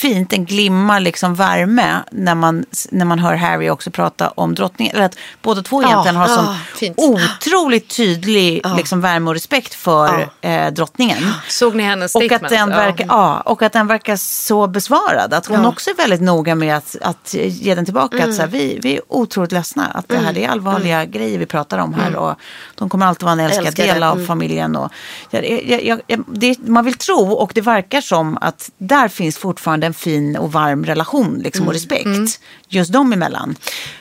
fint, 0.02 0.34
en 0.34 0.46
glimma 0.46 1.00
liksom 1.00 1.36
värme 1.36 2.04
när 2.12 2.36
man, 2.36 2.66
när 2.92 3.06
man 3.06 3.20
hör 3.20 3.36
Harry 3.36 3.70
också 3.70 3.92
prata 3.92 4.30
om 4.30 4.56
drottningen. 4.56 4.96
Eller 4.96 5.06
att 5.06 5.18
båda 5.42 5.62
två 5.62 5.84
egentligen 5.84 6.16
har 6.16 6.28
sån 6.28 6.46
ah, 6.46 6.58
otroligt 6.98 7.96
tydlig 7.96 8.62
liksom, 8.78 9.02
värme 9.02 9.30
och 9.30 9.34
respekt 9.34 9.74
för 9.74 10.30
eh, 10.42 10.68
drottningen. 10.68 11.24
Såg 11.48 11.76
ni 11.76 11.84
hennes 11.84 12.16
Och 12.16 12.22
statement? 12.22 12.44
att, 12.44 12.50
den 12.50 12.70
verkar, 12.70 13.06
ja. 13.08 13.42
och 13.42 13.62
att 13.62 13.74
den 13.74 13.88
verkar 13.88 14.16
så 14.16 14.68
besvarad. 14.68 15.34
Att 15.34 15.46
hon 15.46 15.66
också 15.66 15.90
är 15.90 15.96
väldigt 15.96 16.22
noga 16.22 16.56
med 16.56 16.78
att, 16.78 16.96
att 17.02 17.34
ge 17.34 17.76
den 17.76 17.86
tillbaka. 17.86 18.24
Att 18.24 18.36
så 18.36 18.42
här, 18.42 18.50
vi, 18.50 18.80
vi 18.82 18.96
är 18.96 19.02
otroligt 19.08 19.52
ledsna. 19.52 19.86
Att 19.86 20.08
det 20.08 20.18
här 20.18 20.34
det 20.34 20.44
är 20.46 20.50
allvarliga 20.50 21.06
grejer 21.06 21.40
vi 21.40 21.46
pratar 21.46 21.78
om 21.78 21.94
här. 21.94 22.16
Och 22.16 22.36
de 22.76 22.90
kommer 22.90 23.06
alltid 23.06 23.24
vara 23.24 23.34
en 23.34 23.40
älskad 23.40 23.66
Älskade. 23.66 23.94
del 23.94 24.04
av 24.04 24.26
familjen. 24.26 24.76
Och, 24.76 24.92
jag, 25.30 25.70
jag, 25.84 26.02
jag, 26.08 26.24
det, 26.28 26.68
man 26.68 26.86
vill 26.86 26.94
tro 26.94 27.32
och 27.32 27.52
det 27.56 27.62
verkar 27.62 28.02
som 28.02 28.38
att 28.42 28.70
där 28.78 29.08
finns 29.08 29.38
fortfarande 29.38 29.91
en 29.92 29.96
fin 29.96 30.38
och 30.38 30.52
varm 30.52 30.86
relation 30.86 31.40
liksom, 31.44 31.68
och 31.68 31.74
respekt. 31.74 32.40
Just 32.70 32.94
dem 32.94 33.14
emellan. 33.14 33.56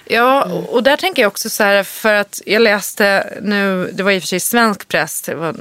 Ja, 0.05 0.45
och 0.45 0.83
där 0.83 0.97
tänker 0.97 1.23
jag 1.23 1.29
också 1.29 1.51
så 1.51 1.65
här, 1.65 1.83
för 1.83 2.15
att 2.15 2.41
jag 2.47 2.63
läste 2.63 3.39
nu, 3.43 3.91
det 3.93 4.03
var 4.03 4.11
i 4.11 4.19
och 4.19 4.23
för 4.23 4.27
sig 4.27 4.41
svensk 4.41 4.89
press, 4.89 5.23
det 5.23 5.35
var 5.35 5.53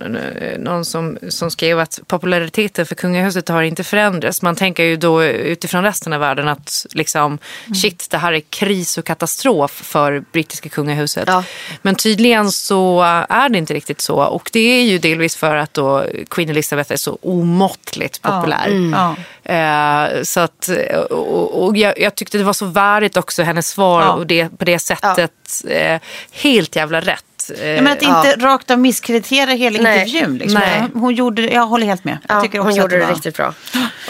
någon 0.59 0.85
som, 0.85 1.17
som 1.29 1.51
skrev 1.51 1.79
att 1.79 1.99
populariteten 2.07 2.85
för 2.85 2.95
kungahuset 2.95 3.49
har 3.49 3.61
inte 3.61 3.83
förändrats. 3.83 4.41
Man 4.41 4.55
tänker 4.55 4.83
ju 4.83 4.95
då 4.95 5.23
utifrån 5.23 5.83
resten 5.83 6.13
av 6.13 6.19
världen 6.19 6.47
att 6.47 6.85
liksom, 6.89 7.37
shit, 7.81 8.07
det 8.09 8.17
här 8.17 8.33
är 8.33 8.41
kris 8.49 8.97
och 8.97 9.05
katastrof 9.05 9.71
för 9.71 10.23
brittiska 10.31 10.69
kungahuset. 10.69 11.23
Ja. 11.27 11.43
Men 11.81 11.95
tydligen 11.95 12.51
så 12.51 13.01
är 13.29 13.49
det 13.49 13.57
inte 13.57 13.73
riktigt 13.73 14.01
så. 14.01 14.15
Och 14.15 14.49
det 14.53 14.59
är 14.59 14.83
ju 14.83 14.97
delvis 14.97 15.35
för 15.35 15.55
att 15.55 15.73
då 15.73 16.05
Queen 16.29 16.49
Elizabeth 16.49 16.91
är 16.91 16.97
så 16.97 17.17
omåttligt 17.21 18.21
populär. 18.21 18.91
Ja. 18.91 19.15
Eh, 19.49 20.23
så 20.23 20.39
att, 20.39 20.69
och, 21.09 21.63
och 21.63 21.77
jag, 21.77 21.99
jag 21.99 22.15
tyckte 22.15 22.37
det 22.37 22.43
var 22.43 22.53
så 22.53 22.65
värdigt 22.65 23.17
också, 23.17 23.43
hennes 23.43 23.67
svar 23.67 24.01
Ja. 24.01 24.11
och 24.13 24.27
det, 24.27 24.49
på 24.57 24.65
det 24.65 24.79
sättet. 24.79 25.31
Eh, 25.67 25.99
helt 26.31 26.75
jävla 26.75 26.99
rätt. 27.01 27.23
Eh, 27.61 27.67
Ja, 27.69 27.81
men 27.81 27.93
att 27.93 28.01
inte 28.01 28.35
rakt 28.45 28.71
av 28.71 28.79
misskreditera 28.79 29.51
hela 29.51 29.79
Nej. 29.81 29.99
intervjun. 29.99 30.37
Liksom. 30.37 30.59
Nej. 30.59 30.83
Hon 30.93 31.15
gjorde, 31.15 31.41
jag 31.41 31.65
håller 31.67 31.85
helt 31.87 32.03
med. 32.03 32.17
Jag 32.27 32.37
Ja, 32.37 32.41
tycker 32.41 32.59
hon 32.59 32.75
gjorde 32.75 32.99
det, 32.99 33.05
var- 33.05 33.13
riktigt 33.13 33.37
bra. 33.37 33.53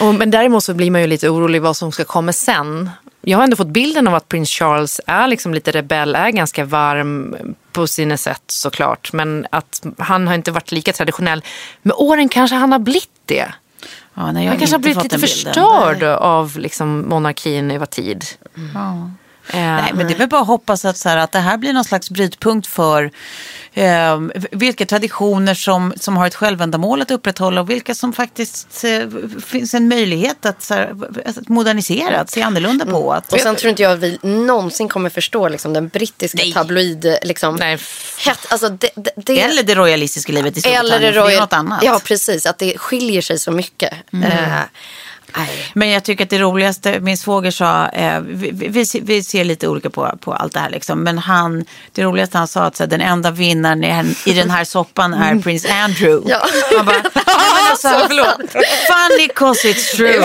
och, 0.02 0.16
men 0.16 0.32
däremot 0.32 0.64
så 0.64 0.74
blir 0.74 0.92
man 0.92 1.02
ju 1.02 1.08
lite 1.08 1.30
orolig 1.30 1.62
vad 1.62 1.78
som 1.78 1.92
ska 1.92 2.04
komma 2.04 2.34
sen. 2.34 2.90
Jag 3.22 3.38
har 3.38 3.44
ändå 3.44 3.56
fått 3.56 3.68
bilden 3.68 4.08
av 4.08 4.16
att 4.16 4.28
prins 4.28 4.50
Charles 4.50 5.02
är 5.08 5.28
liksom 5.28 5.54
lite 5.54 5.72
rebell, 5.72 6.16
är 6.16 6.30
ganska 6.30 6.66
varm 6.66 7.36
på 7.72 7.88
sina 7.88 8.18
sätt 8.18 8.44
såklart. 8.48 9.14
Men 9.14 9.48
att 9.52 9.86
han 9.98 10.28
har 10.28 10.36
inte 10.36 10.52
varit 10.52 10.72
lika 10.72 10.94
traditionell. 10.94 11.44
Med 11.82 11.94
åren 11.98 12.30
kanske 12.30 12.56
han 12.56 12.72
har 12.72 12.80
blivit 12.80 13.10
det. 13.26 13.46
Ja, 14.20 14.32
nej, 14.32 14.44
jag 14.44 14.52
Han 14.52 14.60
kanske 14.60 14.76
har 14.76 14.82
blivit 14.82 15.04
lite 15.04 15.20
förstörd 15.20 16.04
av 16.04 16.58
liksom, 16.58 17.10
monarkin 17.10 17.72
över 17.72 17.86
tid. 17.86 18.26
Ja. 18.74 19.12
Eh, 19.54 19.60
Nej, 19.60 19.92
men 19.96 20.08
det 20.08 20.14
är 20.14 20.18
väl 20.18 20.28
bara 20.30 20.42
att 20.42 20.48
hoppas 20.48 20.86
att, 20.86 20.98
så 20.98 21.10
här, 21.10 21.18
att 21.18 21.32
det 21.32 21.40
här 21.40 21.58
blir 21.58 21.74
någon 21.74 21.84
slags 21.84 22.10
brytpunkt 22.10 22.68
för 22.68 23.12
eh, 23.74 24.20
vilka 24.52 24.86
traditioner 24.86 25.54
som, 25.54 25.94
som 25.98 26.18
har 26.18 26.28
ett 26.28 26.36
självändamål 26.36 27.02
att 27.02 27.12
upprätthålla 27.12 27.62
och 27.62 27.70
vilka 27.70 27.96
som 27.96 28.14
faktiskt 28.14 28.84
eh, 28.84 29.02
finns 29.46 29.74
en 29.74 29.88
möjlighet 29.88 30.46
att, 30.46 30.62
så 30.64 30.74
här, 30.74 30.96
att 31.26 31.50
modernisera, 31.50 32.20
att 32.20 32.30
se 32.30 32.42
annorlunda 32.42 32.86
på. 32.86 33.14
Att, 33.14 33.34
Och 33.34 33.40
sen 33.40 33.56
tror 33.56 33.70
inte 33.70 33.84
jag 33.84 33.92
att 33.92 34.00
vi 34.00 34.20
någonsin 34.22 34.90
kommer 34.90 35.10
förstå 35.10 35.48
liksom, 35.50 35.74
den 35.74 35.88
brittiska 35.88 36.38
Nej. 36.42 36.54
tabloid... 36.54 37.18
Liksom, 37.24 37.56
Nej. 37.56 37.78
het, 38.26 38.40
alltså, 38.50 38.70
det, 38.70 38.90
det, 38.96 39.12
det, 39.16 39.42
eller 39.42 39.64
det 39.64 39.76
royalistiska 39.76 40.32
livet 40.32 40.58
i 40.58 40.62
Storbritannien, 40.62 40.94
eller 40.96 41.08
det 41.08 41.14
för 41.14 41.28
det 41.28 41.34
är 41.34 41.38
royal- 41.38 41.40
något 41.42 41.54
annat. 41.54 41.84
Ja, 41.84 42.00
precis. 42.04 42.46
Att 42.46 42.58
det 42.58 42.78
skiljer 42.78 43.22
sig 43.22 43.40
så 43.40 43.52
mycket. 43.52 43.94
Eh, 44.14 44.60
nej. 45.38 45.72
Men 45.74 45.90
jag 45.90 46.04
tycker 46.04 46.24
att 46.24 46.30
det 46.30 46.40
roligaste, 46.40 47.00
min 47.00 47.18
svåger 47.18 47.52
sa, 47.52 47.88
eh, 47.90 48.20
vi, 48.22 48.52
vi, 48.70 48.86
vi 49.02 49.24
ser 49.24 49.44
lite 49.44 49.68
olika 49.68 49.90
på, 49.90 50.12
på 50.22 50.34
allt 50.34 50.54
det 50.54 50.60
här 50.60 50.70
liksom, 50.70 51.04
men 51.04 51.18
han, 51.18 51.66
det 51.92 52.04
roligaste 52.04 52.38
han 52.38 52.48
sa 52.48 52.62
att 52.64 52.76
så 52.78 52.84
här, 52.84 52.90
den 52.90 53.02
enda 53.02 53.32
vinnaren 53.32 53.84
i, 53.84 54.16
i 54.26 54.34
den 54.34 54.50
här 54.50 54.64
soppan 54.64 55.14
är 55.14 55.40
prins 55.42 55.66
Andrew. 55.66 56.32
Ja. 56.32 56.48
Han 56.78 56.86
bara, 56.86 56.96
"Nej, 56.98 57.12
men 57.14 57.72
alltså, 57.72 57.90
funny 58.88 59.28
cause 59.36 59.68
it's 59.68 59.98
Det 59.98 60.10
är 60.16 60.18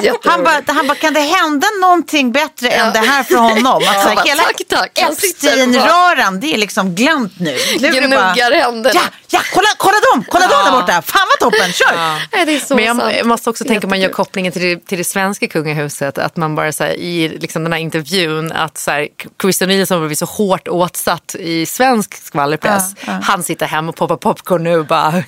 true. 0.00 0.12
Han 0.24 0.44
bara, 0.44 0.60
han 0.66 0.86
bara, 0.86 0.94
kan 0.94 1.14
det 1.14 1.20
hända 1.20 1.66
någonting 1.80 2.32
bättre 2.32 2.68
än 2.68 2.92
det 2.92 2.98
här 2.98 3.22
för 3.22 3.34
honom? 3.34 3.76
Att, 3.76 4.02
så 4.02 4.08
här, 4.08 4.14
bara, 4.14 4.24
hela 4.24 4.42
tack, 4.42 4.62
tack. 4.68 4.98
Epstein-röran, 4.98 6.40
det 6.40 6.54
är 6.54 6.58
liksom 6.58 6.94
glömt 6.94 7.32
nu. 7.40 7.56
nu 7.80 7.86
är 7.88 8.00
det 8.00 8.08
bara, 8.08 8.32
Gnuggar 8.32 8.52
händerna. 8.52 8.90
ja, 8.94 9.00
ja, 9.28 9.40
kolla, 9.54 9.68
kolla 9.76 9.96
dem, 10.12 10.24
kolla 10.28 10.46
dem 10.46 10.64
där 10.64 10.70
borta. 10.72 11.02
Fan 11.02 11.26
vad 11.40 11.52
toppen, 11.52 11.72
kör. 11.72 11.96
Nej, 12.32 12.46
det 12.46 12.54
är 12.56 12.60
så 12.60 12.74
Men 12.76 12.84
jag 12.84 12.96
sant. 12.96 13.24
måste 13.24 13.50
också 13.50 13.64
tänka, 13.64 13.86
man 13.86 13.98
gör 13.98 14.02
Jättekul. 14.08 14.16
Kopplingen 14.36 14.52
till 14.52 14.62
det, 14.62 14.86
till 14.86 14.98
det 14.98 15.04
svenska 15.04 15.46
kungahuset, 15.48 16.18
att 16.18 16.36
man 16.36 16.54
bara 16.54 16.72
så 16.72 16.84
här, 16.84 16.90
i 16.92 17.28
liksom 17.28 17.62
den 17.62 17.72
här 17.72 17.80
intervjun, 17.80 18.52
att 18.52 18.78
så 18.78 18.90
här, 18.90 19.08
Christian 19.40 19.68
Nilsson 19.68 20.00
blivit 20.00 20.18
så 20.18 20.26
hårt 20.26 20.68
åtsatt 20.68 21.34
i 21.38 21.66
svensk 21.66 22.14
skvallerpress. 22.14 22.94
Han 23.22 23.42
sitter 23.42 23.66
hemma 23.66 23.88
och 23.88 23.96
poppar 23.96 24.16
popcorn 24.16 24.64
nu 24.64 24.78
och 24.78 24.86
bara... 24.86 25.10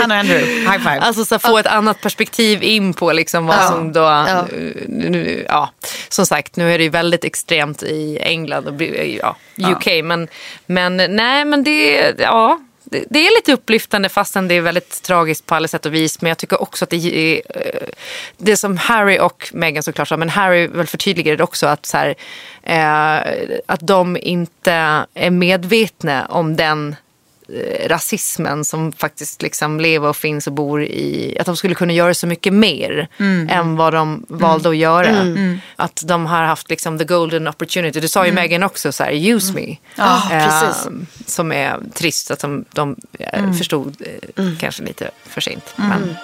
Han 0.00 0.10
och 0.10 0.16
Andrew, 0.16 0.46
high 0.60 0.78
five. 0.78 1.00
Alltså 1.00 1.24
så 1.24 1.34
här, 1.34 1.38
få 1.50 1.58
ett 1.58 1.66
annat 1.66 2.00
perspektiv 2.00 2.62
in 2.62 2.94
på 2.94 3.12
liksom 3.12 3.46
vad 3.46 3.56
Ja. 3.56 3.68
som 3.68 3.92
då... 3.92 4.00
Ja. 4.00 4.46
Nu, 4.88 5.44
ja, 5.48 5.70
som 6.08 6.26
sagt, 6.26 6.56
nu 6.56 6.74
är 6.74 6.78
det 6.78 6.84
ju 6.84 6.90
väldigt 6.90 7.24
extremt 7.24 7.82
i 7.82 8.18
England 8.20 8.66
och 8.68 8.82
ja, 8.82 9.36
UK. 9.58 10.04
Men, 10.04 10.28
men 10.66 10.96
nej, 10.96 11.44
men 11.44 11.64
det... 11.64 12.14
Ja, 12.18 12.58
det, 12.90 13.04
det 13.10 13.26
är 13.26 13.38
lite 13.38 13.52
upplyftande 13.52 14.08
fastän 14.08 14.48
det 14.48 14.54
är 14.54 14.60
väldigt 14.60 15.02
tragiskt 15.02 15.46
på 15.46 15.54
alla 15.54 15.68
sätt 15.68 15.86
och 15.86 15.94
vis. 15.94 16.20
Men 16.20 16.28
jag 16.28 16.38
tycker 16.38 16.62
också 16.62 16.84
att 16.84 16.90
det 16.90 16.96
eh, 16.96 17.42
är 17.54 17.90
det 18.36 18.56
som 18.56 18.76
Harry 18.76 19.18
och 19.18 19.50
Meghan 19.52 19.82
såklart 19.82 20.08
sa, 20.08 20.16
men 20.16 20.28
Harry 20.28 20.66
väl 20.66 20.86
förtydligade 20.86 21.36
det 21.36 21.44
också 21.44 21.66
att, 21.66 21.86
så 21.86 21.96
här, 21.96 22.14
eh, 22.62 23.60
att 23.66 23.80
de 23.80 24.16
inte 24.16 24.72
är 25.14 25.30
medvetna 25.30 26.26
om 26.26 26.56
den 26.56 26.96
rasismen 27.86 28.64
som 28.64 28.92
faktiskt 28.92 29.42
liksom 29.42 29.80
lever 29.80 30.08
och 30.08 30.16
finns 30.16 30.46
och 30.46 30.52
bor 30.52 30.82
i, 30.82 31.36
att 31.40 31.46
de 31.46 31.56
skulle 31.56 31.74
kunna 31.74 31.92
göra 31.92 32.14
så 32.14 32.26
mycket 32.26 32.52
mer 32.52 33.08
än 33.48 33.76
vad 33.76 33.92
de 33.94 34.24
valde 34.28 34.68
att 34.68 34.76
göra. 34.76 35.16
Att 35.76 36.02
de 36.06 36.26
har 36.26 36.42
haft 36.42 36.70
liksom 36.70 36.98
the 36.98 37.04
golden 37.04 37.48
opportunity. 37.48 38.00
Du 38.00 38.08
sa 38.08 38.26
ju 38.26 38.32
Meghan 38.32 38.62
också 38.62 38.92
så 38.92 39.04
här, 39.04 39.12
use 39.12 39.52
me. 39.52 39.76
Ja, 39.94 40.22
Eh, 40.32 40.46
precis. 40.64 40.88
som 41.26 41.52
är 41.52 41.76
trist 41.94 42.30
att 42.30 42.40
de, 42.40 42.64
de 42.72 42.96
eh, 43.18 43.52
förstod 43.52 43.96
eh, 44.36 44.44
kanske 44.58 44.82
lite 44.82 45.10
för 45.26 45.40
sent. 45.40 45.64
Men. 45.76 46.16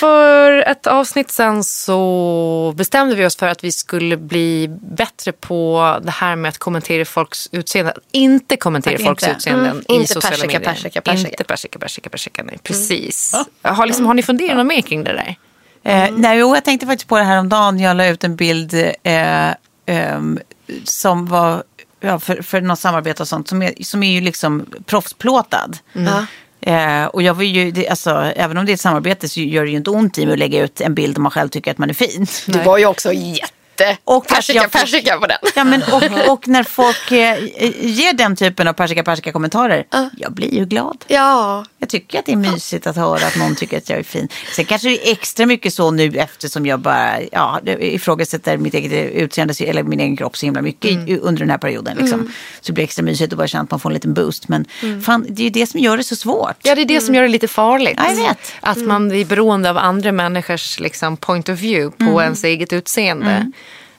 För 0.00 0.68
ett 0.68 0.86
avsnitt 0.86 1.30
sen 1.30 1.64
så 1.64 2.72
bestämde 2.76 3.14
vi 3.14 3.26
oss 3.26 3.36
för 3.36 3.46
att 3.46 3.64
vi 3.64 3.72
skulle 3.72 4.16
bli 4.16 4.68
bättre 4.80 5.32
på 5.32 5.98
det 6.02 6.10
här 6.10 6.36
med 6.36 6.48
att 6.48 6.58
kommentera 6.58 7.04
folks 7.04 7.48
utseende. 7.52 7.92
Att 7.92 7.98
inte 8.12 8.56
kommentera 8.56 8.94
Att 8.94 9.02
folks 9.02 9.22
inte. 9.22 9.36
utseenden 9.36 9.70
Mm, 9.70 9.84
i 9.88 9.94
inte 9.94 10.12
sociala 10.12 10.30
persika, 10.36 10.46
medier. 10.46 10.72
persika, 10.72 11.00
persika. 11.00 11.30
Inte 11.30 11.44
persika, 11.44 11.78
persika, 11.78 12.10
persika. 12.10 12.42
Nej, 12.42 12.58
precis. 12.62 13.34
Har, 13.62 13.86
liksom, 13.86 14.06
har 14.06 14.14
ni 14.14 14.22
funderat 14.22 14.56
något 14.56 14.66
mer 14.66 14.80
kring 14.80 15.04
det 15.04 15.12
där? 15.12 15.36
Eh, 15.82 16.10
nej, 16.16 16.38
jo, 16.38 16.54
jag 16.54 16.64
tänkte 16.64 16.86
faktiskt 16.86 17.08
på 17.08 17.18
det 17.18 17.24
här 17.24 17.38
om 17.38 17.48
dagen. 17.48 17.78
Jag 17.80 17.96
la 17.96 18.06
ut 18.06 18.24
en 18.24 18.36
bild 18.36 18.74
eh, 19.02 19.50
ehm, 19.86 20.38
som 20.84 21.26
var 21.26 21.62
ja, 22.00 22.18
för, 22.18 22.42
för 22.42 22.60
något 22.60 22.78
samarbete 22.78 23.22
och 23.22 23.28
sånt 23.28 23.48
som 23.48 23.62
är, 23.62 23.74
som 23.84 24.02
är 24.02 24.12
ju 24.12 24.20
liksom 24.20 24.66
proffsplåtad. 24.86 25.78
Ja. 25.92 26.26
Eh, 26.60 27.04
och 27.04 27.22
jag 27.22 27.34
vill 27.34 27.56
ju, 27.56 27.70
det, 27.70 27.88
alltså, 27.88 28.10
även 28.36 28.56
om 28.56 28.66
det 28.66 28.72
är 28.72 28.74
ett 28.74 28.80
samarbete 28.80 29.28
så 29.28 29.40
gör 29.40 29.64
det 29.64 29.70
ju 29.70 29.76
inte 29.76 29.90
ont 29.90 30.18
i 30.18 30.26
mig 30.26 30.32
att 30.32 30.38
lägga 30.38 30.64
ut 30.64 30.80
en 30.80 30.94
bild 30.94 31.16
om 31.16 31.22
man 31.22 31.32
själv 31.32 31.48
tycker 31.48 31.70
att 31.70 31.78
man 31.78 31.90
är 31.90 31.94
fin. 31.94 32.26
Du 32.46 32.58
var 32.62 32.78
ju 32.78 32.86
också 32.86 33.12
jätte 33.12 33.55
och 34.04 34.16
att 34.16 34.28
persika, 34.28 34.58
jag 34.58 34.70
persika 34.72 35.16
på 35.20 35.26
den. 35.26 35.38
Ja, 35.56 35.64
men, 35.64 35.82
och, 35.82 36.28
och 36.32 36.48
när 36.48 36.62
folk 36.64 37.12
eh, 37.12 37.38
ger 37.80 38.12
den 38.12 38.36
typen 38.36 38.68
av 38.68 38.72
persika 38.72 39.02
persika 39.02 39.32
kommentarer, 39.32 39.86
jag 40.16 40.32
blir 40.32 40.54
ju 40.54 40.64
glad. 40.66 41.04
Ja, 41.08 41.64
Jag 41.78 41.88
tycker 41.88 42.18
att 42.18 42.26
det 42.26 42.32
är 42.32 42.36
mysigt 42.36 42.86
att 42.86 42.96
höra 42.96 43.26
att 43.26 43.36
någon 43.36 43.54
tycker 43.56 43.78
att 43.78 43.90
jag 43.90 43.98
är 43.98 44.02
fin. 44.02 44.28
Sen 44.56 44.64
kanske 44.64 44.88
det 44.88 45.08
är 45.08 45.12
extra 45.12 45.46
mycket 45.46 45.74
så 45.74 45.90
nu 45.90 46.12
eftersom 46.18 46.66
jag 46.66 46.80
bara 46.80 47.20
ja, 47.32 47.60
ifrågasätter 47.80 48.56
mitt 48.56 48.74
eget 48.74 49.12
utseende 49.14 49.54
eller 49.60 49.82
min 49.82 50.00
egen 50.00 50.16
kropp 50.16 50.36
så 50.36 50.46
himla 50.46 50.62
mycket 50.62 50.90
i- 51.08 51.18
under 51.22 51.40
den 51.40 51.50
här 51.50 51.58
perioden. 51.58 51.96
Liksom. 51.96 52.32
Så 52.60 52.66
det 52.66 52.72
blir 52.72 52.84
extra 52.84 53.02
mysigt 53.02 53.32
att 53.32 53.36
bara 53.38 53.48
känna 53.48 53.64
att 53.64 53.70
man 53.70 53.80
får 53.80 53.90
en 53.90 53.94
liten 53.94 54.14
boost. 54.14 54.48
Men 54.48 54.64
fan, 55.04 55.26
det 55.28 55.42
är 55.42 55.44
ju 55.44 55.50
det 55.50 55.66
som 55.66 55.80
gör 55.80 55.96
det 55.96 56.04
så 56.04 56.16
svårt. 56.16 56.56
Ja, 56.62 56.74
det 56.74 56.80
är 56.80 56.84
det 56.86 57.00
som 57.00 57.14
gör 57.14 57.22
det 57.22 57.28
lite 57.28 57.48
farligt. 57.48 57.94
Ja, 57.96 58.08
jag 58.08 58.16
vet. 58.28 58.52
Att 58.60 58.78
man 58.78 59.12
är 59.12 59.24
beroende 59.24 59.70
av 59.70 59.78
andra 59.78 60.12
människors 60.12 60.80
liksom, 60.80 61.16
point 61.16 61.48
of 61.48 61.58
view 61.58 62.04
på 62.06 62.22
ens 62.22 62.44
eget 62.44 62.72
utseende. 62.72 63.52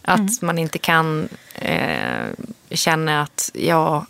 Att 0.08 0.42
man 0.42 0.58
inte 0.58 0.78
kan 0.78 1.30
eh, 1.56 2.28
känna 2.72 3.22
att 3.22 3.50
jag 3.54 4.06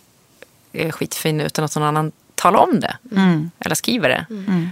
är 0.72 0.90
skitfin 0.90 1.40
utan 1.40 1.64
att 1.64 1.74
någon 1.76 1.84
annan 1.88 2.12
talar 2.34 2.60
om 2.60 2.80
det. 2.80 2.96
Eller 3.60 3.74
skriver 3.74 4.08
det. 4.08 4.26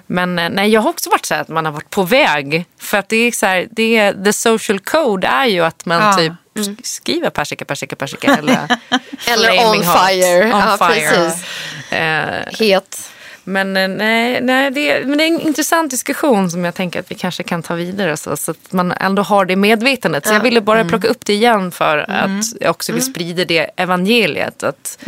Men 0.06 0.38
eh, 0.38 0.48
nej, 0.50 0.70
jag 0.70 0.80
har 0.80 0.90
också 0.90 1.10
varit 1.10 1.24
så 1.26 1.34
här 1.34 1.40
att 1.40 1.48
man 1.48 1.64
har 1.64 1.72
varit 1.72 1.90
på 1.90 2.02
väg. 2.02 2.64
För 2.78 2.98
att 2.98 3.08
det 3.08 3.16
är 3.16 3.32
så 3.32 3.46
här, 3.46 3.68
det 3.70 3.96
är, 3.96 4.24
the 4.24 4.32
social 4.32 4.80
code 4.80 5.26
är 5.26 5.46
ju 5.46 5.60
att 5.64 5.86
man 5.86 6.02
Ja. 6.02 6.12
typ 6.16 6.32
sk- 6.66 6.80
skriver 6.82 7.30
persika, 7.30 7.64
persika, 7.64 7.96
persika. 7.96 8.36
Eller, 8.36 8.68
Eller 9.28 9.48
flaming 9.52 9.80
on 9.80 9.86
hot. 9.86 10.08
fire. 10.08 10.44
On 10.44 10.60
Ja, 10.60 10.78
fire. 10.88 11.10
precis. 11.10 11.44
Eh, 11.92 12.44
het. 12.68 13.10
Men, 13.48 13.76
eh, 13.76 13.88
nej, 13.88 14.40
nej, 14.40 14.70
det, 14.70 15.06
men 15.06 15.18
det 15.18 15.24
är 15.24 15.28
en 15.28 15.40
intressant 15.40 15.90
diskussion 15.90 16.50
som 16.50 16.64
jag 16.64 16.74
tänker 16.74 17.00
att 17.00 17.10
vi 17.10 17.14
kanske 17.14 17.42
kan 17.42 17.62
ta 17.62 17.74
vidare. 17.74 18.16
Så, 18.16 18.36
så 18.36 18.50
att 18.50 18.72
man 18.72 18.92
ändå 18.92 19.22
har 19.22 19.44
det 19.44 19.56
medvetandet. 19.56 20.26
Så 20.26 20.34
jag 20.34 20.40
ville 20.40 20.60
bara 20.60 20.84
plocka 20.84 21.08
upp 21.08 21.24
det 21.24 21.32
igen 21.32 21.70
för 21.70 21.98
att 22.10 22.44
jag 22.60 22.70
också 22.70 22.92
vill 22.92 23.02
sprida 23.02 23.44
det 23.44 23.70
evangeliet. 23.76 24.62
Att, 24.62 24.98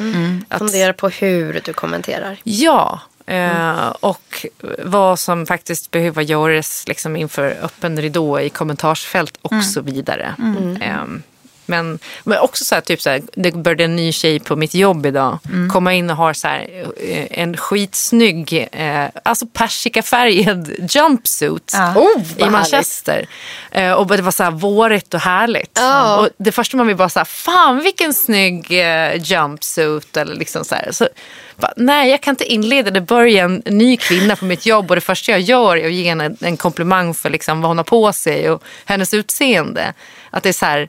att, 0.49 0.59
Fundera 0.59 0.93
på 0.93 1.09
hur 1.09 1.61
du 1.64 1.72
kommenterar. 1.72 2.36
Ja, 2.43 3.01
eh, 3.26 3.89
och 3.89 4.47
vad 4.84 5.18
som 5.18 5.47
faktiskt 5.47 5.91
behöver 5.91 6.22
göras 6.22 6.89
liksom 6.89 7.16
inför 7.16 7.57
öppen 7.62 8.01
ridå 8.01 8.41
i 8.41 8.51
kommentarsfält 8.51 9.39
och 9.43 9.64
så 9.64 9.80
vidare. 9.80 10.34
Ehm, 10.80 11.22
men, 11.68 11.98
men 12.24 12.38
också 12.38 12.64
så 12.64 12.74
här, 12.74 12.82
typ 12.82 13.00
så 13.00 13.10
här, 13.10 13.22
det 13.34 13.52
började 13.52 13.84
en 13.84 13.96
ny 13.96 14.12
tjej 14.12 14.40
på 14.40 14.56
mitt 14.56 14.74
jobb 14.74 15.06
idag. 15.06 15.38
Komma 15.72 15.94
in 15.94 16.10
och 16.10 16.16
ha 16.16 16.34
så 16.34 16.48
här, 16.48 16.84
eh, 16.96 17.26
en 17.30 17.56
skitsnygg, 17.56 18.68
eh, 18.72 19.06
alltså 19.22 19.46
persikafärgad 19.46 20.72
jumpsuit 20.90 21.74
Oh, 21.96 22.22
vad 22.38 22.48
i. 22.48 22.50
Manchester. 22.50 23.26
Eh, 23.70 23.92
och 23.92 24.06
det 24.06 24.22
var 24.22 24.30
så 24.30 24.42
här 24.42 24.50
vårigt 24.50 25.14
och 25.14 25.20
härligt. 25.20 25.70
Ja. 25.74 26.16
Och 26.16 26.28
det 26.36 26.52
första 26.52 26.76
man 26.76 26.86
vill 26.86 26.96
bara 26.96 27.08
så 27.08 27.18
här, 27.18 27.24
fan 27.24 27.80
vilken 27.82 28.14
snygg 28.14 28.66
eh, 28.70 29.22
jumpsuit. 29.22 30.16
Eller 30.16 30.34
liksom 30.34 30.64
så 30.64 30.74
här. 30.74 30.92
Så, 30.92 31.08
bara, 31.56 31.72
nej, 31.76 32.10
jag 32.10 32.20
kan 32.20 32.32
inte 32.32 32.44
inleda. 32.44 32.90
Det 32.90 33.00
börjar 33.00 33.44
en 33.44 33.62
ny 33.66 33.96
kvinna 33.96 34.36
på 34.36 34.44
mitt 34.44 34.66
jobb 34.66 34.90
och 34.90 34.94
det 34.94 35.00
första 35.00 35.32
jag 35.32 35.40
gör 35.40 35.76
är 35.76 35.86
att 35.86 35.92
ge 35.92 36.08
henne 36.08 36.34
en 36.40 36.56
komplimang 36.56 37.14
för 37.14 37.30
liksom 37.30 37.60
vad 37.60 37.70
hon 37.70 37.76
har 37.76 37.84
på 37.84 38.12
sig 38.12 38.50
och 38.50 38.62
hennes 38.84 39.14
utseende. 39.14 39.92
Att 40.30 40.42
det 40.42 40.48
är 40.48 40.52
så 40.52 40.66
här, 40.66 40.88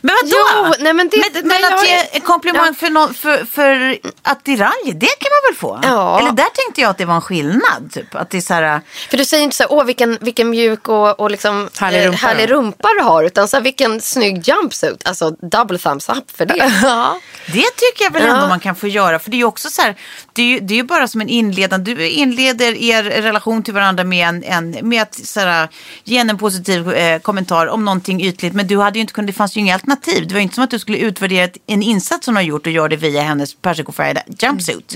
Men 0.00 0.14
vadå? 0.22 0.36
Jo, 0.68 0.74
nej, 0.78 0.92
men 0.92 1.08
det- 1.08 1.16
det- 1.16 1.42
men, 1.42 1.48
nej, 1.48 1.60
men 1.62 1.74
att 1.74 1.86
ge 1.88 2.08
en 2.12 2.20
komplimang 2.20 2.74
för, 2.74 2.90
någon, 2.90 3.14
för, 3.14 3.44
för 3.44 3.98
attiraljer, 4.22 4.94
det 4.94 5.06
kan 5.06 5.30
man 5.30 5.50
väl 5.50 5.56
få? 5.58 5.80
Ja. 5.82 6.18
Eller 6.20 6.32
där 6.32 6.46
tänkte 6.54 6.80
jag 6.80 6.90
att 6.90 6.98
det 6.98 7.04
var 7.04 7.14
en 7.14 7.20
skillnad. 7.20 7.90
Typ. 7.92 8.14
Att 8.14 8.30
det 8.30 8.36
är 8.36 8.40
så 8.40 8.54
här, 8.54 8.80
För 9.10 9.16
du 9.16 9.24
säger 9.24 9.42
inte 9.42 9.56
så 9.56 9.62
här, 9.62 9.72
åh 9.72 9.84
vilken, 9.84 10.18
vilken 10.20 10.50
mjuk 10.50 10.88
och, 10.88 11.20
och 11.20 11.30
liksom, 11.30 11.68
Härlig 11.80 11.98
eh, 12.00 12.04
rumpa 12.04 12.26
härlig 12.26 12.48
då." 12.48 12.54
rumpa 12.54 12.88
du 12.98 13.02
har. 13.04 13.24
Utan 13.24 13.48
så 13.48 13.56
här, 13.56 13.64
vilken 13.64 14.00
snygg 14.00 14.48
jumpsuit. 14.48 15.08
Alltså 15.08 15.30
double 15.30 15.78
thumbs 15.78 16.08
up 16.08 16.30
för 16.36 16.46
det. 16.46 16.56
ja. 16.82 17.20
det 17.46 17.52
tycker 17.76 18.04
jag 18.04 18.10
väl 18.10 18.22
Ja. 18.26 18.34
ändå 18.34 18.48
man 18.48 18.60
kan 18.60 18.74
få 18.76 18.88
göra. 18.88 19.18
För 19.18 19.30
det 19.30 19.36
är 19.36 19.38
ju 19.38 19.44
också 19.44 19.70
så 19.70 19.82
här, 19.82 19.94
det 20.36 20.42
är 20.42 20.46
ju, 20.46 20.60
det 20.60 20.78
är 20.78 20.82
bara 20.82 21.08
som 21.08 21.20
en 21.20 21.28
inledande, 21.28 21.94
du 21.94 22.08
inleder 22.08 22.74
er 22.82 23.02
relation 23.02 23.62
till 23.62 23.74
varandra 23.74 24.04
med, 24.04 24.28
en, 24.28 24.44
en, 24.44 24.88
med 24.88 25.02
att 25.02 25.14
så 25.14 25.40
här, 25.40 25.68
ge 26.04 26.18
en 26.18 26.38
positiv 26.38 26.90
eh, 26.92 27.18
kommentar 27.18 27.66
om 27.66 27.84
någonting 27.84 28.22
ytligt. 28.24 28.52
Men 28.54 28.66
du 28.66 28.78
hade 28.78 28.98
ju 28.98 29.00
inte 29.00 29.12
kunnat, 29.12 29.26
det 29.26 29.32
fanns 29.32 29.56
ju 29.56 29.60
inga 29.60 29.74
alternativ. 29.74 30.26
Det 30.28 30.34
var 30.34 30.38
ju 30.38 30.42
inte 30.42 30.54
som 30.54 30.64
att 30.64 30.70
du 30.70 30.78
skulle 30.78 30.98
utvärdera 30.98 31.44
ett- 31.44 31.56
en 31.66 31.82
insats 31.82 32.26
hon 32.26 32.36
har 32.36 32.42
gjort 32.42 32.66
och 32.66 32.72
göra 32.72 32.88
det 32.88 32.96
via 32.96 33.22
hennes 33.22 33.54
persikofärgade 33.54 34.22
jumpsuit. 34.38 34.94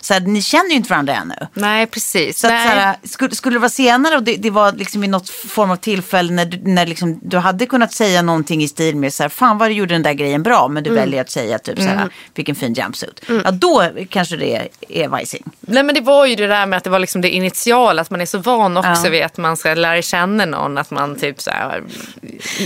Så 0.00 0.14
att 0.14 0.26
ni 0.26 0.42
känner 0.42 0.70
ju 0.70 0.76
inte 0.76 0.90
varandra 0.90 1.14
ännu. 1.14 1.34
Nej, 1.54 1.86
precis. 1.86 2.38
Så 2.38 2.46
att, 2.46 2.52
nej. 2.52 2.68
såhär, 2.68 2.96
skulle, 3.04 3.34
skulle 3.34 3.54
det 3.56 3.60
vara 3.60 3.68
senare 3.70 4.16
och 4.16 4.22
det, 4.22 4.36
det 4.36 4.50
var 4.50 4.72
liksom 4.72 5.04
i 5.04 5.08
något 5.08 5.28
form 5.30 5.70
av 5.70 5.76
tillfälle 5.76 6.32
när, 6.32 6.44
du, 6.44 6.58
när 6.72 6.86
liksom, 6.86 7.18
du 7.22 7.36
hade 7.38 7.66
kunnat 7.66 7.92
säga 7.92 8.22
någonting 8.22 8.62
i 8.62 8.68
stil 8.68 8.96
med 8.96 9.14
så 9.14 9.22
här, 9.22 9.28
fan 9.30 9.58
vad 9.58 9.70
du 9.70 9.74
gjorde 9.74 9.94
den 9.94 10.02
där 10.02 10.12
grejen 10.12 10.42
bra, 10.42 10.68
men 10.68 10.82
du 10.84 10.90
väljer 10.90 11.20
att 11.20 11.30
säga 11.30 11.58
typ 11.58 11.78
så 11.78 11.84
här, 11.84 12.08
vilken 12.34 12.54
fin 12.54 12.74
jumpsuit. 12.74 13.20
Ja, 13.44 13.50
då 13.50 13.88
kanske 14.08 14.36
det 14.36 14.56
är 14.56 14.68
vajsing. 15.08 15.42
Nej 15.60 15.82
men 15.82 15.94
det 15.94 16.00
var 16.00 16.26
ju 16.26 16.34
det 16.34 16.46
där 16.46 16.66
med 16.66 16.76
att 16.76 16.84
det 16.84 16.90
var 16.90 16.98
liksom 16.98 17.20
det 17.20 17.30
initiala, 17.30 18.02
att 18.02 18.10
man 18.10 18.20
är 18.20 18.26
så 18.26 18.38
van 18.38 18.76
också 18.76 18.90
Ja. 19.04 19.10
vid 19.10 19.22
att 19.22 19.36
man 19.36 19.56
ska 19.56 19.74
lära 19.74 20.02
känna 20.02 20.44
någon, 20.44 20.78
att 20.78 20.90
man 20.90 21.16
typ 21.18 21.40
så 21.40 21.50
här... 21.50 21.82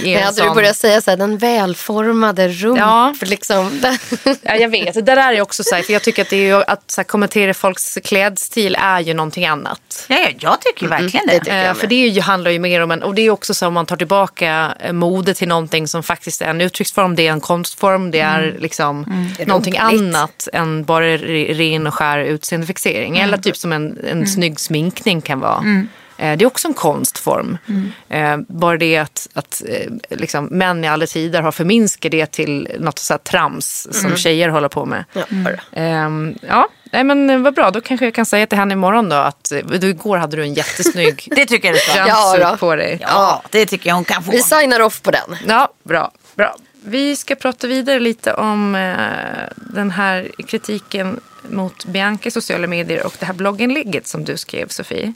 är 0.04 0.22
hade 0.24 0.36
du 0.40 0.46
sån- 0.46 0.54
börjat 0.54 0.76
säga 0.76 1.00
så 1.00 1.10
här, 1.10 1.16
den 1.16 1.38
välformade 1.38 2.48
rump. 2.48 2.78
Ja. 2.78 3.14
Liksom, 3.22 3.80
Ja, 4.42 4.54
jag 4.56 4.68
vet. 4.68 4.94
Det 4.94 5.02
där 5.02 5.32
är 5.32 5.40
också 5.40 5.64
så 5.64 5.74
här, 5.74 5.82
för 5.82 5.92
jag 5.92 6.02
tycker 6.02 6.22
att, 6.22 6.30
det 6.30 6.36
är 6.36 6.56
ju, 6.56 6.62
att 6.66 6.90
så 6.90 7.00
här, 7.00 7.04
kommentera 7.06 7.54
folks 7.54 7.98
klädstil 8.04 8.76
är 8.80 9.00
ju 9.00 9.14
någonting 9.14 9.46
annat. 9.46 10.04
Ja, 10.08 10.16
ja, 10.18 10.28
jag 10.38 10.60
tycker 10.60 10.82
ju 10.82 10.88
verkligen 10.88 11.26
det. 11.26 11.32
det 11.32 11.38
tycker 11.38 11.56
jag 11.56 11.66
Eh, 11.66 11.74
för 11.74 11.86
det 11.86 11.94
är 11.94 12.08
ju, 12.08 12.20
handlar 12.20 12.50
ju 12.50 12.58
mer 12.58 12.80
om 12.80 12.90
en, 12.90 13.02
och 13.02 13.14
det 13.14 13.22
är 13.22 13.30
också 13.30 13.54
så 13.54 13.66
om 13.66 13.74
man 13.74 13.86
tar 13.86 13.96
tillbaka 13.96 14.74
eh, 14.80 14.92
mode 14.92 15.34
till 15.34 15.48
någonting 15.48 15.88
som 15.88 16.02
faktiskt 16.02 16.42
är 16.42 16.46
en 16.46 16.60
uttrycksform, 16.60 17.16
det 17.16 17.26
är 17.28 17.32
en 17.32 17.40
konstform, 17.40 18.10
det 18.10 18.20
är 18.20 18.56
liksom 18.58 19.26
någonting 19.46 19.74
Roligt. 19.80 20.00
annat 20.16 20.48
än 20.52 20.84
bara 20.84 21.04
re- 21.04 21.54
ren 21.54 21.86
och 21.86 21.94
skär 22.02 22.18
utseendefixering. 22.18 23.18
Eller 23.18 23.36
typ 23.38 23.56
som 23.56 23.72
en, 23.72 23.98
en 24.04 24.26
snygg 24.26 24.60
sminkning 24.60 25.20
kan 25.20 25.40
vara. 25.40 25.64
Eh, 26.18 26.36
Det 26.36 26.44
är 26.44 26.46
också 26.46 26.68
en 26.68 26.74
konstform. 26.74 27.58
Eh, 28.08 28.36
Bara 28.48 28.76
det 28.76 28.96
att, 28.96 29.28
att 29.34 29.62
eh, 29.68 29.92
liksom, 30.18 30.44
män 30.44 30.84
i 30.84 30.88
alla 30.88 31.06
tider 31.06 31.42
har 31.42 31.52
förminskat 31.52 32.10
det 32.10 32.26
till 32.32 32.68
något 32.80 32.98
så 32.98 33.12
här 33.12 33.18
trams 33.18 33.88
som 33.90 34.16
tjejer 34.16 34.48
håller 34.48 34.68
på 34.68 34.84
med. 34.84 35.04
ja, 35.12 35.22
bara. 35.30 35.60
Ehm, 35.82 36.34
ja, 36.48 36.68
nej 36.92 37.04
men 37.04 37.42
vad 37.42 37.54
bra. 37.54 37.70
Då 37.70 37.80
kanske 37.80 38.06
jag 38.06 38.14
kan 38.14 38.26
säga 38.26 38.46
till 38.46 38.58
henne 38.58 38.72
imorgon 38.74 39.08
då 39.08 39.16
att 39.16 39.52
du, 39.80 39.88
igår 39.88 40.16
hade 40.18 40.36
du 40.36 40.42
en 40.42 40.54
jättesnygg 40.54 41.28
Det 41.36 41.46
tycker 41.46 41.68
jag 41.68 41.76
ska. 41.78 41.98
Ja, 42.08 42.56
på 42.60 42.76
dig. 42.76 42.98
Ja, 43.00 43.42
det 43.50 43.66
tycker 43.66 43.90
jag 43.90 43.94
hon 43.94 44.04
kan 44.04 44.22
få. 44.22 44.30
Vi 44.32 44.42
signar 44.42 44.80
off 44.80 45.02
på 45.02 45.10
den. 45.10 45.36
Ja, 45.48 45.68
bra. 45.84 46.12
bra. 46.34 46.54
Vi 46.84 47.16
ska 47.16 47.34
prata 47.34 47.66
vidare 47.66 48.00
lite 48.00 48.34
om 48.34 48.74
eh, 48.74 48.96
den 49.56 49.90
här 49.90 50.30
kritiken 50.46 51.20
mot 51.48 51.84
Bianca 51.84 52.28
i 52.28 52.30
sociala 52.30 52.66
medier 52.66 53.06
och 53.06 53.14
det 53.18 53.26
här 53.26 53.34
blogginlägget 53.34 54.06
som 54.06 54.24
du 54.24 54.36
skrev, 54.36 54.68
Sofie. 54.68 55.12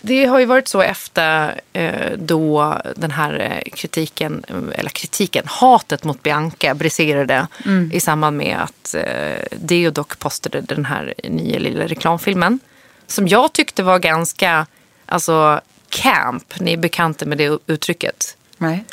Det 0.00 0.24
har 0.24 0.38
ju 0.38 0.44
varit 0.44 0.68
så 0.68 0.82
efter 0.82 1.60
eh, 1.72 2.12
då 2.16 2.76
den 2.96 3.10
här 3.10 3.40
eh, 3.40 3.72
kritiken, 3.72 4.44
eller 4.74 4.90
kritiken, 4.90 5.44
hatet 5.46 6.04
mot 6.04 6.22
Bianca 6.22 6.74
briserade 6.74 7.46
i 7.92 8.00
samband 8.00 8.36
med 8.36 8.58
att 8.62 8.94
eh, 8.94 9.44
Deodoc 9.50 10.06
postade 10.18 10.60
den 10.60 10.84
här 10.84 11.14
nya 11.24 11.58
lilla 11.58 11.86
reklamfilmen. 11.86 12.58
Som 13.06 13.28
jag 13.28 13.52
tyckte 13.52 13.82
var 13.82 13.98
ganska, 13.98 14.66
alltså 15.06 15.60
camp, 15.88 16.60
ni 16.60 16.72
är 16.72 16.76
bekanta 16.76 17.26
med 17.26 17.38
det 17.38 17.58
uttrycket. 17.66 18.36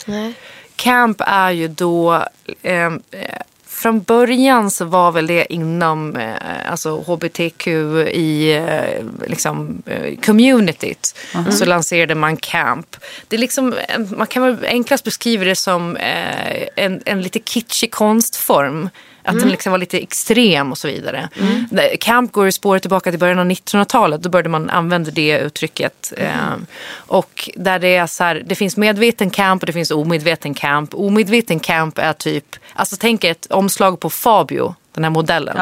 Nej. 0.05 0.33
Camp 0.75 1.21
är 1.25 1.51
ju 1.51 1.67
då... 1.67 2.23
Eh, 2.61 2.85
eh, 2.85 2.91
från 3.67 4.01
början 4.01 4.71
så 4.71 4.85
var 4.85 5.11
väl 5.11 5.27
det 5.27 5.53
inom 5.53 6.15
eh, 6.15 6.71
alltså 6.71 7.01
HBTQ 7.01 7.67
i 7.67 8.53
eh, 8.55 9.27
liksom, 9.29 9.81
eh, 9.85 10.15
communityt. 10.25 11.15
Så 11.51 11.65
lanserade 11.65 12.15
man 12.15 12.37
camp. 12.37 12.95
Det 13.27 13.35
är 13.35 13.39
liksom, 13.39 13.73
en- 13.87 14.13
man 14.17 14.27
kan 14.27 14.43
väl 14.43 14.65
enklast 14.65 15.03
beskriva 15.03 15.43
det 15.45 15.55
som 15.55 15.95
eh, 15.97 16.67
en, 16.75 17.01
en 17.05 17.21
lite 17.21 17.39
kitschig 17.39 17.91
konstform. 17.91 18.89
Att 19.25 19.39
den 19.39 19.49
liksom 19.49 19.71
var 19.71 19.77
lite 19.77 19.97
extrem 19.99 20.71
och 20.71 20.77
så 20.77 20.87
vidare. 20.87 21.29
Det- 21.71 21.97
Camp 21.97 22.31
går 22.31 22.45
ju 22.45 22.51
spåret 22.51 22.83
tillbaka 22.83 23.09
till 23.11 23.19
början 23.19 23.39
av 23.39 23.45
1900-talet. 23.45 24.21
Då 24.23 24.29
började 24.29 24.49
man 24.49 24.69
använda 24.69 25.11
det 25.11 25.39
uttrycket. 25.39 26.13
Eh, 26.17 26.29
och 26.95 27.49
där 27.55 27.79
det 27.79 27.95
är 27.95 28.07
så 28.07 28.23
här, 28.23 28.43
det 28.45 28.55
finns 28.55 28.77
medveten 28.77 29.29
camp 29.29 29.63
och 29.63 29.67
det 29.67 29.73
finns 29.73 29.91
omedveten 29.91 30.53
camp. 30.53 30.93
Omedveten 30.93 31.59
camp 31.59 31.97
är 31.97 32.13
typ, 32.13 32.55
alltså 32.73 32.95
tänk 32.99 33.23
ett 33.23 33.45
omslag 33.49 33.99
på 33.99 34.09
Fabio, 34.09 34.75
den 34.93 35.03
här 35.03 35.11
modellen. 35.11 35.57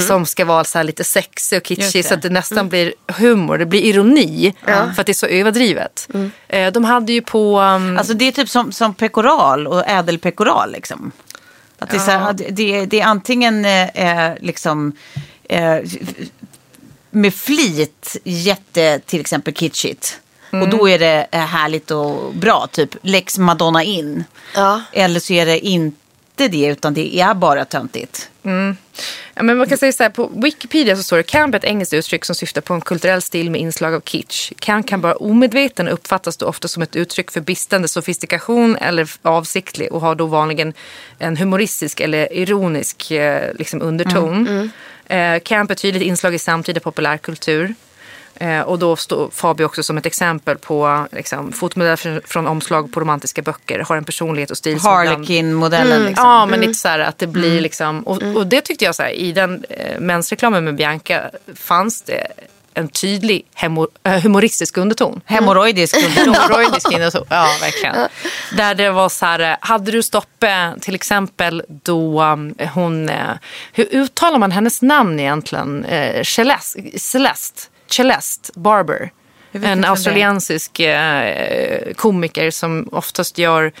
Som 0.00 0.26
ska 0.26 0.44
vara 0.44 0.64
så 0.64 0.82
lite 0.82 1.04
sexig 1.04 1.56
och 1.56 1.66
kitschig 1.66 2.04
så 2.04 2.14
att 2.14 2.22
det 2.22 2.30
nästan 2.30 2.68
blir 2.68 2.94
humor, 3.06 3.58
det 3.58 3.66
blir 3.66 3.80
ironi. 3.80 4.54
För 4.94 5.00
att 5.00 5.06
det 5.06 5.12
är 5.12 5.14
så 5.14 5.26
överdrivet. 5.26 6.08
Eh, 6.48 6.72
de 6.72 6.84
hade 6.84 7.12
ju 7.12 7.20
på... 7.22 7.60
um, 7.60 7.98
Alltså 7.98 8.14
det 8.14 8.24
är 8.24 8.32
typ 8.32 8.48
som, 8.48 8.72
som 8.72 8.94
pekoral 8.94 9.66
och 9.66 9.88
ädelpekoral 9.88 10.72
liksom. 10.72 11.12
Att 11.78 11.90
det, 11.90 11.96
är 11.96 12.00
så 12.00 12.10
här, 12.10 12.30
att 12.30 12.36
det, 12.36 12.86
det 12.86 13.00
är 13.00 13.04
antingen 13.04 13.64
eh, 13.64 13.88
eh, 13.88 14.32
liksom 14.40 14.92
eh, 15.48 15.78
med 17.10 17.34
flit 17.34 18.16
jätte 18.24 19.00
till 19.06 19.20
exempel 19.20 19.54
kitschigt. 19.54 20.20
Och 20.62 20.68
då 20.68 20.88
är 20.88 20.98
det 20.98 21.26
eh, 21.30 21.40
härligt 21.40 21.90
och 21.90 22.34
bra, 22.34 22.66
typ 22.72 22.96
Lex 23.02 23.38
Madonna 23.38 23.82
in. 23.82 24.24
Ja. 24.54 24.82
Eller 24.92 25.20
så 25.20 25.32
är 25.32 25.46
det 25.46 25.66
inte 25.66 26.48
det, 26.48 26.66
utan 26.66 26.94
det 26.94 27.20
är 27.20 27.34
bara 27.34 27.64
töntigt. 27.64 28.30
Ja, 29.34 29.42
men 29.42 29.56
man 29.56 29.68
kan 29.68 29.78
säga 29.78 29.92
så 29.92 30.02
här, 30.02 30.10
på 30.10 30.30
Wikipedia 30.34 30.96
så 30.96 31.02
står 31.02 31.16
det 31.16 31.22
camp 31.22 31.54
är 31.54 31.58
ett 31.58 31.64
engelskt 31.64 31.92
uttryck 31.92 32.24
som 32.24 32.34
syftar 32.34 32.60
på 32.60 32.74
en 32.74 32.80
kulturell 32.80 33.22
stil 33.22 33.50
med 33.50 33.60
inslag 33.60 33.94
av 33.94 34.00
kitsch. 34.00 34.52
Camp 34.58 34.88
kan 34.88 35.00
bara 35.00 35.14
omedveten 35.14 35.88
uppfattas 35.88 36.36
då 36.36 36.46
ofta 36.46 36.68
som 36.68 36.82
ett 36.82 36.96
uttryck 36.96 37.30
för 37.30 37.40
bristande 37.40 37.88
sofistikation 37.88 38.76
eller 38.76 39.10
avsiktlig 39.22 39.92
och 39.92 40.00
har 40.00 40.14
då 40.14 40.26
vanligen 40.26 40.72
en 41.18 41.36
humoristisk 41.36 42.00
eller 42.00 42.32
ironisk 42.32 43.10
eh, 43.10 43.54
liksom 43.54 43.82
underton. 43.82 44.70
Eh, 45.06 45.38
camp 45.40 45.70
är 45.70 45.72
ett 45.72 45.80
tydligt 45.80 46.02
inslag 46.02 46.34
i 46.34 46.38
samtida 46.38 46.80
populärkultur. 46.80 47.74
Eh, 48.34 48.60
och 48.60 48.78
då 48.78 48.96
står 48.96 49.30
Fabio 49.30 49.64
också 49.64 49.82
som 49.82 49.98
ett 49.98 50.06
exempel 50.06 50.58
på 50.58 51.06
liksom, 51.12 51.52
fotomodeller 51.52 52.20
från, 52.26 52.46
omslag 52.46 52.92
på 52.92 53.00
romantiska 53.00 53.42
böcker. 53.42 53.78
Har 53.78 53.96
en 53.96 54.04
personlighet 54.04 54.50
och 54.50 54.56
stil 54.56 54.78
Harlequin-modellen 54.78 56.04
liksom. 56.04 56.26
Ja, 56.26 56.46
men 56.46 56.60
lite 56.60 56.74
så 56.74 56.88
här 56.88 56.98
att 56.98 57.18
det 57.18 57.26
blir 57.26 57.60
liksom. 57.60 58.00
Och, 58.00 58.22
och 58.22 58.46
det 58.46 58.60
tyckte 58.60 58.84
jag 58.84 58.94
så 58.94 59.02
här, 59.02 59.10
i 59.10 59.32
den 59.32 59.64
eh, 59.70 60.00
mensreklamen 60.00 60.64
med 60.64 60.74
Bianca 60.74 61.30
fanns 61.54 62.02
det 62.02 62.26
en 62.74 62.88
tydlig 62.88 63.46
hemo, 63.54 63.88
äh, 64.02 64.22
humoristisk 64.22 64.76
underton. 64.76 65.20
Hemorrojdisk 65.24 65.96
underton. 65.96 66.34
Hemorrojdisk 66.34 66.92
underton, 66.92 67.26
ja 67.30 67.48
verkligen. 67.60 67.96
Där 68.56 68.74
det 68.74 68.90
var 68.90 69.08
så 69.08 69.26
här, 69.26 69.40
eh, 69.40 69.56
hade 69.60 69.92
du 69.92 70.02
stoppat 70.02 70.82
till 70.82 70.94
exempel 70.94 71.62
då 71.68 72.22
hon, 72.74 73.08
eh, 73.08 73.16
hur 73.72 73.94
uttalar 73.94 74.38
man 74.38 74.52
hennes 74.52 74.82
namn 74.82 75.20
egentligen? 75.20 75.84
Eh, 75.84 76.22
Celeste, 76.22 76.98
Celeste, 76.98 77.62
Celeste 77.86 78.52
Barber. 78.54 79.12
En 79.52 79.84
australiensisk 79.84 80.80
eh, 80.80 81.92
komiker 81.94 82.50
som 82.50 82.88
oftast 82.92 83.38
gör 83.38 83.72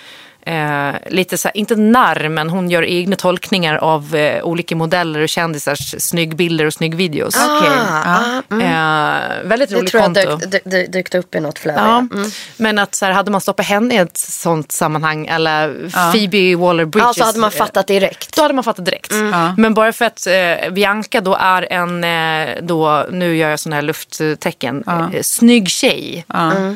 eh, 0.46 0.94
lite 1.10 1.38
så 1.38 1.48
här, 1.48 1.56
inte 1.56 1.76
narr, 1.76 2.28
men 2.28 2.50
hon 2.50 2.70
gör 2.70 2.82
egna 2.84 3.16
tolkningar 3.16 3.76
av 3.76 4.14
eh, 4.16 4.42
olika 4.44 4.76
modeller 4.76 5.20
och 5.20 5.28
kändisars 5.28 5.94
snyggbilder 5.98 6.64
och 6.66 6.72
snyggvideos. 6.72 7.34
Okej. 7.36 7.70
Ah, 8.04 8.42
Ja. 8.48 8.60
Eh, 8.60 9.48
väldigt 9.48 9.70
Det 9.70 9.76
roligt 9.76 9.90
tror 9.90 10.02
jag 10.02 10.14
konto. 10.14 10.36
dök, 10.36 10.50
dök, 10.50 10.62
dök, 10.64 10.92
dök 10.92 11.14
upp 11.14 11.34
i 11.34 11.40
något 11.40 11.58
flöde. 11.58 11.80
Ja. 11.80 11.98
Mm. 11.98 12.30
Men 12.56 12.78
att 12.78 12.94
så 12.94 13.04
här, 13.04 13.12
hade 13.12 13.30
man 13.30 13.40
stoppat 13.40 13.66
henne 13.66 13.94
i 13.94 13.96
ett 13.96 14.16
sånt 14.16 14.72
sammanhang 14.72 15.26
eller 15.26 15.90
Phoebe 16.12 16.54
Waller-Bridges. 16.56 17.06
Ja, 17.06 17.12
så 17.14 17.24
hade 17.24 17.38
man 17.38 17.50
eh, 17.52 17.56
fattat 17.56 17.86
direkt. 17.86 18.36
Då 18.36 18.42
hade 18.42 18.54
man 18.54 18.64
fattat 18.64 18.84
direkt. 18.84 19.12
Ja. 19.32 19.54
Men 19.58 19.74
bara 19.74 19.92
för 19.92 20.04
att 20.04 20.26
eh, 20.26 20.70
Bianca 20.70 21.20
då 21.20 21.34
är 21.40 21.72
en, 21.72 22.04
eh, 22.04 22.56
då, 22.62 23.06
nu 23.10 23.36
gör 23.36 23.50
jag 23.50 23.60
sådana 23.60 23.76
här 23.76 23.82
lufttecken, 23.82 24.84
eh, 24.86 25.22
snygg 25.22 25.68
tjej. 25.68 26.26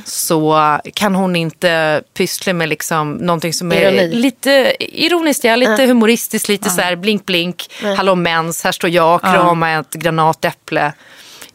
Så 0.04 0.78
kan 0.94 1.14
hon 1.14 1.36
inte 1.36 2.02
pyssla 2.14 2.52
med 2.52 2.68
liksom 2.68 3.12
någonting 3.12 3.52
som 3.58 3.72
är 3.72 3.92
Ironi. 3.92 4.14
lite 4.14 4.76
ironiskt, 4.78 5.44
ja, 5.44 5.56
lite 5.56 5.86
humoristiskt, 5.86 6.48
lite 6.48 6.70
så 6.70 6.80
här 6.80 6.96
blink 6.96 7.26
blink, 7.26 7.70
hallå 7.96 8.14
mens, 8.14 8.64
här 8.64 8.72
står 8.72 8.90
jag, 8.90 9.20
krama 9.20 9.70
ett 9.70 9.94
granatäpple. 9.94 10.92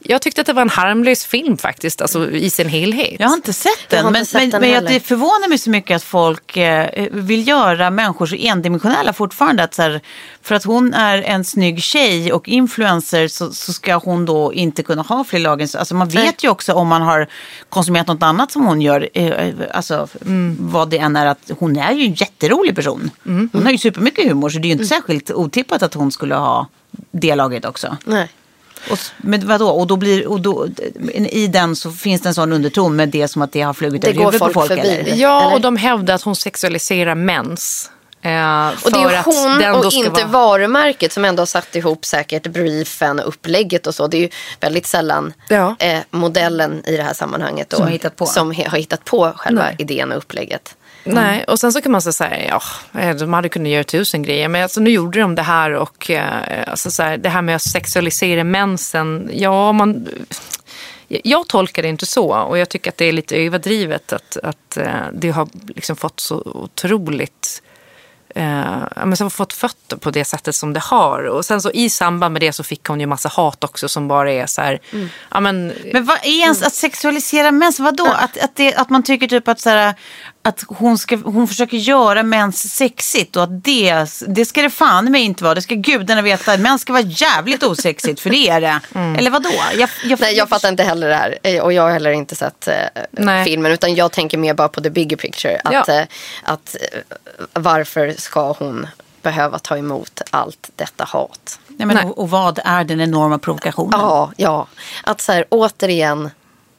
Jag 0.06 0.22
tyckte 0.22 0.42
att 0.42 0.48
det 0.48 0.54
var 0.54 0.62
en 0.62 0.70
harmlös 0.70 1.26
film 1.26 1.58
faktiskt, 1.58 2.02
alltså 2.02 2.32
i 2.32 2.50
sin 2.50 2.70
helhet. 2.70 3.16
Jag 3.20 3.28
har 3.28 3.36
inte 3.36 3.54
sett 3.54 3.90
den. 3.90 4.06
har 4.06 4.12
Men, 4.12 4.20
inte 4.20 4.32
sett 4.32 4.42
men, 4.42 4.50
den 4.50 4.72
men 4.72 4.86
det 4.86 5.00
förvånar 5.00 5.50
mig 5.50 5.58
så 5.58 5.70
mycket 5.70 5.96
att 5.96 6.04
folk 6.04 6.58
eh, 6.58 7.08
vill 7.12 7.48
göra 7.48 7.90
människor 7.90 8.26
så 8.26 8.36
endimensionella 8.36 9.14
fortfarande. 9.14 9.64
Att 9.64 9.74
så 9.74 9.82
här, 9.82 10.02
för 10.42 10.56
att 10.56 10.64
hon 10.64 10.94
är 10.94 11.22
en 11.22 11.44
snygg 11.44 11.84
tjej 11.84 12.34
och 12.34 12.50
influencer 12.50 13.28
så, 13.28 13.54
så 13.54 13.74
ska 13.74 13.96
hon 13.96 14.26
då 14.26 14.54
inte 14.54 14.84
kunna 14.84 15.02
ha 15.02 15.24
fler 15.24 15.40
lagen. 15.40 15.68
Alltså 15.78 15.96
man 15.96 16.10
vet 16.10 16.44
ju 16.44 16.50
också 16.50 16.74
om 16.74 16.88
man 16.88 17.02
har 17.02 17.28
konsumerat 17.70 18.08
något 18.08 18.24
annat 18.24 18.52
som 18.52 18.66
hon 18.66 18.82
gör. 18.82 19.10
Eh, 19.14 19.54
alltså 19.74 20.08
vad 20.60 20.90
det 20.90 20.98
än 20.98 21.16
är 21.16 21.26
att 21.26 21.52
hon 21.60 21.78
är 21.78 21.92
ju 21.92 22.06
en 22.06 22.14
jätterolig 22.14 22.76
person. 22.76 23.12
Hon 23.24 23.64
har 23.64 23.72
ju 23.72 23.78
supermycket 23.78 24.28
humor 24.28 24.50
så 24.50 24.60
det 24.60 24.66
är 24.66 24.68
ju 24.68 24.74
inte 24.74 24.86
särskilt 24.86 25.32
otippat 25.32 25.84
att 25.84 25.94
hon 25.94 26.12
skulle 26.12 26.36
ha 26.36 26.68
det 27.12 27.36
laget 27.36 27.66
också. 27.66 27.98
Nej. 28.06 28.30
Och, 28.92 28.98
men 29.18 29.48
vadå? 29.48 29.68
Och 29.70 29.88
då 29.88 29.96
blir, 29.96 30.28
och 30.28 30.42
då, 30.42 30.68
I 31.30 31.48
den 31.48 31.76
så 31.76 31.92
finns 31.92 32.22
det 32.22 32.30
en 32.30 32.34
sån 32.34 32.54
underton 32.54 32.96
med 32.96 33.10
det 33.10 33.28
som 33.28 33.42
att 33.42 33.52
det 33.52 33.62
har 33.62 33.74
flugit 33.74 34.02
Det 34.02 34.08
över 34.10 34.20
huvudet 34.20 34.40
på 34.40 34.50
folk 34.50 34.68
förbi. 34.68 34.82
Eller? 34.90 35.16
Ja, 35.16 35.42
Eller? 35.46 35.54
och 35.56 35.62
de 35.62 35.78
hävdar 35.78 36.16
att 36.16 36.22
hon 36.22 36.36
sexualiserar 36.36 37.16
mens. 37.16 37.90
Eh, 38.22 38.68
Och 38.86 38.92
det 38.92 39.00
är 39.00 39.10
ju 39.12 39.18
hon 39.26 39.76
och 39.76 39.94
inte 39.94 40.10
vara- 40.10 40.26
varumärket 40.28 41.12
som 41.12 41.26
ändå 41.26 41.42
har 41.42 41.46
satt 41.46 41.76
ihop 41.76 42.06
säkert 42.06 42.48
briefen 42.48 43.20
och 43.20 43.28
upplägget 43.28 43.88
och 43.88 43.96
så. 43.96 44.08
Det 44.08 44.18
är 44.18 44.22
ju 44.22 44.30
väldigt 44.60 44.86
sällan 44.88 45.34
Ja. 45.50 45.76
eh, 45.80 46.00
modellen 46.12 46.84
i 46.86 46.98
det 46.98 47.04
här 47.04 47.14
sammanhanget 47.14 47.70
då, 47.70 47.76
Som 47.78 47.86
har 47.86 47.92
hittat 47.92 48.16
på. 48.16 48.26
som 48.26 48.54
he- 48.54 48.70
har 48.70 48.78
hittat 48.78 49.06
på 49.06 49.34
själva 49.36 49.64
Nej. 49.64 49.76
idén 49.80 50.12
och 50.12 50.18
upplägget. 50.18 50.76
Nej, 51.04 51.44
och 51.44 51.60
sen 51.60 51.74
så 51.74 51.82
kan 51.82 51.92
man 51.92 52.02
så 52.02 52.14
säga, 52.14 52.48
ja, 52.48 52.62
eh, 53.00 53.16
de 53.16 53.34
hade 53.34 53.50
kunnat 53.50 53.70
göra 53.70 53.84
tusen 53.84 54.24
grejer. 54.24 54.48
Men 54.48 54.64
alltså, 54.64 54.82
nu 54.82 54.90
gjorde 54.90 55.20
de 55.20 55.36
det 55.36 55.42
här 55.42 55.72
och 55.72 56.10
eh, 56.10 56.64
alltså, 56.68 56.92
så 56.92 57.04
här, 57.04 57.18
det 57.18 57.30
här 57.30 57.42
med 57.42 57.56
att 57.56 57.62
sexualisera 57.62 58.44
mensen. 58.44 59.30
Ja, 59.34 59.72
man... 59.72 60.08
Jag 61.08 61.48
tolkar 61.48 61.82
det 61.82 61.90
inte 61.90 62.06
så 62.06 62.36
och 62.36 62.58
jag 62.58 62.70
tycker 62.70 62.92
att 62.92 62.98
det 62.98 63.06
är 63.06 63.12
lite 63.12 63.36
överdrivet 63.36 64.14
att, 64.14 64.38
att 64.44 64.78
eh, 64.78 65.08
det 65.14 65.30
har 65.30 65.50
liksom 65.76 65.96
fått 65.96 66.20
så 66.20 66.42
otroligt 66.46 67.62
eh, 68.36 69.06
men 69.06 69.18
som 69.18 69.26
har 69.26 69.30
fått 69.30 69.54
fötter 69.54 69.98
på 69.98 70.12
det 70.12 70.26
sättet 70.26 70.56
som 70.56 70.74
det 70.74 70.80
har. 70.80 71.24
Och 71.24 71.46
sen 71.46 71.62
så 71.62 71.72
i 71.72 71.90
samband 71.90 72.34
med 72.34 72.42
det 72.42 72.54
så 72.54 72.64
fick 72.64 72.86
hon 72.88 73.00
ju 73.00 73.06
massa 73.06 73.30
hat 73.30 73.64
också 73.64 73.90
som 73.90 74.08
bara 74.08 74.32
är 74.32 74.46
så 74.46 74.62
här, 74.62 74.80
ja 75.32 75.40
men 75.40 75.74
Men 75.94 76.06
vad 76.06 76.18
är 76.18 76.42
ens 76.42 76.64
att 76.64 76.74
sexualisera 76.74 77.52
mens? 77.52 77.80
Vadå? 77.80 78.08
Att, 78.08 78.38
att, 78.38 78.56
det, 78.56 78.76
att 78.76 78.90
man 78.90 79.04
tycker 79.04 79.28
typ 79.28 79.48
att, 79.48 79.60
så 79.60 79.70
här, 79.70 79.94
att 80.46 80.64
hon, 80.68 80.98
ska, 80.98 81.16
hon 81.18 81.48
försöker 81.48 81.78
göra 81.78 82.24
mens 82.24 82.76
sexigt 82.76 83.36
och 83.36 83.44
att 83.44 83.64
det, 83.64 84.06
det 84.28 84.46
ska 84.46 84.62
det 84.62 84.70
fan 84.70 85.12
mig 85.12 85.22
inte 85.22 85.44
vara. 85.44 85.56
Det 85.56 85.62
ska 85.62 85.76
gudarna 85.76 86.22
veta. 86.22 86.58
Mens 86.58 86.82
ska 86.82 86.94
vara 86.94 87.04
jävligt 87.04 87.64
osexigt 87.64 88.20
för 88.20 88.30
det 88.30 88.50
är 88.50 88.62
det. 88.62 88.80
Eller 89.18 89.32
vadå? 89.32 89.50
Jag, 89.78 89.90
jag, 90.04 90.20
Nej, 90.22 90.36
jag 90.36 90.50
fattar 90.50 90.70
inte 90.70 90.84
heller 90.84 91.10
det 91.10 91.16
här. 91.16 91.38
Eh, 91.44 91.62
Och 91.64 91.74
jag 91.74 91.84
har 91.84 91.92
heller 91.92 92.12
inte 92.12 92.36
sett 92.36 92.68
eh, 92.68 93.44
filmen. 93.44 93.72
Utan 93.72 93.96
jag 93.96 94.12
tänker 94.12 94.38
mer 94.38 94.54
bara 94.54 94.68
på 94.70 94.82
the 94.82 94.90
bigger 94.90 95.18
picture. 95.18 95.62
Att, 95.64 95.88
Ja. 95.88 95.94
eh, 96.00 96.06
att 96.44 96.76
eh, 96.94 97.00
varför 97.54 98.14
ska 98.18 98.52
hon 98.52 98.88
behöva 99.22 99.60
ta 99.60 99.78
emot 99.78 100.22
allt 100.30 100.70
detta 100.76 101.04
hat? 101.04 101.60
Nej, 101.68 101.88
men, 101.88 101.98
och, 102.08 102.18
och 102.18 102.30
vad 102.30 102.60
är 102.66 102.84
den 102.84 103.02
enorma 103.02 103.38
provokationen? 103.40 104.00
Ja, 104.00 104.32
ja. 104.38 104.68
Att 105.04 105.22
så 105.22 105.32
här, 105.32 105.46
återigen. 105.50 106.30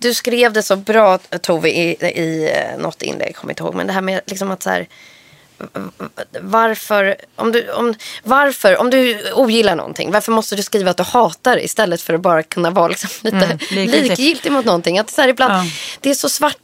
Du 0.04 0.14
skrev 0.14 0.52
det 0.52 0.62
så 0.62 0.76
bra 0.76 1.18
Tove 1.18 1.70
i, 1.70 1.90
i 2.04 2.50
eh, 2.54 2.82
något 2.82 3.02
inlägg, 3.02 3.28
jag 3.28 3.36
kommer 3.36 3.52
inte 3.52 3.62
ihåg. 3.62 3.74
Men 3.74 3.86
det 3.86 3.92
här 3.92 4.00
med 4.00 4.20
liksom 4.26 4.50
att 4.50 4.62
så 4.62 4.70
här. 4.70 4.86
Varför 6.40 7.16
om, 7.36 7.52
du, 7.52 7.72
om, 7.72 7.94
varför, 8.22 8.76
om 8.76 8.90
du 8.90 9.32
ogillar 9.32 9.76
någonting, 9.76 10.10
varför 10.10 10.32
måste 10.32 10.56
du 10.56 10.62
skriva 10.62 10.90
att 10.90 10.96
du 10.96 11.02
hatar 11.02 11.56
det 11.56 11.64
istället 11.64 12.00
för 12.00 12.14
att 12.14 12.20
bara 12.20 12.42
kunna 12.42 12.70
vara 12.70 12.88
liksom 12.88 13.10
lite 13.22 13.58
likgiltig. 13.70 14.08
likgiltig 14.08 14.52
mot 14.52 14.64
någonting? 14.64 14.98
Att 14.98 15.10
så 15.10 15.20
här, 15.20 15.28
ibland, 15.28 15.52
Ja. 15.52 15.70
Det 16.00 16.10
är 16.10 16.14
så 16.14 16.28
svart 16.28 16.58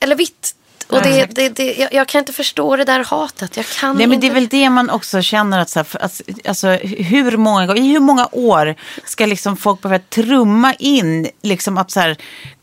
eller 0.00 0.16
vitt. 0.16 0.54
Och 0.88 1.02
det, 1.02 1.26
det, 1.30 1.48
det, 1.48 1.74
jag, 1.74 1.92
jag 1.92 2.08
kan 2.08 2.18
inte 2.18 2.32
förstå 2.32 2.76
det 2.76 2.84
där 2.84 3.04
hatet. 3.04 3.56
Jag 3.56 3.66
kan 3.66 3.96
Nej 3.96 4.06
men 4.06 4.14
inte. 4.14 4.26
det 4.26 4.30
är 4.30 4.34
väl 4.34 4.48
det 4.48 4.70
man 4.70 4.90
också 4.90 5.22
känner 5.22 5.58
att, 5.58 5.70
så 5.70 5.78
här, 5.78 5.86
att 6.00 6.20
alltså, 6.44 6.68
hur 6.68 7.36
många 7.36 7.76
i 7.76 7.88
hur 7.88 8.00
många 8.00 8.28
år 8.32 8.74
ska 9.04 9.26
liksom 9.26 9.56
folk 9.56 9.82
behöva 9.82 10.04
trumma 10.08 10.74
in 10.74 11.28
liksom 11.42 11.78
att 11.78 11.90
så 11.90 12.00
här, 12.00 12.16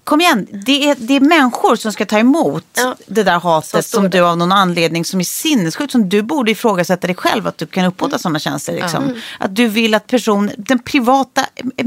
kom 0.03 0.21
igen, 0.21 0.47
det 0.65 0.89
är, 0.89 0.95
det 0.99 1.15
är 1.15 1.19
människor 1.19 1.75
som 1.75 1.91
ska 1.91 2.05
ta 2.05 2.19
emot 2.19 2.65
Ja. 2.73 2.95
det 3.07 3.23
där 3.23 3.39
hatet 3.39 3.85
som 3.85 4.09
du 4.09 4.19
av 4.19 4.37
någon 4.37 4.51
anledning 4.51 5.05
som 5.05 5.19
är 5.19 5.23
sinnessjukt, 5.23 5.91
som 5.91 6.09
du 6.09 6.21
borde 6.21 6.51
ifrågasätta 6.51 7.07
dig 7.07 7.15
själv 7.15 7.47
att 7.47 7.57
du 7.57 7.65
kan 7.65 7.85
uppbåda 7.85 8.17
sådana 8.19 8.39
tjänster. 8.39 8.73
Liksom. 8.73 9.13
Att 9.39 9.55
du 9.55 9.67
vill 9.67 9.93
att 9.93 10.07
person, 10.07 10.51
den 10.57 10.79
privata 10.79 11.45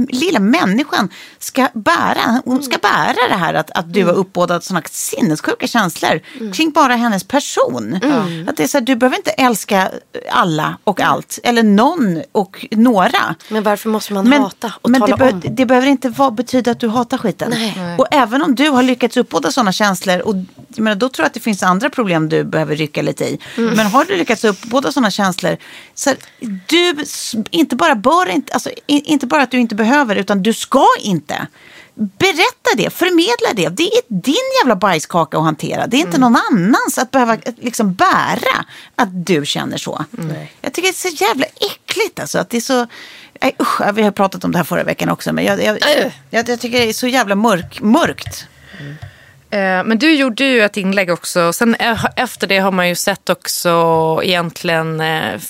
lilla 0.08 0.40
människan 0.40 1.08
ska 1.38 1.68
bära, 1.74 2.42
hon 2.44 2.62
ska 2.62 2.78
bära 2.78 3.28
det 3.28 3.34
här 3.34 3.54
att, 3.54 3.70
att 3.70 3.92
du 3.92 4.04
har 4.04 4.12
uppbådat 4.12 4.64
sådana 4.64 4.82
sinnessjuka 4.90 5.66
känslor 5.66 6.20
kring 6.52 6.70
bara 6.70 6.96
hennes 6.96 7.24
person. 7.24 8.00
Att 8.48 8.56
det 8.56 8.62
är 8.62 8.68
så 8.68 8.78
här, 8.78 8.84
du 8.84 8.96
behöver 8.96 9.16
inte 9.16 9.30
älska 9.30 9.90
alla 10.30 10.78
och 10.84 11.00
allt, 11.00 11.38
eller 11.42 11.62
någon 11.62 12.22
och 12.32 12.66
några. 12.70 13.34
Men 13.48 13.62
varför 13.62 13.88
måste 13.88 14.12
man 14.12 14.32
hata 14.32 14.72
och 14.82 14.90
men 14.90 15.00
tala 15.00 15.16
det, 15.16 15.32
om? 15.32 15.42
det 15.50 15.66
behöver 15.66 15.86
inte 15.88 16.08
vara, 16.08 16.30
betyda 16.30 16.70
att 16.70 16.80
du 16.80 16.88
hatar 16.88 17.18
skiten. 17.18 17.50
Nej. 17.50 17.96
Och 18.06 18.14
även 18.16 18.42
om 18.42 18.54
du 18.54 18.68
har 18.68 18.82
lyckats 18.82 19.16
uppbåda 19.16 19.52
sådana 19.52 19.72
känslor, 19.72 20.18
och 20.20 20.34
jag 20.68 20.82
menar, 20.82 20.96
då 20.96 21.08
tror 21.08 21.24
jag 21.24 21.26
att 21.26 21.34
det 21.34 21.40
finns 21.40 21.62
andra 21.62 21.90
problem 21.90 22.28
du 22.28 22.44
behöver 22.44 22.76
rycka 22.76 23.02
lite 23.02 23.24
i. 23.24 23.38
Mm. 23.56 23.74
Men 23.74 23.86
har 23.86 24.04
du 24.04 24.16
lyckats 24.16 24.44
uppbåda 24.44 24.92
sådana 24.92 25.10
känslor, 25.10 25.56
så 25.94 26.10
här, 26.10 26.18
du 26.66 26.96
inte 27.50 27.76
bara 27.76 27.94
bör 27.94 28.28
inte, 28.28 28.52
alltså, 28.52 28.70
inte 28.86 29.26
bara 29.26 29.42
att 29.42 29.50
du 29.50 29.58
inte 29.58 29.74
behöver, 29.74 30.16
utan 30.16 30.42
du 30.42 30.54
ska 30.54 30.86
inte. 31.00 31.46
Berätta 31.94 32.70
det, 32.76 32.90
förmedla 32.90 33.52
det. 33.54 33.68
Det 33.76 33.82
är 33.96 34.02
din 34.08 34.34
jävla 34.62 34.76
bajskaka 34.76 35.38
att 35.38 35.44
hantera. 35.44 35.86
Det 35.86 35.96
är 35.96 36.00
Mm. 36.00 36.08
inte 36.08 36.20
någon 36.20 36.36
annans 36.50 36.98
att 36.98 37.10
behöva 37.10 37.34
eh, 37.34 37.54
liksom 37.60 37.94
bära 37.94 38.64
att 38.96 39.26
du 39.26 39.46
känner 39.46 39.76
så. 39.76 40.04
Jag 40.60 40.72
tycker 40.72 40.88
det 40.88 41.08
är 41.08 41.10
så 41.10 41.24
jävla 41.24 41.44
äckligt 41.44 42.20
alltså. 42.20 42.38
Att 42.38 42.50
det 42.50 42.56
är 42.56 42.60
så, 42.60 42.86
nej, 43.40 43.56
usch, 43.60 43.80
vi 43.94 44.02
har 44.02 44.10
pratat 44.10 44.44
om 44.44 44.52
det 44.52 44.58
här 44.58 44.64
förra 44.64 44.82
veckan 44.84 45.08
också. 45.08 45.32
Men 45.32 45.44
jag, 45.44 45.62
jag, 45.64 45.76
Äh. 45.76 46.12
jag, 46.30 46.48
jag 46.48 46.60
tycker 46.60 46.78
det 46.78 46.88
är 46.88 46.92
så 46.92 47.06
jävla 47.06 47.34
mörk, 47.34 47.80
mörkt. 47.80 48.46
Eh, 49.50 49.84
Men 49.84 49.98
du 49.98 50.14
gjorde 50.14 50.44
ju 50.44 50.62
ett 50.62 50.76
inlägg 50.76 51.10
också. 51.10 51.52
Sen 51.52 51.74
eh, 51.74 52.04
efter 52.16 52.46
det 52.46 52.58
har 52.58 52.70
man 52.72 52.88
ju 52.88 52.94
sett 52.94 53.28
också 53.28 54.20
egentligen 54.22 55.00
eh, 55.00 55.40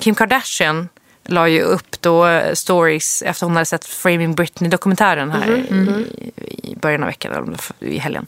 Kim 0.00 0.14
Kardashian 0.14 0.88
la 1.24 1.48
ju 1.48 1.62
upp 1.62 2.00
då 2.00 2.40
stories 2.54 3.22
efter 3.22 3.46
hon 3.46 3.56
hade 3.56 3.66
sett 3.66 3.84
Framing 3.84 4.34
Britney-dokumentären 4.34 5.30
här 5.30 5.50
i, 5.50 6.70
i 6.70 6.76
början 6.76 7.02
av 7.02 7.06
veckan, 7.08 7.32
eller 7.32 7.92
i 7.92 7.98
helgen. 7.98 8.26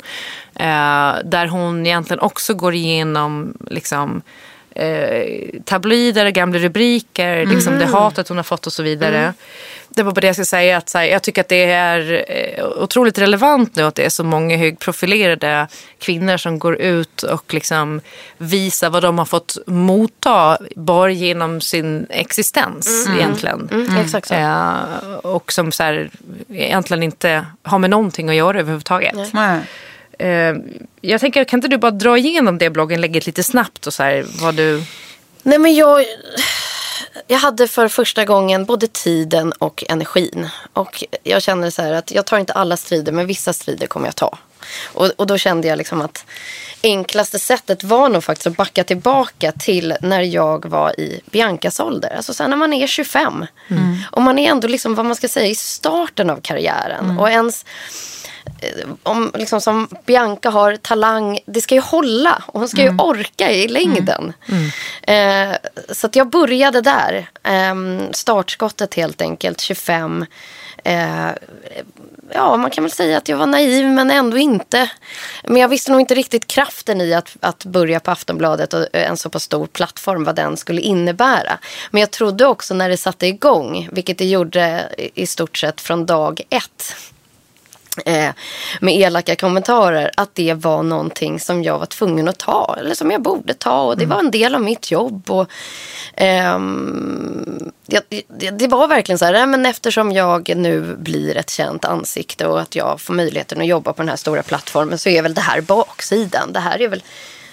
Där 1.30 1.46
hon 1.46 1.86
egentligen 1.86 2.20
också 2.20 2.54
går 2.54 2.74
igenom 2.74 3.54
liksom, 3.70 4.22
eh, 4.74 5.60
tabloider, 5.64 6.30
gamla 6.30 6.58
rubriker, 6.58 7.46
liksom 7.46 7.78
det 7.78 7.86
hatet 7.86 8.28
hon 8.28 8.36
har 8.36 8.44
fått 8.44 8.66
och 8.66 8.72
så 8.72 8.82
vidare. 8.82 9.34
Det 9.88 10.02
var 10.02 10.12
bara 10.12 10.20
det 10.20 10.26
jag 10.26 10.36
skulle 10.36 10.46
säga. 10.46 10.76
Att, 10.76 10.94
här, 10.94 11.04
jag 11.04 11.22
tycker 11.22 11.40
att 11.40 11.48
det 11.48 11.64
är 11.64 12.24
eh, 12.28 12.64
otroligt 12.82 13.18
relevant 13.18 13.76
nu 13.76 13.82
att 13.82 13.94
det 13.94 14.04
är 14.04 14.08
så 14.08 14.24
många 14.24 14.56
högprofilerade 14.56 15.66
kvinnor 15.98 16.36
som 16.36 16.58
går 16.58 16.76
ut 16.76 17.22
och 17.22 17.54
liksom 17.54 18.00
visar 18.38 18.90
vad 18.90 19.02
de 19.02 19.18
har 19.18 19.24
fått 19.24 19.56
motta 19.66 20.58
bara 20.76 21.10
genom 21.10 21.60
sin 21.60 22.06
existens 22.10 23.08
egentligen. 23.16 23.68
Mm, 23.72 23.96
exakt 23.96 24.28
så. 24.28 24.34
Eh, 24.34 25.14
och 25.22 25.52
som 25.52 25.72
så 25.72 25.82
här, 25.82 26.10
egentligen 26.48 27.02
inte 27.02 27.46
har 27.62 27.78
med 27.78 27.90
någonting 27.90 28.28
att 28.28 28.34
göra 28.34 28.60
överhuvudtaget. 28.60 29.32
Nej. 29.32 29.60
Eh, 30.18 30.54
jag 31.00 31.20
tänker, 31.20 31.44
kan 31.44 31.58
inte 31.58 31.68
du 31.68 31.78
bara 31.78 31.90
dra 31.90 32.18
igenom 32.18 32.58
det 32.58 32.70
blogginlägget 32.70 33.26
lite 33.26 33.42
snabbt 33.42 33.86
och 33.86 33.94
så 33.94 34.02
här, 34.02 34.26
vad 34.40 34.54
du... 34.54 34.82
Nej 35.42 35.58
men 35.58 35.74
jag, 35.74 36.04
jag 37.26 37.38
hade 37.38 37.68
för 37.68 37.88
första 37.88 38.24
gången 38.24 38.64
både 38.64 38.86
tiden 38.86 39.52
och 39.52 39.84
energin. 39.88 40.48
Och 40.72 41.04
jag 41.22 41.42
kände 41.42 41.70
så 41.70 41.82
här 41.82 41.92
att 41.92 42.10
jag 42.10 42.26
tar 42.26 42.38
inte 42.38 42.52
alla 42.52 42.76
strider 42.76 43.12
men 43.12 43.26
vissa 43.26 43.52
strider 43.52 43.86
kommer 43.86 44.06
jag 44.06 44.16
ta. 44.16 44.38
Och, 44.84 45.10
och 45.16 45.26
då 45.26 45.38
kände 45.38 45.68
jag 45.68 45.78
liksom 45.78 46.00
att 46.00 46.26
enklaste 46.82 47.38
sättet 47.38 47.84
var 47.84 48.08
nog 48.08 48.24
faktiskt 48.24 48.46
att 48.46 48.56
backa 48.56 48.84
tillbaka 48.84 49.52
till 49.52 49.96
när 50.00 50.20
jag 50.20 50.64
var 50.68 51.00
i 51.00 51.20
Biancas 51.30 51.80
ålder. 51.80 52.16
Alltså 52.16 52.34
sen 52.34 52.50
när 52.50 52.56
man 52.56 52.72
är 52.72 52.86
25. 52.86 53.46
Och 54.10 54.22
man 54.22 54.38
är 54.38 54.50
ändå 54.50 54.68
liksom 54.68 54.94
vad 54.94 55.06
man 55.06 55.16
ska 55.16 55.28
säga 55.28 55.46
i 55.46 55.54
starten 55.54 56.30
av 56.30 56.40
karriären. 56.40 57.18
Och 57.18 57.30
ens 57.30 57.64
eh, 58.60 58.88
om 59.02 59.32
liksom 59.34 59.60
som 59.60 59.88
Bianca 60.06 60.50
har 60.50 60.76
talang, 60.76 61.38
det 61.46 61.60
ska 61.60 61.74
ju 61.74 61.80
hålla 61.80 62.42
och 62.46 62.60
hon 62.60 62.68
ska 62.68 62.82
ju 62.82 62.96
orka 62.98 63.52
i 63.52 63.68
längden. 63.68 64.32
Eh, 65.02 65.56
så 65.92 66.08
jag 66.12 66.30
började 66.30 66.80
där. 66.80 67.28
Eh, 67.42 67.74
startskottet 68.10 68.94
helt 68.94 69.22
enkelt, 69.22 69.60
25. 69.60 70.26
Eh, 70.84 71.30
ja, 72.34 72.56
man 72.56 72.70
kan 72.70 72.84
väl 72.84 72.90
säga 72.90 73.18
att 73.18 73.28
jag 73.28 73.36
var 73.36 73.46
naiv 73.46 73.86
men 73.86 74.10
ändå 74.10 74.36
inte. 74.36 74.90
Men 75.44 75.56
jag 75.56 75.68
visste 75.68 75.90
nog 75.92 76.00
inte 76.00 76.14
riktigt 76.14 76.46
kraften 76.46 77.00
i 77.00 77.14
att, 77.14 77.36
att 77.40 77.64
börja 77.64 78.00
på 78.00 78.10
Aftonbladet 78.10 78.74
och 78.74 78.80
eh, 78.92 79.10
en 79.10 79.16
så 79.16 79.30
pass 79.30 79.42
stor 79.42 79.66
plattform, 79.66 80.24
vad 80.24 80.36
den 80.36 80.56
skulle 80.56 80.80
innebära. 80.80 81.58
Men 81.90 82.00
jag 82.00 82.10
trodde 82.10 82.46
också 82.46 82.74
när 82.74 82.88
det 82.88 82.96
satte 82.96 83.26
igång, 83.26 83.88
vilket 83.92 84.18
det 84.18 84.26
gjorde 84.26 84.88
i- 84.98 85.22
i 85.22 85.26
stort 85.26 85.56
sett 85.58 85.80
från 85.80 86.06
dag 86.06 86.40
ett 86.50 86.96
eh, 88.04 88.30
med 88.80 88.94
elaka 88.94 89.36
kommentarer 89.36 90.10
att 90.16 90.34
det 90.34 90.54
var 90.54 90.82
någonting 90.82 91.40
som 91.40 91.62
jag 91.62 91.78
var 91.78 91.86
tvungen 91.86 92.28
att 92.28 92.38
ta 92.38 92.76
eller 92.80 92.94
som 92.94 93.10
jag 93.10 93.22
borde 93.22 93.54
ta 93.54 93.82
och 93.82 93.98
det 93.98 94.06
var 94.06 94.18
en 94.18 94.30
del 94.30 94.54
av 94.54 94.60
mitt 94.60 94.90
jobb. 94.90 95.30
Och, 95.30 95.48
ehm, 96.14 97.70
det, 97.86 98.50
det, 98.50 98.66
var 98.66 98.88
verkligen 98.88 99.18
så 99.18 99.24
här, 99.24 99.32
nej, 99.32 99.46
men 99.46 99.66
eftersom 99.66 100.12
jag 100.12 100.56
nu 100.56 100.96
blir 100.96 101.36
ett 101.36 101.50
känt 101.50 101.84
ansikte 101.84 102.46
och 102.46 102.60
att 102.60 102.76
jag 102.76 103.00
får 103.00 103.14
möjligheten 103.14 103.60
att 103.60 103.66
jobba 103.66 103.92
på 103.92 104.02
den 104.02 104.08
här 104.08 104.16
stora 104.16 104.42
plattformen 104.42 104.98
så 104.98 105.08
är 105.08 105.22
väl 105.22 105.34
det 105.34 105.40
här 105.40 105.60
baksidan. 105.60 106.52
Det 106.52 106.60
här 106.60 106.82
är 106.82 106.88
väl, 106.88 107.02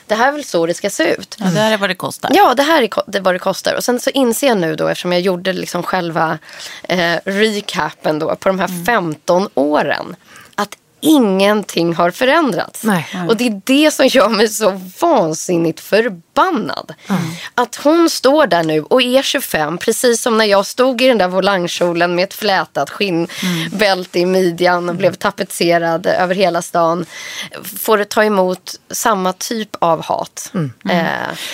det 0.08 0.16
här 0.16 0.28
är 0.28 0.32
väl 0.32 0.44
så 0.44 0.66
det 0.66 0.74
ska 0.74 0.90
se 0.90 1.14
ut. 1.14 1.36
Ja, 1.40 1.46
det 1.46 1.60
här 1.60 1.74
är 1.74 1.78
vad 1.78 1.90
det 1.90 1.96
kostar. 1.96 2.32
Ja, 2.34 2.54
det 2.54 2.64
här 2.64 2.82
är 2.82 2.90
det 3.08 3.20
vad 3.20 3.36
det 3.36 3.40
kostar. 3.40 3.76
Och 3.76 3.84
sen 3.84 4.00
så 4.00 4.10
inser 4.10 4.48
jag 4.48 4.58
nu 4.58 4.76
då, 4.76 4.88
eftersom 4.88 5.12
jag 5.12 5.22
gjorde 5.22 5.54
liksom 5.54 5.84
själva 5.84 6.38
eh, 6.84 7.16
recapen 7.26 8.20
då 8.20 8.36
på 8.36 8.50
de 8.50 8.60
här 8.60 8.86
15 8.86 9.50
åren, 9.54 10.16
ingenting 11.02 11.96
har 11.96 12.12
förändrats. 12.12 12.84
Nej. 12.84 13.08
Och 13.30 13.38
det 13.38 13.48
är 13.48 13.62
det 13.64 13.92
som 13.92 14.08
gör 14.08 14.30
mig 14.30 14.48
så 14.48 14.82
vansinnigt 15.02 15.80
förbannad. 15.80 16.94
Att 17.56 17.76
hon 17.76 18.10
står 18.10 18.48
där 18.48 18.64
nu 18.64 18.82
och 18.82 19.02
är 19.02 19.22
25, 19.22 19.78
precis 19.78 20.22
som 20.22 20.38
när 20.38 20.46
jag 20.46 20.66
stod 20.66 21.02
i 21.02 21.08
den 21.08 21.18
där 21.18 21.28
volangkjolen 21.28 22.16
med 22.16 22.24
ett 22.24 22.34
flätat 22.34 22.90
skinnbälte 22.90 24.20
i 24.20 24.26
midjan 24.26 24.90
och 24.90 24.96
blev 24.96 25.14
tapetserad 25.14 26.06
över 26.06 26.36
hela 26.36 26.62
stan. 26.62 27.06
Får 27.80 28.04
ta 28.04 28.24
emot 28.24 28.80
samma 28.92 29.34
typ 29.34 29.70
av 29.80 30.04
hat. 30.04 30.52
Eh, 30.90 31.02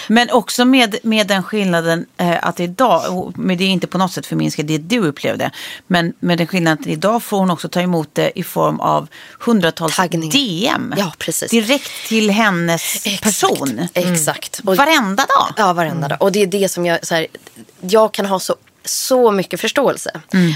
Men 0.07 0.29
också 0.29 0.65
med, 0.65 0.95
med 1.03 1.27
den 1.27 1.43
skillnaden 1.43 2.05
eh, 2.17 2.35
att 2.41 2.59
idag, 2.59 3.33
med 3.37 3.57
det 3.57 3.63
är 3.63 3.69
inte 3.69 3.87
på 3.87 3.97
något 3.97 4.11
sätt 4.11 4.25
förminska 4.25 4.63
det 4.63 4.77
du 4.77 4.99
upplevde, 4.99 5.51
men 5.87 6.13
med 6.19 6.37
den 6.37 6.47
skillnaden 6.47 6.77
att 6.81 6.87
idag 6.87 7.23
får 7.23 7.39
hon 7.39 7.51
också 7.51 7.69
ta 7.69 7.81
emot 7.81 8.09
det 8.13 8.39
i 8.39 8.43
form 8.43 8.79
av 8.79 9.07
hundratals 9.39 9.95
Taggningar. 9.95 10.31
DM. 10.33 10.93
Ja, 10.97 11.11
precis. 11.17 11.51
Direkt 11.51 11.91
till 12.07 12.29
hennes 12.31 13.03
person. 13.21 13.87
Exakt. 13.93 14.59
Och- 14.65 14.75
Varenda 14.77 15.25
dag. 15.25 15.53
Ja, 15.57 15.73
varenda 15.73 16.07
dag. 16.07 16.21
Och 16.21 16.31
det 16.31 16.41
är 16.41 16.47
det 16.47 16.69
som 16.69 16.85
jag, 16.85 17.05
så 17.07 17.15
här, 17.15 17.27
jag 17.81 18.13
kan 18.13 18.25
ha 18.25 18.39
så, 18.39 18.55
så 18.85 19.31
mycket 19.31 19.61
förståelse. 19.61 20.11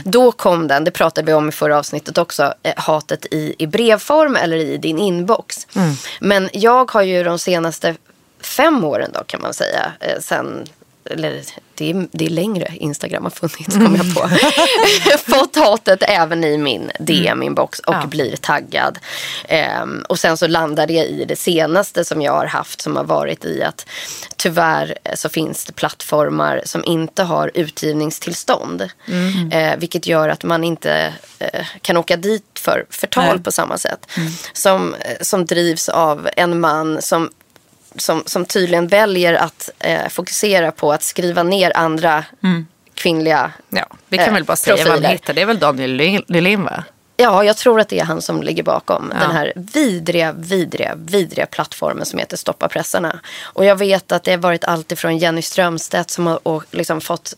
Då 0.05 0.31
kom 0.31 0.67
den, 0.67 0.83
det 0.83 0.91
pratade 0.91 1.27
vi 1.27 1.33
om 1.33 1.49
i 1.49 1.51
förra 1.51 1.79
avsnittet 1.79 2.17
också, 2.17 2.53
eh, 2.63 2.73
hatet 2.77 3.25
i, 3.31 3.55
i 3.59 3.67
brevform 3.67 4.35
eller 4.35 4.57
i 4.57 4.77
din 4.77 4.99
inbox. 4.99 5.67
Men 6.19 6.49
jag 6.53 6.91
har 6.91 7.01
ju 7.01 7.23
de 7.23 7.39
senaste 7.39 7.95
fem 8.41 8.83
åren 8.83 9.11
då 9.13 9.23
kan 9.23 9.41
man 9.41 9.53
säga, 9.53 9.91
eh, 9.99 10.19
sen 10.21 10.67
eller 11.05 11.41
det 11.75 11.89
är, 11.89 12.07
det 12.11 12.25
är 12.25 12.29
längre 12.29 12.67
Instagram 12.75 13.23
har 13.23 13.29
funnits 13.29 13.75
kom 13.75 13.95
jag 13.95 14.15
på. 14.15 14.29
Fått 15.31 15.55
hatet 15.55 16.03
även 16.07 16.43
i 16.43 16.57
min 16.57 16.91
DM-inbox 16.99 17.79
och 17.79 17.93
Ja. 17.93 18.05
blir 18.05 18.35
taggad. 18.35 18.99
Ehm, 19.47 20.05
och 20.09 20.19
sen 20.19 20.37
så 20.37 20.47
landade 20.47 20.93
jag 20.93 21.05
i 21.05 21.25
det 21.25 21.35
senaste 21.35 22.05
som 22.05 22.21
jag 22.21 22.31
har 22.31 22.45
haft 22.45 22.81
som 22.81 22.95
har 22.95 23.03
varit 23.03 23.45
i 23.45 23.63
att 23.63 23.85
tyvärr 24.35 24.97
så 25.15 25.29
finns 25.29 25.65
det 25.65 25.73
plattformar 25.73 26.61
som 26.65 26.83
inte 26.85 27.23
har 27.23 27.51
utgivningstillstånd. 27.53 28.89
Eh, 29.51 29.77
vilket 29.77 30.07
gör 30.07 30.29
att 30.29 30.43
man 30.43 30.63
inte 30.63 31.13
eh, 31.39 31.65
kan 31.81 31.97
åka 31.97 32.17
dit 32.17 32.43
för 32.59 32.85
förtal 32.89 33.35
Nej. 33.35 33.43
på 33.43 33.51
samma 33.51 33.77
sätt. 33.77 34.07
Som, 34.53 34.93
eh, 34.93 35.17
som 35.21 35.45
drivs 35.45 35.89
av 35.89 36.29
en 36.37 36.59
man 36.59 37.01
som 37.01 37.29
som, 37.95 38.23
som 38.25 38.45
tydligen 38.45 38.87
väljer 38.87 39.33
att 39.33 39.69
eh, 39.79 40.07
fokusera 40.09 40.71
på 40.71 40.93
att 40.93 41.03
skriva 41.03 41.43
ner 41.43 41.71
andra 41.77 42.25
kvinnliga 42.93 43.51
Ja, 43.69 43.85
vi 44.07 44.17
kan 44.17 44.27
eh, 44.27 44.33
väl 44.33 44.43
bara 44.43 44.57
säga 44.57 44.75
vad 44.75 44.79
han 44.79 44.89
profiler. 44.89 45.09
heter. 45.09 45.33
Det 45.33 45.41
är 45.41 45.45
väl 45.45 45.59
Daniel 45.59 46.23
Nylén 46.27 46.63
va? 46.63 46.83
Ja, 47.17 47.43
jag 47.43 47.57
tror 47.57 47.79
att 47.79 47.89
det 47.89 47.99
är 47.99 48.03
han 48.03 48.21
som 48.21 48.43
ligger 48.43 48.63
bakom 48.63 49.09
den 49.21 49.31
här 49.31 49.53
vidriga, 49.55 50.31
vidriga, 50.33 50.95
vidriga 50.95 51.45
plattformen 51.45 52.05
som 52.05 52.19
heter 52.19 52.37
Stoppa 52.37 52.67
pressarna. 52.67 53.19
Och 53.41 53.65
jag 53.65 53.75
vet 53.75 54.11
att 54.11 54.23
det 54.23 54.31
har 54.31 54.37
varit 54.37 54.63
allt 54.63 54.91
ifrån 54.91 55.17
Jenny 55.17 55.41
Strömstedt 55.41 56.09
som 56.09 56.27
har 56.27 56.47
och 56.47 56.63
liksom 56.71 57.01
fått 57.01 57.33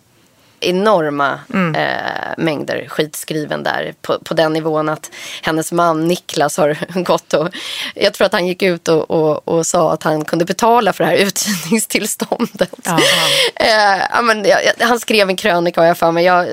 enorma 0.70 1.40
eh, 1.76 2.34
mängder 2.38 2.86
skit 2.90 3.16
skriven 3.16 3.64
där 3.64 3.94
på, 4.02 4.20
på 4.20 4.34
den 4.34 4.54
nivån 4.54 4.90
att 4.90 5.12
hennes 5.42 5.72
man 5.72 6.08
Niklas 6.08 6.58
har 6.58 6.78
gått 7.04 7.34
och 7.34 7.50
jag 7.96 8.14
tror 8.14 8.26
att 8.26 8.34
han 8.34 8.48
gick 8.48 8.62
ut 8.62 8.88
och, 8.88 9.12
och, 9.12 9.48
och 9.48 9.68
sa 9.68 9.94
att 9.94 10.04
han 10.04 10.26
kunde 10.26 10.46
betala 10.46 10.94
för 10.94 11.04
det 11.04 11.10
här 11.10 11.18
utgivningstillståndet. 11.28 12.70
Ja. 12.84 13.00
Eh, 13.56 14.22
men, 14.24 14.46
jag, 14.46 14.60
jag- 14.66 14.86
han 14.88 15.00
skrev 15.00 15.30
en 15.30 15.36
krönika 15.36 15.82
har 15.82 15.88
jag 15.88 15.98
för 15.98 16.12
mig. 16.12 16.26
Jag, 16.26 16.48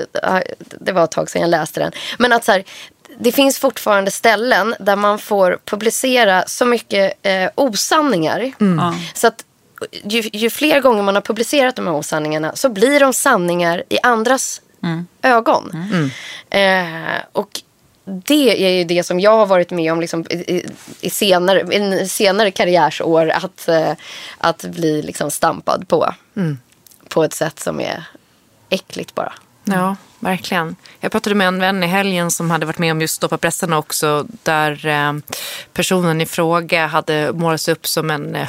det 0.79 0.91
var 0.91 1.03
ett 1.03 1.11
tag 1.11 1.29
sedan 1.29 1.41
jag 1.41 1.49
läste 1.49 1.79
den. 1.79 1.91
Men 2.19 2.33
att 2.33 2.43
så 2.43 2.51
här, 2.51 2.63
det 3.19 3.31
finns 3.31 3.59
fortfarande 3.59 4.11
ställen 4.11 4.75
där 4.79 4.95
man 4.95 5.19
får 5.19 5.59
publicera 5.65 6.43
så 6.47 6.65
mycket 6.65 7.13
eh, 7.25 7.49
osanningar. 7.55 8.51
Ja. 8.59 8.95
Så 9.13 9.27
att 9.27 9.43
ju, 10.03 10.29
ju 10.33 10.49
fler 10.49 10.81
gånger 10.81 11.03
man 11.03 11.15
har 11.15 11.21
publicerat 11.21 11.75
de 11.75 11.87
här 11.87 11.93
osanningarna 11.93 12.55
så 12.55 12.69
blir 12.69 12.99
de 12.99 13.13
sanningar 13.13 13.83
i 13.89 13.99
andras 14.03 14.61
ögon. 15.21 15.71
Eh, 16.49 17.21
och 17.31 17.61
det 18.05 18.65
är 18.65 18.69
ju 18.69 18.83
det 18.83 19.03
som 19.03 19.19
jag 19.19 19.37
har 19.37 19.45
varit 19.45 19.71
med 19.71 19.91
om 19.91 20.01
liksom, 20.01 20.25
i, 20.29 20.65
i, 21.01 21.09
senare, 21.09 21.75
i 22.01 22.07
senare 22.07 22.51
karriärsår. 22.51 23.29
Att, 23.29 23.67
eh, 23.67 23.93
att 24.37 24.65
bli 24.65 25.01
liksom 25.01 25.31
stampad 25.31 25.87
på. 25.87 26.13
På 27.07 27.23
ett 27.23 27.33
sätt 27.33 27.59
som 27.59 27.79
är 27.79 28.03
äckligt 28.69 29.15
bara. 29.15 29.33
Ja, 29.63 29.95
verkligen. 30.19 30.75
Jag 30.99 31.11
pratade 31.11 31.35
med 31.35 31.47
en 31.47 31.59
vän 31.59 31.83
i 31.83 31.87
helgen 31.87 32.31
som 32.31 32.51
hade 32.51 32.65
varit 32.65 32.77
med 32.77 32.91
om 32.91 33.01
just 33.01 33.15
Stoppa 33.15 33.37
pressarna 33.37 33.77
också. 33.77 34.25
Där 34.43 34.85
eh, 34.85 35.13
personen 35.73 36.21
i 36.21 36.25
fråga 36.25 36.87
hade 36.87 37.33
målats 37.33 37.67
upp 37.67 37.87
som 37.87 38.09
en 38.09 38.35
eh, 38.35 38.47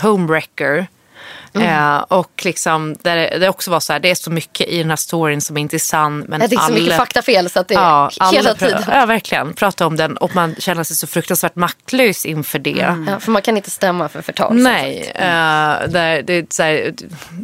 homewrecker. 1.53 1.96
Eh, 1.96 2.18
och 2.18 2.42
liksom, 2.44 2.96
där 3.03 3.38
det, 3.38 3.48
också 3.48 3.70
var 3.70 3.80
så 3.80 3.92
här, 3.92 4.00
det 4.00 4.11
är 4.11 4.14
så 4.14 4.30
mycket 4.30 4.68
i 4.68 4.78
den 4.78 4.90
här 4.90 4.96
storyn 4.96 5.40
som 5.40 5.57
inte 5.57 5.76
är 5.76 5.78
sann. 5.78 6.24
Men 6.28 6.40
det 6.40 6.57
är 6.57 6.61
så 6.61 6.72
mycket 6.72 6.96
faktafel 6.96 7.50
så 7.50 7.61
att 7.61 7.68
det 7.68 7.74
är 7.74 7.78
ja, 7.78 8.11
alla 8.18 8.38
hela 8.38 8.55
tiden. 8.55 8.82
Ja, 8.88 9.07
verkligen. 9.07 9.55
Prata 9.55 9.86
om 9.86 9.96
den 9.96 10.16
och 10.16 10.34
man 10.34 10.55
känner 10.59 10.84
sig 10.84 10.96
så 10.96 11.07
fruktansvärt 11.07 11.57
maktlös 11.57 12.26
inför 12.26 12.59
det. 12.59 12.96
Ja, 13.07 13.20
för 13.20 13.30
man 13.30 13.42
kan 13.42 13.57
inte 13.57 13.70
stämma 13.70 14.09
för 14.09 14.22
förtal. 14.22 14.57
Nej, 14.57 15.12
eh, 15.14 15.88
där, 15.88 16.22
det 16.22 16.53
så 16.53 16.62
här, 16.62 16.94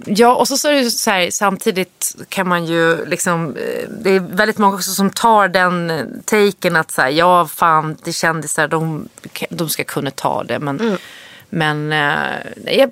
ja 0.06 0.34
och 0.34 0.48
så, 0.48 0.56
så 0.56 0.68
är 0.68 0.74
det 0.74 0.90
så 0.90 1.10
här, 1.10 1.30
samtidigt 1.30 2.16
kan 2.28 2.48
man 2.48 2.64
ju 2.66 3.06
liksom, 3.06 3.56
eh, 3.56 3.88
det 3.88 4.10
är 4.10 4.20
väldigt 4.20 4.58
många 4.58 4.74
också 4.74 4.90
som 4.90 5.10
tar 5.10 5.48
den 5.48 5.90
eh, 5.90 6.04
taken 6.24 6.76
att 6.76 6.90
så 6.90 7.02
här, 7.02 7.08
ja 7.08 7.46
fan 7.46 7.96
det 8.04 8.10
är 8.10 8.12
kändisar, 8.12 8.68
de, 8.68 9.08
de 9.50 9.68
ska 9.68 9.84
kunna 9.84 10.10
ta 10.10 10.44
det. 10.44 10.58
Men, 10.58 10.98
Men 11.50 11.92
eh, 11.92 12.76
jag 12.78 12.90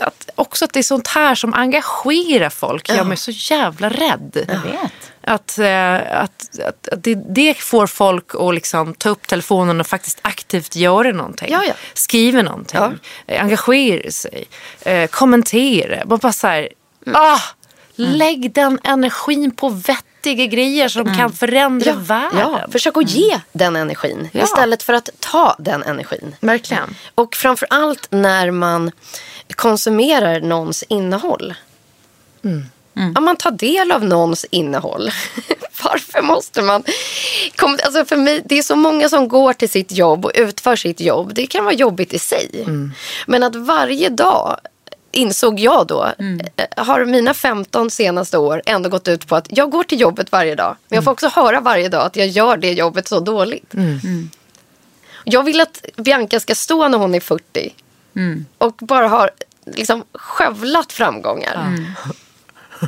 att, 0.00 0.30
också 0.34 0.64
att 0.64 0.72
det 0.72 0.78
är 0.80 0.82
sånt 0.82 1.06
här 1.08 1.34
som 1.34 1.54
engagerar 1.54 2.50
folk 2.50 2.88
gör 2.88 3.04
mig 3.04 3.16
så 3.16 3.30
jävla 3.30 3.88
rädd. 3.88 4.46
Jag 4.48 4.72
vet. 4.72 4.92
Att, 5.22 5.58
eh, 5.58 5.94
att, 6.22 6.58
att, 6.68 6.88
att 6.88 7.02
det, 7.04 7.14
det 7.14 7.54
får 7.58 7.86
folk 7.86 8.34
att 8.34 8.54
liksom 8.54 8.94
ta 8.94 9.08
upp 9.08 9.26
telefonen 9.26 9.80
och 9.80 9.86
faktiskt 9.86 10.18
aktivt 10.22 10.76
göra 10.76 11.12
någonting. 11.12 11.48
Ja, 11.52 11.64
ja. 11.68 11.72
Skriva 11.94 12.42
någonting. 12.42 12.80
Ja. 12.80 12.92
eh, 13.26 13.42
Engagera 13.42 14.10
sig. 14.10 14.44
Eh, 14.82 15.06
kommentera. 15.08 16.04
Bara, 16.04 16.16
bara 16.18 16.32
så 16.32 16.46
här, 16.46 16.68
Mm. 17.06 17.16
ah, 17.22 17.40
lägg 17.96 18.52
den 18.54 18.78
energin 18.84 19.50
på 19.50 19.68
vettiga 20.20 20.46
grejer 20.46 20.88
som 20.88 21.14
kan 21.14 21.32
förändra 21.32 21.92
världen. 21.92 22.38
Mm. 22.40 22.52
Ja, 22.52 22.66
försök 22.72 22.96
att 22.96 23.10
ge 23.10 23.40
den 23.52 23.76
energin 23.76 24.28
Ja. 24.32 24.44
istället 24.44 24.82
för 24.82 24.92
att 24.92 25.08
ta 25.18 25.56
den 25.58 25.82
energin. 25.82 26.36
Verkligen. 26.40 26.94
Och 27.14 27.36
framför 27.36 27.66
allt 27.70 28.06
när 28.10 28.50
man 28.50 28.90
konsumerar 29.56 30.40
någons 30.40 30.82
innehåll. 30.82 31.54
Om 33.16 33.24
man 33.24 33.36
tar 33.36 33.50
del 33.50 33.92
av 33.92 34.04
någons 34.04 34.46
innehåll. 34.50 35.10
Varför 35.84 36.22
måste 36.22 36.62
man... 36.62 36.82
Alltså 37.84 38.04
för 38.04 38.16
mig, 38.16 38.42
det 38.44 38.58
är 38.58 38.62
så 38.62 38.76
många 38.76 39.08
som 39.08 39.28
går 39.28 39.52
till 39.52 39.68
sitt 39.70 39.92
jobb 39.92 40.24
och 40.24 40.32
utför 40.34 40.76
sitt 40.76 41.00
jobb. 41.00 41.34
Det 41.34 41.46
kan 41.46 41.64
vara 41.64 41.74
jobbigt 41.74 42.12
i 42.14 42.18
sig. 42.18 42.66
Men 43.26 43.42
att 43.42 43.56
varje 43.56 44.08
dag 44.08 44.56
insåg 45.12 45.60
jag 45.60 45.86
då, 45.86 46.04
eh, 46.56 46.84
har 46.84 47.04
mina 47.04 47.34
15 47.34 47.90
senaste 47.90 48.38
år 48.38 48.62
ändå 48.66 48.88
gått 48.88 49.08
ut 49.08 49.26
på 49.26 49.36
att 49.36 49.46
jag 49.48 49.70
går 49.70 49.84
till 49.84 50.00
jobbet 50.00 50.32
varje 50.32 50.54
dag. 50.54 50.76
Men 50.88 50.96
jag 50.96 51.04
får 51.04 51.10
också 51.10 51.28
höra 51.28 51.60
varje 51.60 51.88
dag 51.88 52.06
att 52.06 52.16
jag 52.16 52.26
gör 52.28 52.56
det 52.56 52.72
jobbet 52.72 53.08
så 53.08 53.20
dåligt. 53.20 53.74
Jag 55.24 55.42
vill 55.42 55.60
att 55.60 55.84
Bianca 55.96 56.40
ska 56.40 56.54
stå 56.54 56.88
när 56.88 56.98
hon 56.98 57.14
är 57.14 57.20
40 57.20 57.74
och 58.58 58.74
bara 58.78 59.08
har 59.08 59.30
liksom 59.64 60.04
skövlat 60.14 60.92
framgångar. 60.92 61.84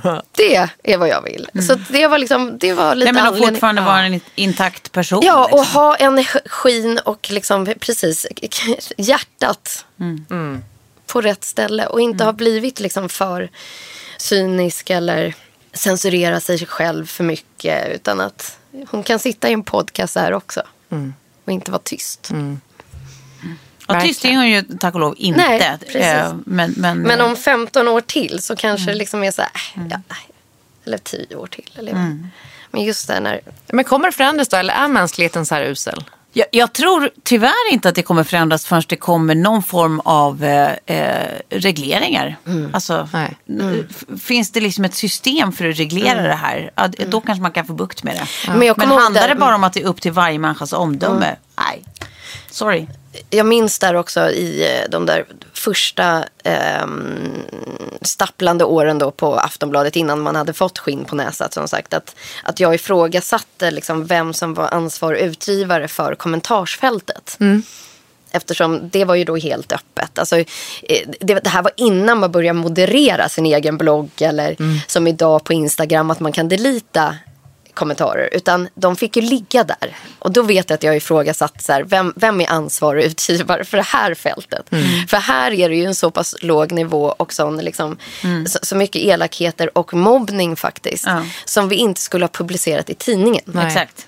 Det 0.36 0.68
är 0.82 0.96
vad 0.96 1.08
jag 1.08 1.22
vill. 1.22 1.48
Så 1.68 1.74
det 1.90 2.06
var, 2.06 2.18
liksom, 2.18 2.58
det 2.58 2.72
var 2.74 2.94
lite 2.94 3.12
Nej, 3.12 3.22
men 3.22 3.26
att 3.26 3.32
anledning- 3.32 3.48
fortfarande 3.54 3.82
vara 3.82 4.00
en 4.02 4.20
intakt 4.34 4.92
person. 4.92 5.20
Ja, 5.24 5.44
och 5.44 5.58
liksom. 5.58 5.74
ha 5.80 5.96
energin 5.96 6.98
och 7.04 7.30
liksom 7.30 7.74
precis 7.80 8.26
hjärtat 8.96 9.84
Mm. 10.00 10.62
På 11.12 11.20
rätt 11.20 11.44
ställe. 11.44 11.86
Och 11.86 12.00
inte 12.00 12.24
ha 12.24 12.32
blivit 12.32 12.80
liksom 12.80 13.08
för 13.08 13.50
cynisk 14.16 14.90
eller 14.90 15.34
censurera 15.72 16.40
sig 16.40 16.66
själv 16.66 17.06
för 17.06 17.24
mycket. 17.24 17.88
Utan 17.94 18.20
att 18.20 18.58
hon 18.90 19.02
kan 19.02 19.18
sitta 19.18 19.48
i 19.48 19.52
en 19.52 19.62
podcast 19.62 20.14
här 20.16 20.32
också. 20.32 20.62
Mm. 20.90 21.14
Och 21.44 21.52
inte 21.52 21.70
vara 21.70 21.82
tyst. 21.84 22.30
Och 23.88 24.00
tyst 24.00 24.24
är 24.24 24.36
hon 24.36 24.48
ju 24.50 24.62
tack 24.62 24.94
och 24.94 25.00
lov 25.00 25.14
inte. 25.18 25.40
Nej, 25.40 25.78
precis. 25.80 25.94
Eh, 26.02 26.34
Men, 26.46 26.74
men, 26.76 26.98
Men 27.02 27.20
om 27.20 27.36
15 27.36 27.88
år 27.88 28.00
till 28.00 28.42
så 28.42 28.56
kanske 28.56 28.82
Mm. 28.84 28.94
det 28.94 28.98
liksom 28.98 29.24
är 29.24 29.30
så 29.30 29.42
här. 29.42 29.50
äh, 29.76 29.82
Ja, 29.90 30.00
nej. 30.08 30.18
eller 30.84 30.98
10 30.98 31.36
år 31.36 31.46
till. 31.46 31.70
Eller, 31.78 31.92
Mm. 31.92 32.26
Men 32.70 32.84
just 32.84 33.06
det 33.08 33.14
här 33.14 33.20
när... 33.20 33.40
Men 33.66 33.84
kommer 33.84 34.06
det 34.06 34.12
förändras 34.12 34.48
då? 34.48 34.56
Eller 34.56 34.74
är 34.74 34.88
mänskligheten 34.88 35.46
så 35.46 35.54
här 35.54 35.62
usel? 35.64 36.04
Jag, 36.34 36.46
jag 36.50 36.72
tror 36.72 37.10
tyvärr 37.22 37.72
inte 37.72 37.88
att 37.88 37.94
det 37.94 38.02
kommer 38.02 38.24
förändras 38.24 38.66
förrän 38.66 38.82
det 38.88 38.96
kommer 38.96 39.34
någon 39.34 39.62
form 39.62 40.00
av 40.04 40.44
eh, 40.44 40.70
eh, 40.86 41.28
regleringar. 41.50 42.36
Alltså, 42.72 43.08
Nej. 43.12 43.36
f- 43.90 44.04
Finns 44.22 44.50
det 44.50 44.60
liksom 44.60 44.84
ett 44.84 44.94
system 44.94 45.52
för 45.52 45.68
att 45.68 45.78
reglera 45.78 46.22
det 46.22 46.34
här, 46.34 46.70
ja, 46.74 46.88
då 47.08 47.20
kanske 47.20 47.42
man 47.42 47.52
kan 47.52 47.66
få 47.66 47.72
bukt 47.72 48.02
med 48.02 48.14
det. 48.16 48.52
Men 48.52 48.66
jag 48.66 48.76
kommer 48.76 48.94
ihåg 48.94 49.02
handlar 49.02 49.28
det 49.28 49.34
bara 49.34 49.54
om 49.54 49.64
att 49.64 49.72
det 49.72 49.82
är 49.82 49.86
upp 49.86 50.00
till 50.00 50.12
varje 50.12 50.38
människas 50.38 50.72
omdöme? 50.72 51.36
Nej, 51.58 51.82
sorry. 52.50 52.86
jag 53.30 53.46
minns 53.46 53.78
där 53.78 53.94
också 53.94 54.30
i 54.30 54.76
eh, 54.76 54.90
de 54.90 55.06
där 55.06 55.24
första 55.52 56.24
ehm, 56.44 57.42
stapplande 58.02 58.64
åren 58.64 58.98
då 58.98 59.10
på 59.10 59.34
Aftonbladet 59.34 59.96
innan 59.96 60.20
man 60.20 60.36
hade 60.36 60.52
fått 60.52 60.78
skinn 60.78 61.04
på 61.04 61.14
näsan 61.14 61.48
som 61.50 61.68
sagt 61.68 61.94
att, 61.94 62.16
att 62.42 62.60
jag 62.60 62.74
ifrågasatte 62.74 63.70
liksom 63.70 64.06
vem 64.06 64.34
som 64.34 64.54
var 64.54 64.68
ansvarig 64.68 65.20
utgivare 65.20 65.88
för 65.88 66.14
kommentarsfältet. 66.14 67.36
Eftersom 68.34 68.88
det 68.92 69.04
var 69.04 69.14
ju 69.14 69.24
då 69.24 69.36
helt 69.36 69.72
öppet. 69.72 70.18
Alltså, 70.18 70.36
eh, 70.38 70.44
det, 71.20 71.34
det 71.34 71.48
här 71.48 71.62
var 71.62 71.72
innan 71.76 72.18
man 72.18 72.32
började 72.32 72.58
moderera 72.58 73.28
sin 73.28 73.46
egen 73.46 73.78
blogg 73.78 74.10
eller 74.20 74.56
som 74.86 75.06
idag 75.06 75.44
på 75.44 75.52
Instagram 75.52 76.10
att 76.10 76.20
man 76.20 76.32
kan 76.32 76.48
delita 76.48 77.16
kommentarer. 77.74 78.28
Utan 78.32 78.68
de 78.74 78.96
fick 78.96 79.16
ju 79.16 79.22
ligga 79.22 79.64
där. 79.64 79.96
Och 80.18 80.32
då 80.32 80.42
vet 80.42 80.70
jag 80.70 80.74
att 80.74 80.82
jag 80.82 80.96
ifrågasatt 80.96 81.62
så 81.62 81.72
här, 81.72 81.84
vem, 81.84 82.12
vem 82.16 82.40
är 82.40 82.50
ansvarig 82.50 83.04
utgivare 83.04 83.64
för 83.64 83.76
det 83.76 83.82
här 83.82 84.14
fältet? 84.14 84.66
För 85.08 85.16
här 85.16 85.52
är 85.52 85.68
det 85.68 85.76
ju 85.76 85.84
en 85.84 85.94
så 85.94 86.10
pass 86.10 86.34
låg 86.40 86.72
nivå 86.72 87.14
och 87.16 87.32
sån, 87.32 87.56
liksom, 87.56 87.98
så, 88.46 88.58
så 88.62 88.76
mycket 88.76 89.02
elakheter 89.02 89.78
och 89.78 89.94
mobbning 89.94 90.56
faktiskt. 90.56 91.06
Ja. 91.06 91.24
Som 91.44 91.68
vi 91.68 91.76
inte 91.76 92.00
skulle 92.00 92.24
ha 92.24 92.30
publicerat 92.30 92.90
i 92.90 92.94
tidningen. 92.94 93.42
Nej. 93.44 93.66
Exakt. 93.66 94.06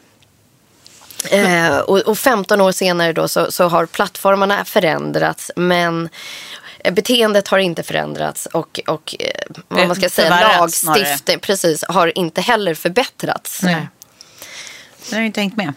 Eh, 1.30 1.78
och, 1.78 1.98
och 1.98 2.18
15 2.18 2.60
år 2.60 2.72
senare 2.72 3.12
då 3.12 3.28
så, 3.28 3.52
så 3.52 3.68
har 3.68 3.86
plattformarna 3.86 4.64
förändrats 4.64 5.50
men 5.56 6.08
beteendet 6.92 7.48
har 7.48 7.58
inte 7.58 7.82
förändrats 7.82 8.46
och, 8.46 8.80
och 8.86 9.16
eh, 9.18 9.28
vad 9.68 9.86
man 9.86 9.96
ska 9.96 10.08
säga, 10.08 10.58
lagstiftning 10.58 11.38
precis, 11.40 11.84
har 11.88 12.18
inte 12.18 12.40
heller 12.40 12.74
förbättrats. 12.74 13.62
Nej. 13.62 13.88
Det 15.08 15.14
har 15.14 15.20
jag 15.20 15.26
inte 15.26 15.40
tänkt 15.40 15.56
med. 15.56 15.72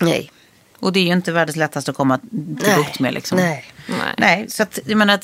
Nej. 0.00 0.30
Och 0.78 0.92
det 0.92 1.00
är 1.00 1.04
ju 1.04 1.12
inte 1.12 1.32
världens 1.32 1.56
lättaste 1.56 1.90
att 1.90 1.96
komma 1.96 2.18
till 2.18 2.74
bukt 2.76 3.00
med. 3.00 3.14
Liksom. 3.14 3.38
Nej. 3.38 3.64
Nej. 3.86 4.14
Nej, 4.18 4.46
så 4.48 4.62
att, 4.62 4.78
jag 4.86 4.98
menar, 4.98 5.20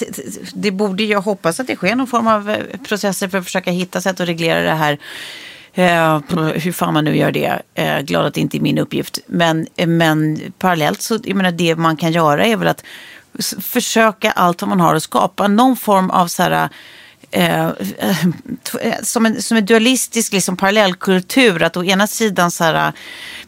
det 0.55 0.71
borde 0.71 1.03
jag 1.03 1.21
hoppas 1.21 1.61
att 1.61 1.67
det 1.67 1.77
sker 1.77 1.95
någon 1.95 2.07
form 2.07 2.27
av 2.27 2.51
eh, 2.51 2.79
processer 2.89 3.29
för 3.29 3.39
att 3.39 3.45
försöka 3.45 3.71
hitta 3.71 4.01
sätt 4.01 4.21
att 4.21 4.29
reglera 4.29 4.63
det 4.63 4.75
här. 4.75 4.99
Eh, 5.75 6.21
hur 6.55 6.73
fan 6.73 6.95
man 6.95 7.05
nu 7.05 7.17
gör 7.17 7.33
det. 7.33 7.63
Eh, 7.75 8.01
glad 8.01 8.27
att 8.27 8.35
det 8.35 8.41
inte 8.41 8.57
är 8.57 8.61
min 8.61 8.79
uppgift. 8.79 9.19
Men, 9.27 9.67
eh, 9.77 9.87
men 9.87 10.41
parallellt 10.59 11.03
så, 11.03 11.19
jag 11.25 11.37
menar, 11.37 11.51
det 11.51 11.77
man 11.77 11.97
kan 11.97 12.13
göra 12.13 12.47
är 12.47 12.57
väl 12.57 12.69
att 12.69 12.85
försöka 13.61 14.31
allt 14.31 14.63
vad 14.63 14.69
man 14.69 14.81
har 14.81 14.95
att 14.95 15.03
skapa 15.03 15.49
någon 15.49 15.77
form 15.77 16.11
av 16.11 16.27
så 16.27 16.43
här 16.43 16.69
eh, 17.31 17.65
eh, 17.69 17.69
eh, 18.81 18.95
som, 19.03 19.27
en, 19.27 19.43
som 19.43 19.57
en 19.57 19.67
dualistisk 19.67 20.33
liksom, 20.33 20.57
parallellkultur. 20.57 21.63
Att 21.63 21.77
å 21.77 21.85
ena 21.85 22.07
sidan 22.07 22.51
så 22.51 22.65
här, 22.65 22.87
eh, 22.89 22.93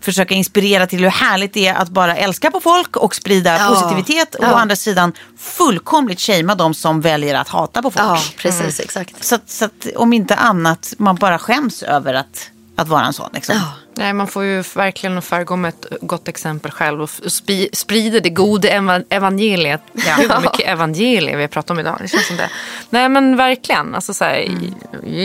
försöka 0.01 0.35
inspirera 0.35 0.87
till 0.87 0.99
hur 1.01 1.09
härligt 1.11 1.53
det 1.53 1.67
är 1.67 1.75
att 1.75 1.89
bara 1.89 2.17
älska 2.17 2.51
på 2.51 2.61
folk 2.61 2.97
och 2.97 3.15
sprida 3.15 3.57
Ja. 3.59 3.69
positivitet. 3.69 4.35
Och 4.35 4.45
å 4.45 4.55
andra 4.55 4.77
sidan 4.77 5.13
fullkomligt 5.39 6.21
shamea 6.21 6.55
de 6.55 6.75
som 6.75 7.01
väljer 7.01 7.35
att 7.35 7.49
hata 7.49 7.83
på 7.83 7.91
folk. 7.91 8.05
Ja, 8.05 8.19
precis. 8.37 8.81
Exakt. 8.81 9.25
Så, 9.25 9.39
så 9.47 9.65
att 9.65 9.87
om 9.97 10.13
inte 10.13 10.35
annat, 10.35 10.95
man 10.99 11.17
bara 11.17 11.39
skäms 11.39 11.83
över 11.83 12.15
att, 12.15 12.51
att 12.77 12.89
vara 12.89 13.07
en 13.07 13.13
sån. 13.13 13.31
Liksom. 13.33 13.55
Ja. 13.57 13.73
Nej, 14.01 14.13
man 14.13 14.27
får 14.27 14.45
ju 14.45 14.63
verkligen 14.75 15.23
föregå 15.23 15.57
med 15.57 15.69
ett 15.69 15.87
gott 16.01 16.29
exempel 16.29 16.71
själv 16.71 17.03
och 17.03 17.09
spi- 17.09 17.69
sprida 17.73 18.21
det 18.21 18.31
goda 18.31 18.69
eva- 18.69 19.05
evangeliet. 19.09 19.81
Ja. 19.93 20.17
Gud 20.19 20.29
vad 20.31 20.43
mycket 20.43 20.69
evangelier 20.69 21.37
vi 21.37 21.43
har 21.43 21.49
pratat 21.49 21.71
om 21.71 21.79
idag. 21.79 21.97
Det 22.01 22.09
känns 22.09 22.27
som 22.27 22.37
det. 22.37 22.51
Nej 22.91 23.09
men 23.09 23.37
verkligen. 23.37 23.95
Alltså, 23.95 24.15
så 24.15 24.25
här, 24.25 24.49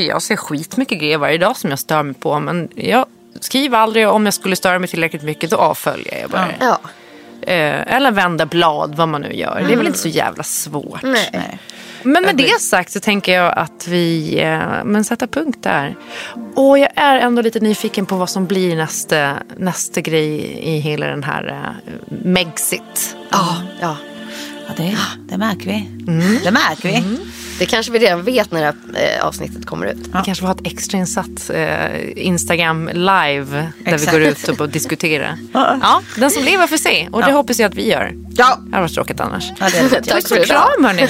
Jag 0.07 0.21
ser 0.21 0.35
skitmycket 0.35 0.99
grejer 0.99 1.17
varje 1.17 1.37
dag 1.37 1.57
som 1.57 1.69
jag 1.69 1.79
stör 1.79 2.03
mig 2.03 2.13
på. 2.15 2.39
Men 2.39 2.69
jag 2.75 3.05
skriver 3.39 3.77
aldrig 3.77 4.07
om 4.09 4.25
jag 4.25 4.33
skulle 4.33 4.55
störa 4.55 4.79
mig 4.79 4.89
tillräckligt 4.89 5.23
mycket. 5.23 5.49
Då 5.49 5.57
avföljer 5.57 6.21
jag 6.21 6.29
bara. 6.29 6.47
Ja. 6.59 6.79
Eh, 7.41 7.95
eller 7.95 8.11
vända 8.11 8.45
blad, 8.45 8.95
vad 8.95 9.07
man 9.07 9.21
nu 9.21 9.33
gör. 9.33 9.63
Det 9.67 9.73
är 9.73 9.77
väl 9.77 9.87
inte 9.87 9.99
så 9.99 10.07
jävla 10.07 10.43
svårt. 10.43 11.03
Nej. 11.03 11.29
Nej. 11.33 11.59
Men 12.05 12.23
med 12.23 12.35
det 12.35 12.61
sagt 12.61 12.91
så 12.91 12.99
tänker 12.99 13.33
jag 13.33 13.53
att 13.57 13.87
vi 13.87 14.39
eh, 14.39 14.83
men 14.83 15.03
sätter 15.03 15.27
punkt 15.27 15.59
där. 15.61 15.95
Och 16.55 16.79
jag 16.79 16.89
är 16.95 17.19
ändå 17.19 17.41
lite 17.41 17.59
nyfiken 17.59 18.05
på 18.05 18.15
vad 18.15 18.29
som 18.29 18.45
blir 18.45 18.75
nästa, 18.75 19.33
nästa 19.57 20.01
grej 20.01 20.59
i 20.63 20.79
hela 20.79 21.07
den 21.07 21.23
här 21.23 21.47
eh, 21.47 21.91
Megxit. 22.23 23.15
Ja, 23.31 23.55
ja. 23.81 23.97
Ja, 24.67 24.73
det, 24.77 24.97
det 25.29 25.37
märker 25.37 25.65
vi. 25.65 25.89
Det 26.43 26.51
märker 26.51 26.89
vi. 26.89 27.03
Det 27.59 27.65
kanske 27.65 27.91
vi 27.91 27.99
redan 27.99 28.23
vet 28.23 28.51
när 28.51 28.59
det 28.59 28.65
här 28.65 29.17
eh, 29.17 29.25
avsnittet 29.25 29.65
kommer 29.65 29.85
ut. 29.85 29.97
Vi 29.97 30.11
kanske 30.11 30.35
får 30.35 30.47
ha 30.47 30.55
ett 30.55 30.67
extrainsatt 30.67 31.49
eh, 31.49 32.25
Instagram 32.25 32.89
live 32.93 33.71
där 33.85 33.93
Exakt. 33.93 34.13
vi 34.13 34.19
går 34.19 34.27
ut 34.27 34.59
och 34.59 34.69
diskuterar. 34.69 35.37
Ja, 35.53 36.01
den 36.17 36.31
som 36.31 36.43
lever 36.43 36.67
får 36.67 36.77
se. 36.77 37.07
Och 37.11 37.21
det 37.23 37.31
hoppas 37.31 37.59
jag 37.59 37.69
att 37.69 37.75
vi 37.75 37.89
gör. 37.89 38.13
Ja. 38.35 38.59
Det 38.65 38.71
hade 38.71 38.81
varit 38.81 38.93
tråkigt 38.93 39.19
annars. 39.19 39.51
Ja, 39.59 39.67
det 39.71 39.77
är 39.77 39.83
det. 39.89 39.89
Tack 39.89 40.13
Puss 40.13 40.29
för 40.29 40.39
och 40.39 40.45
idag. 40.45 40.67
kram 40.75 40.85
hörni. 40.85 41.09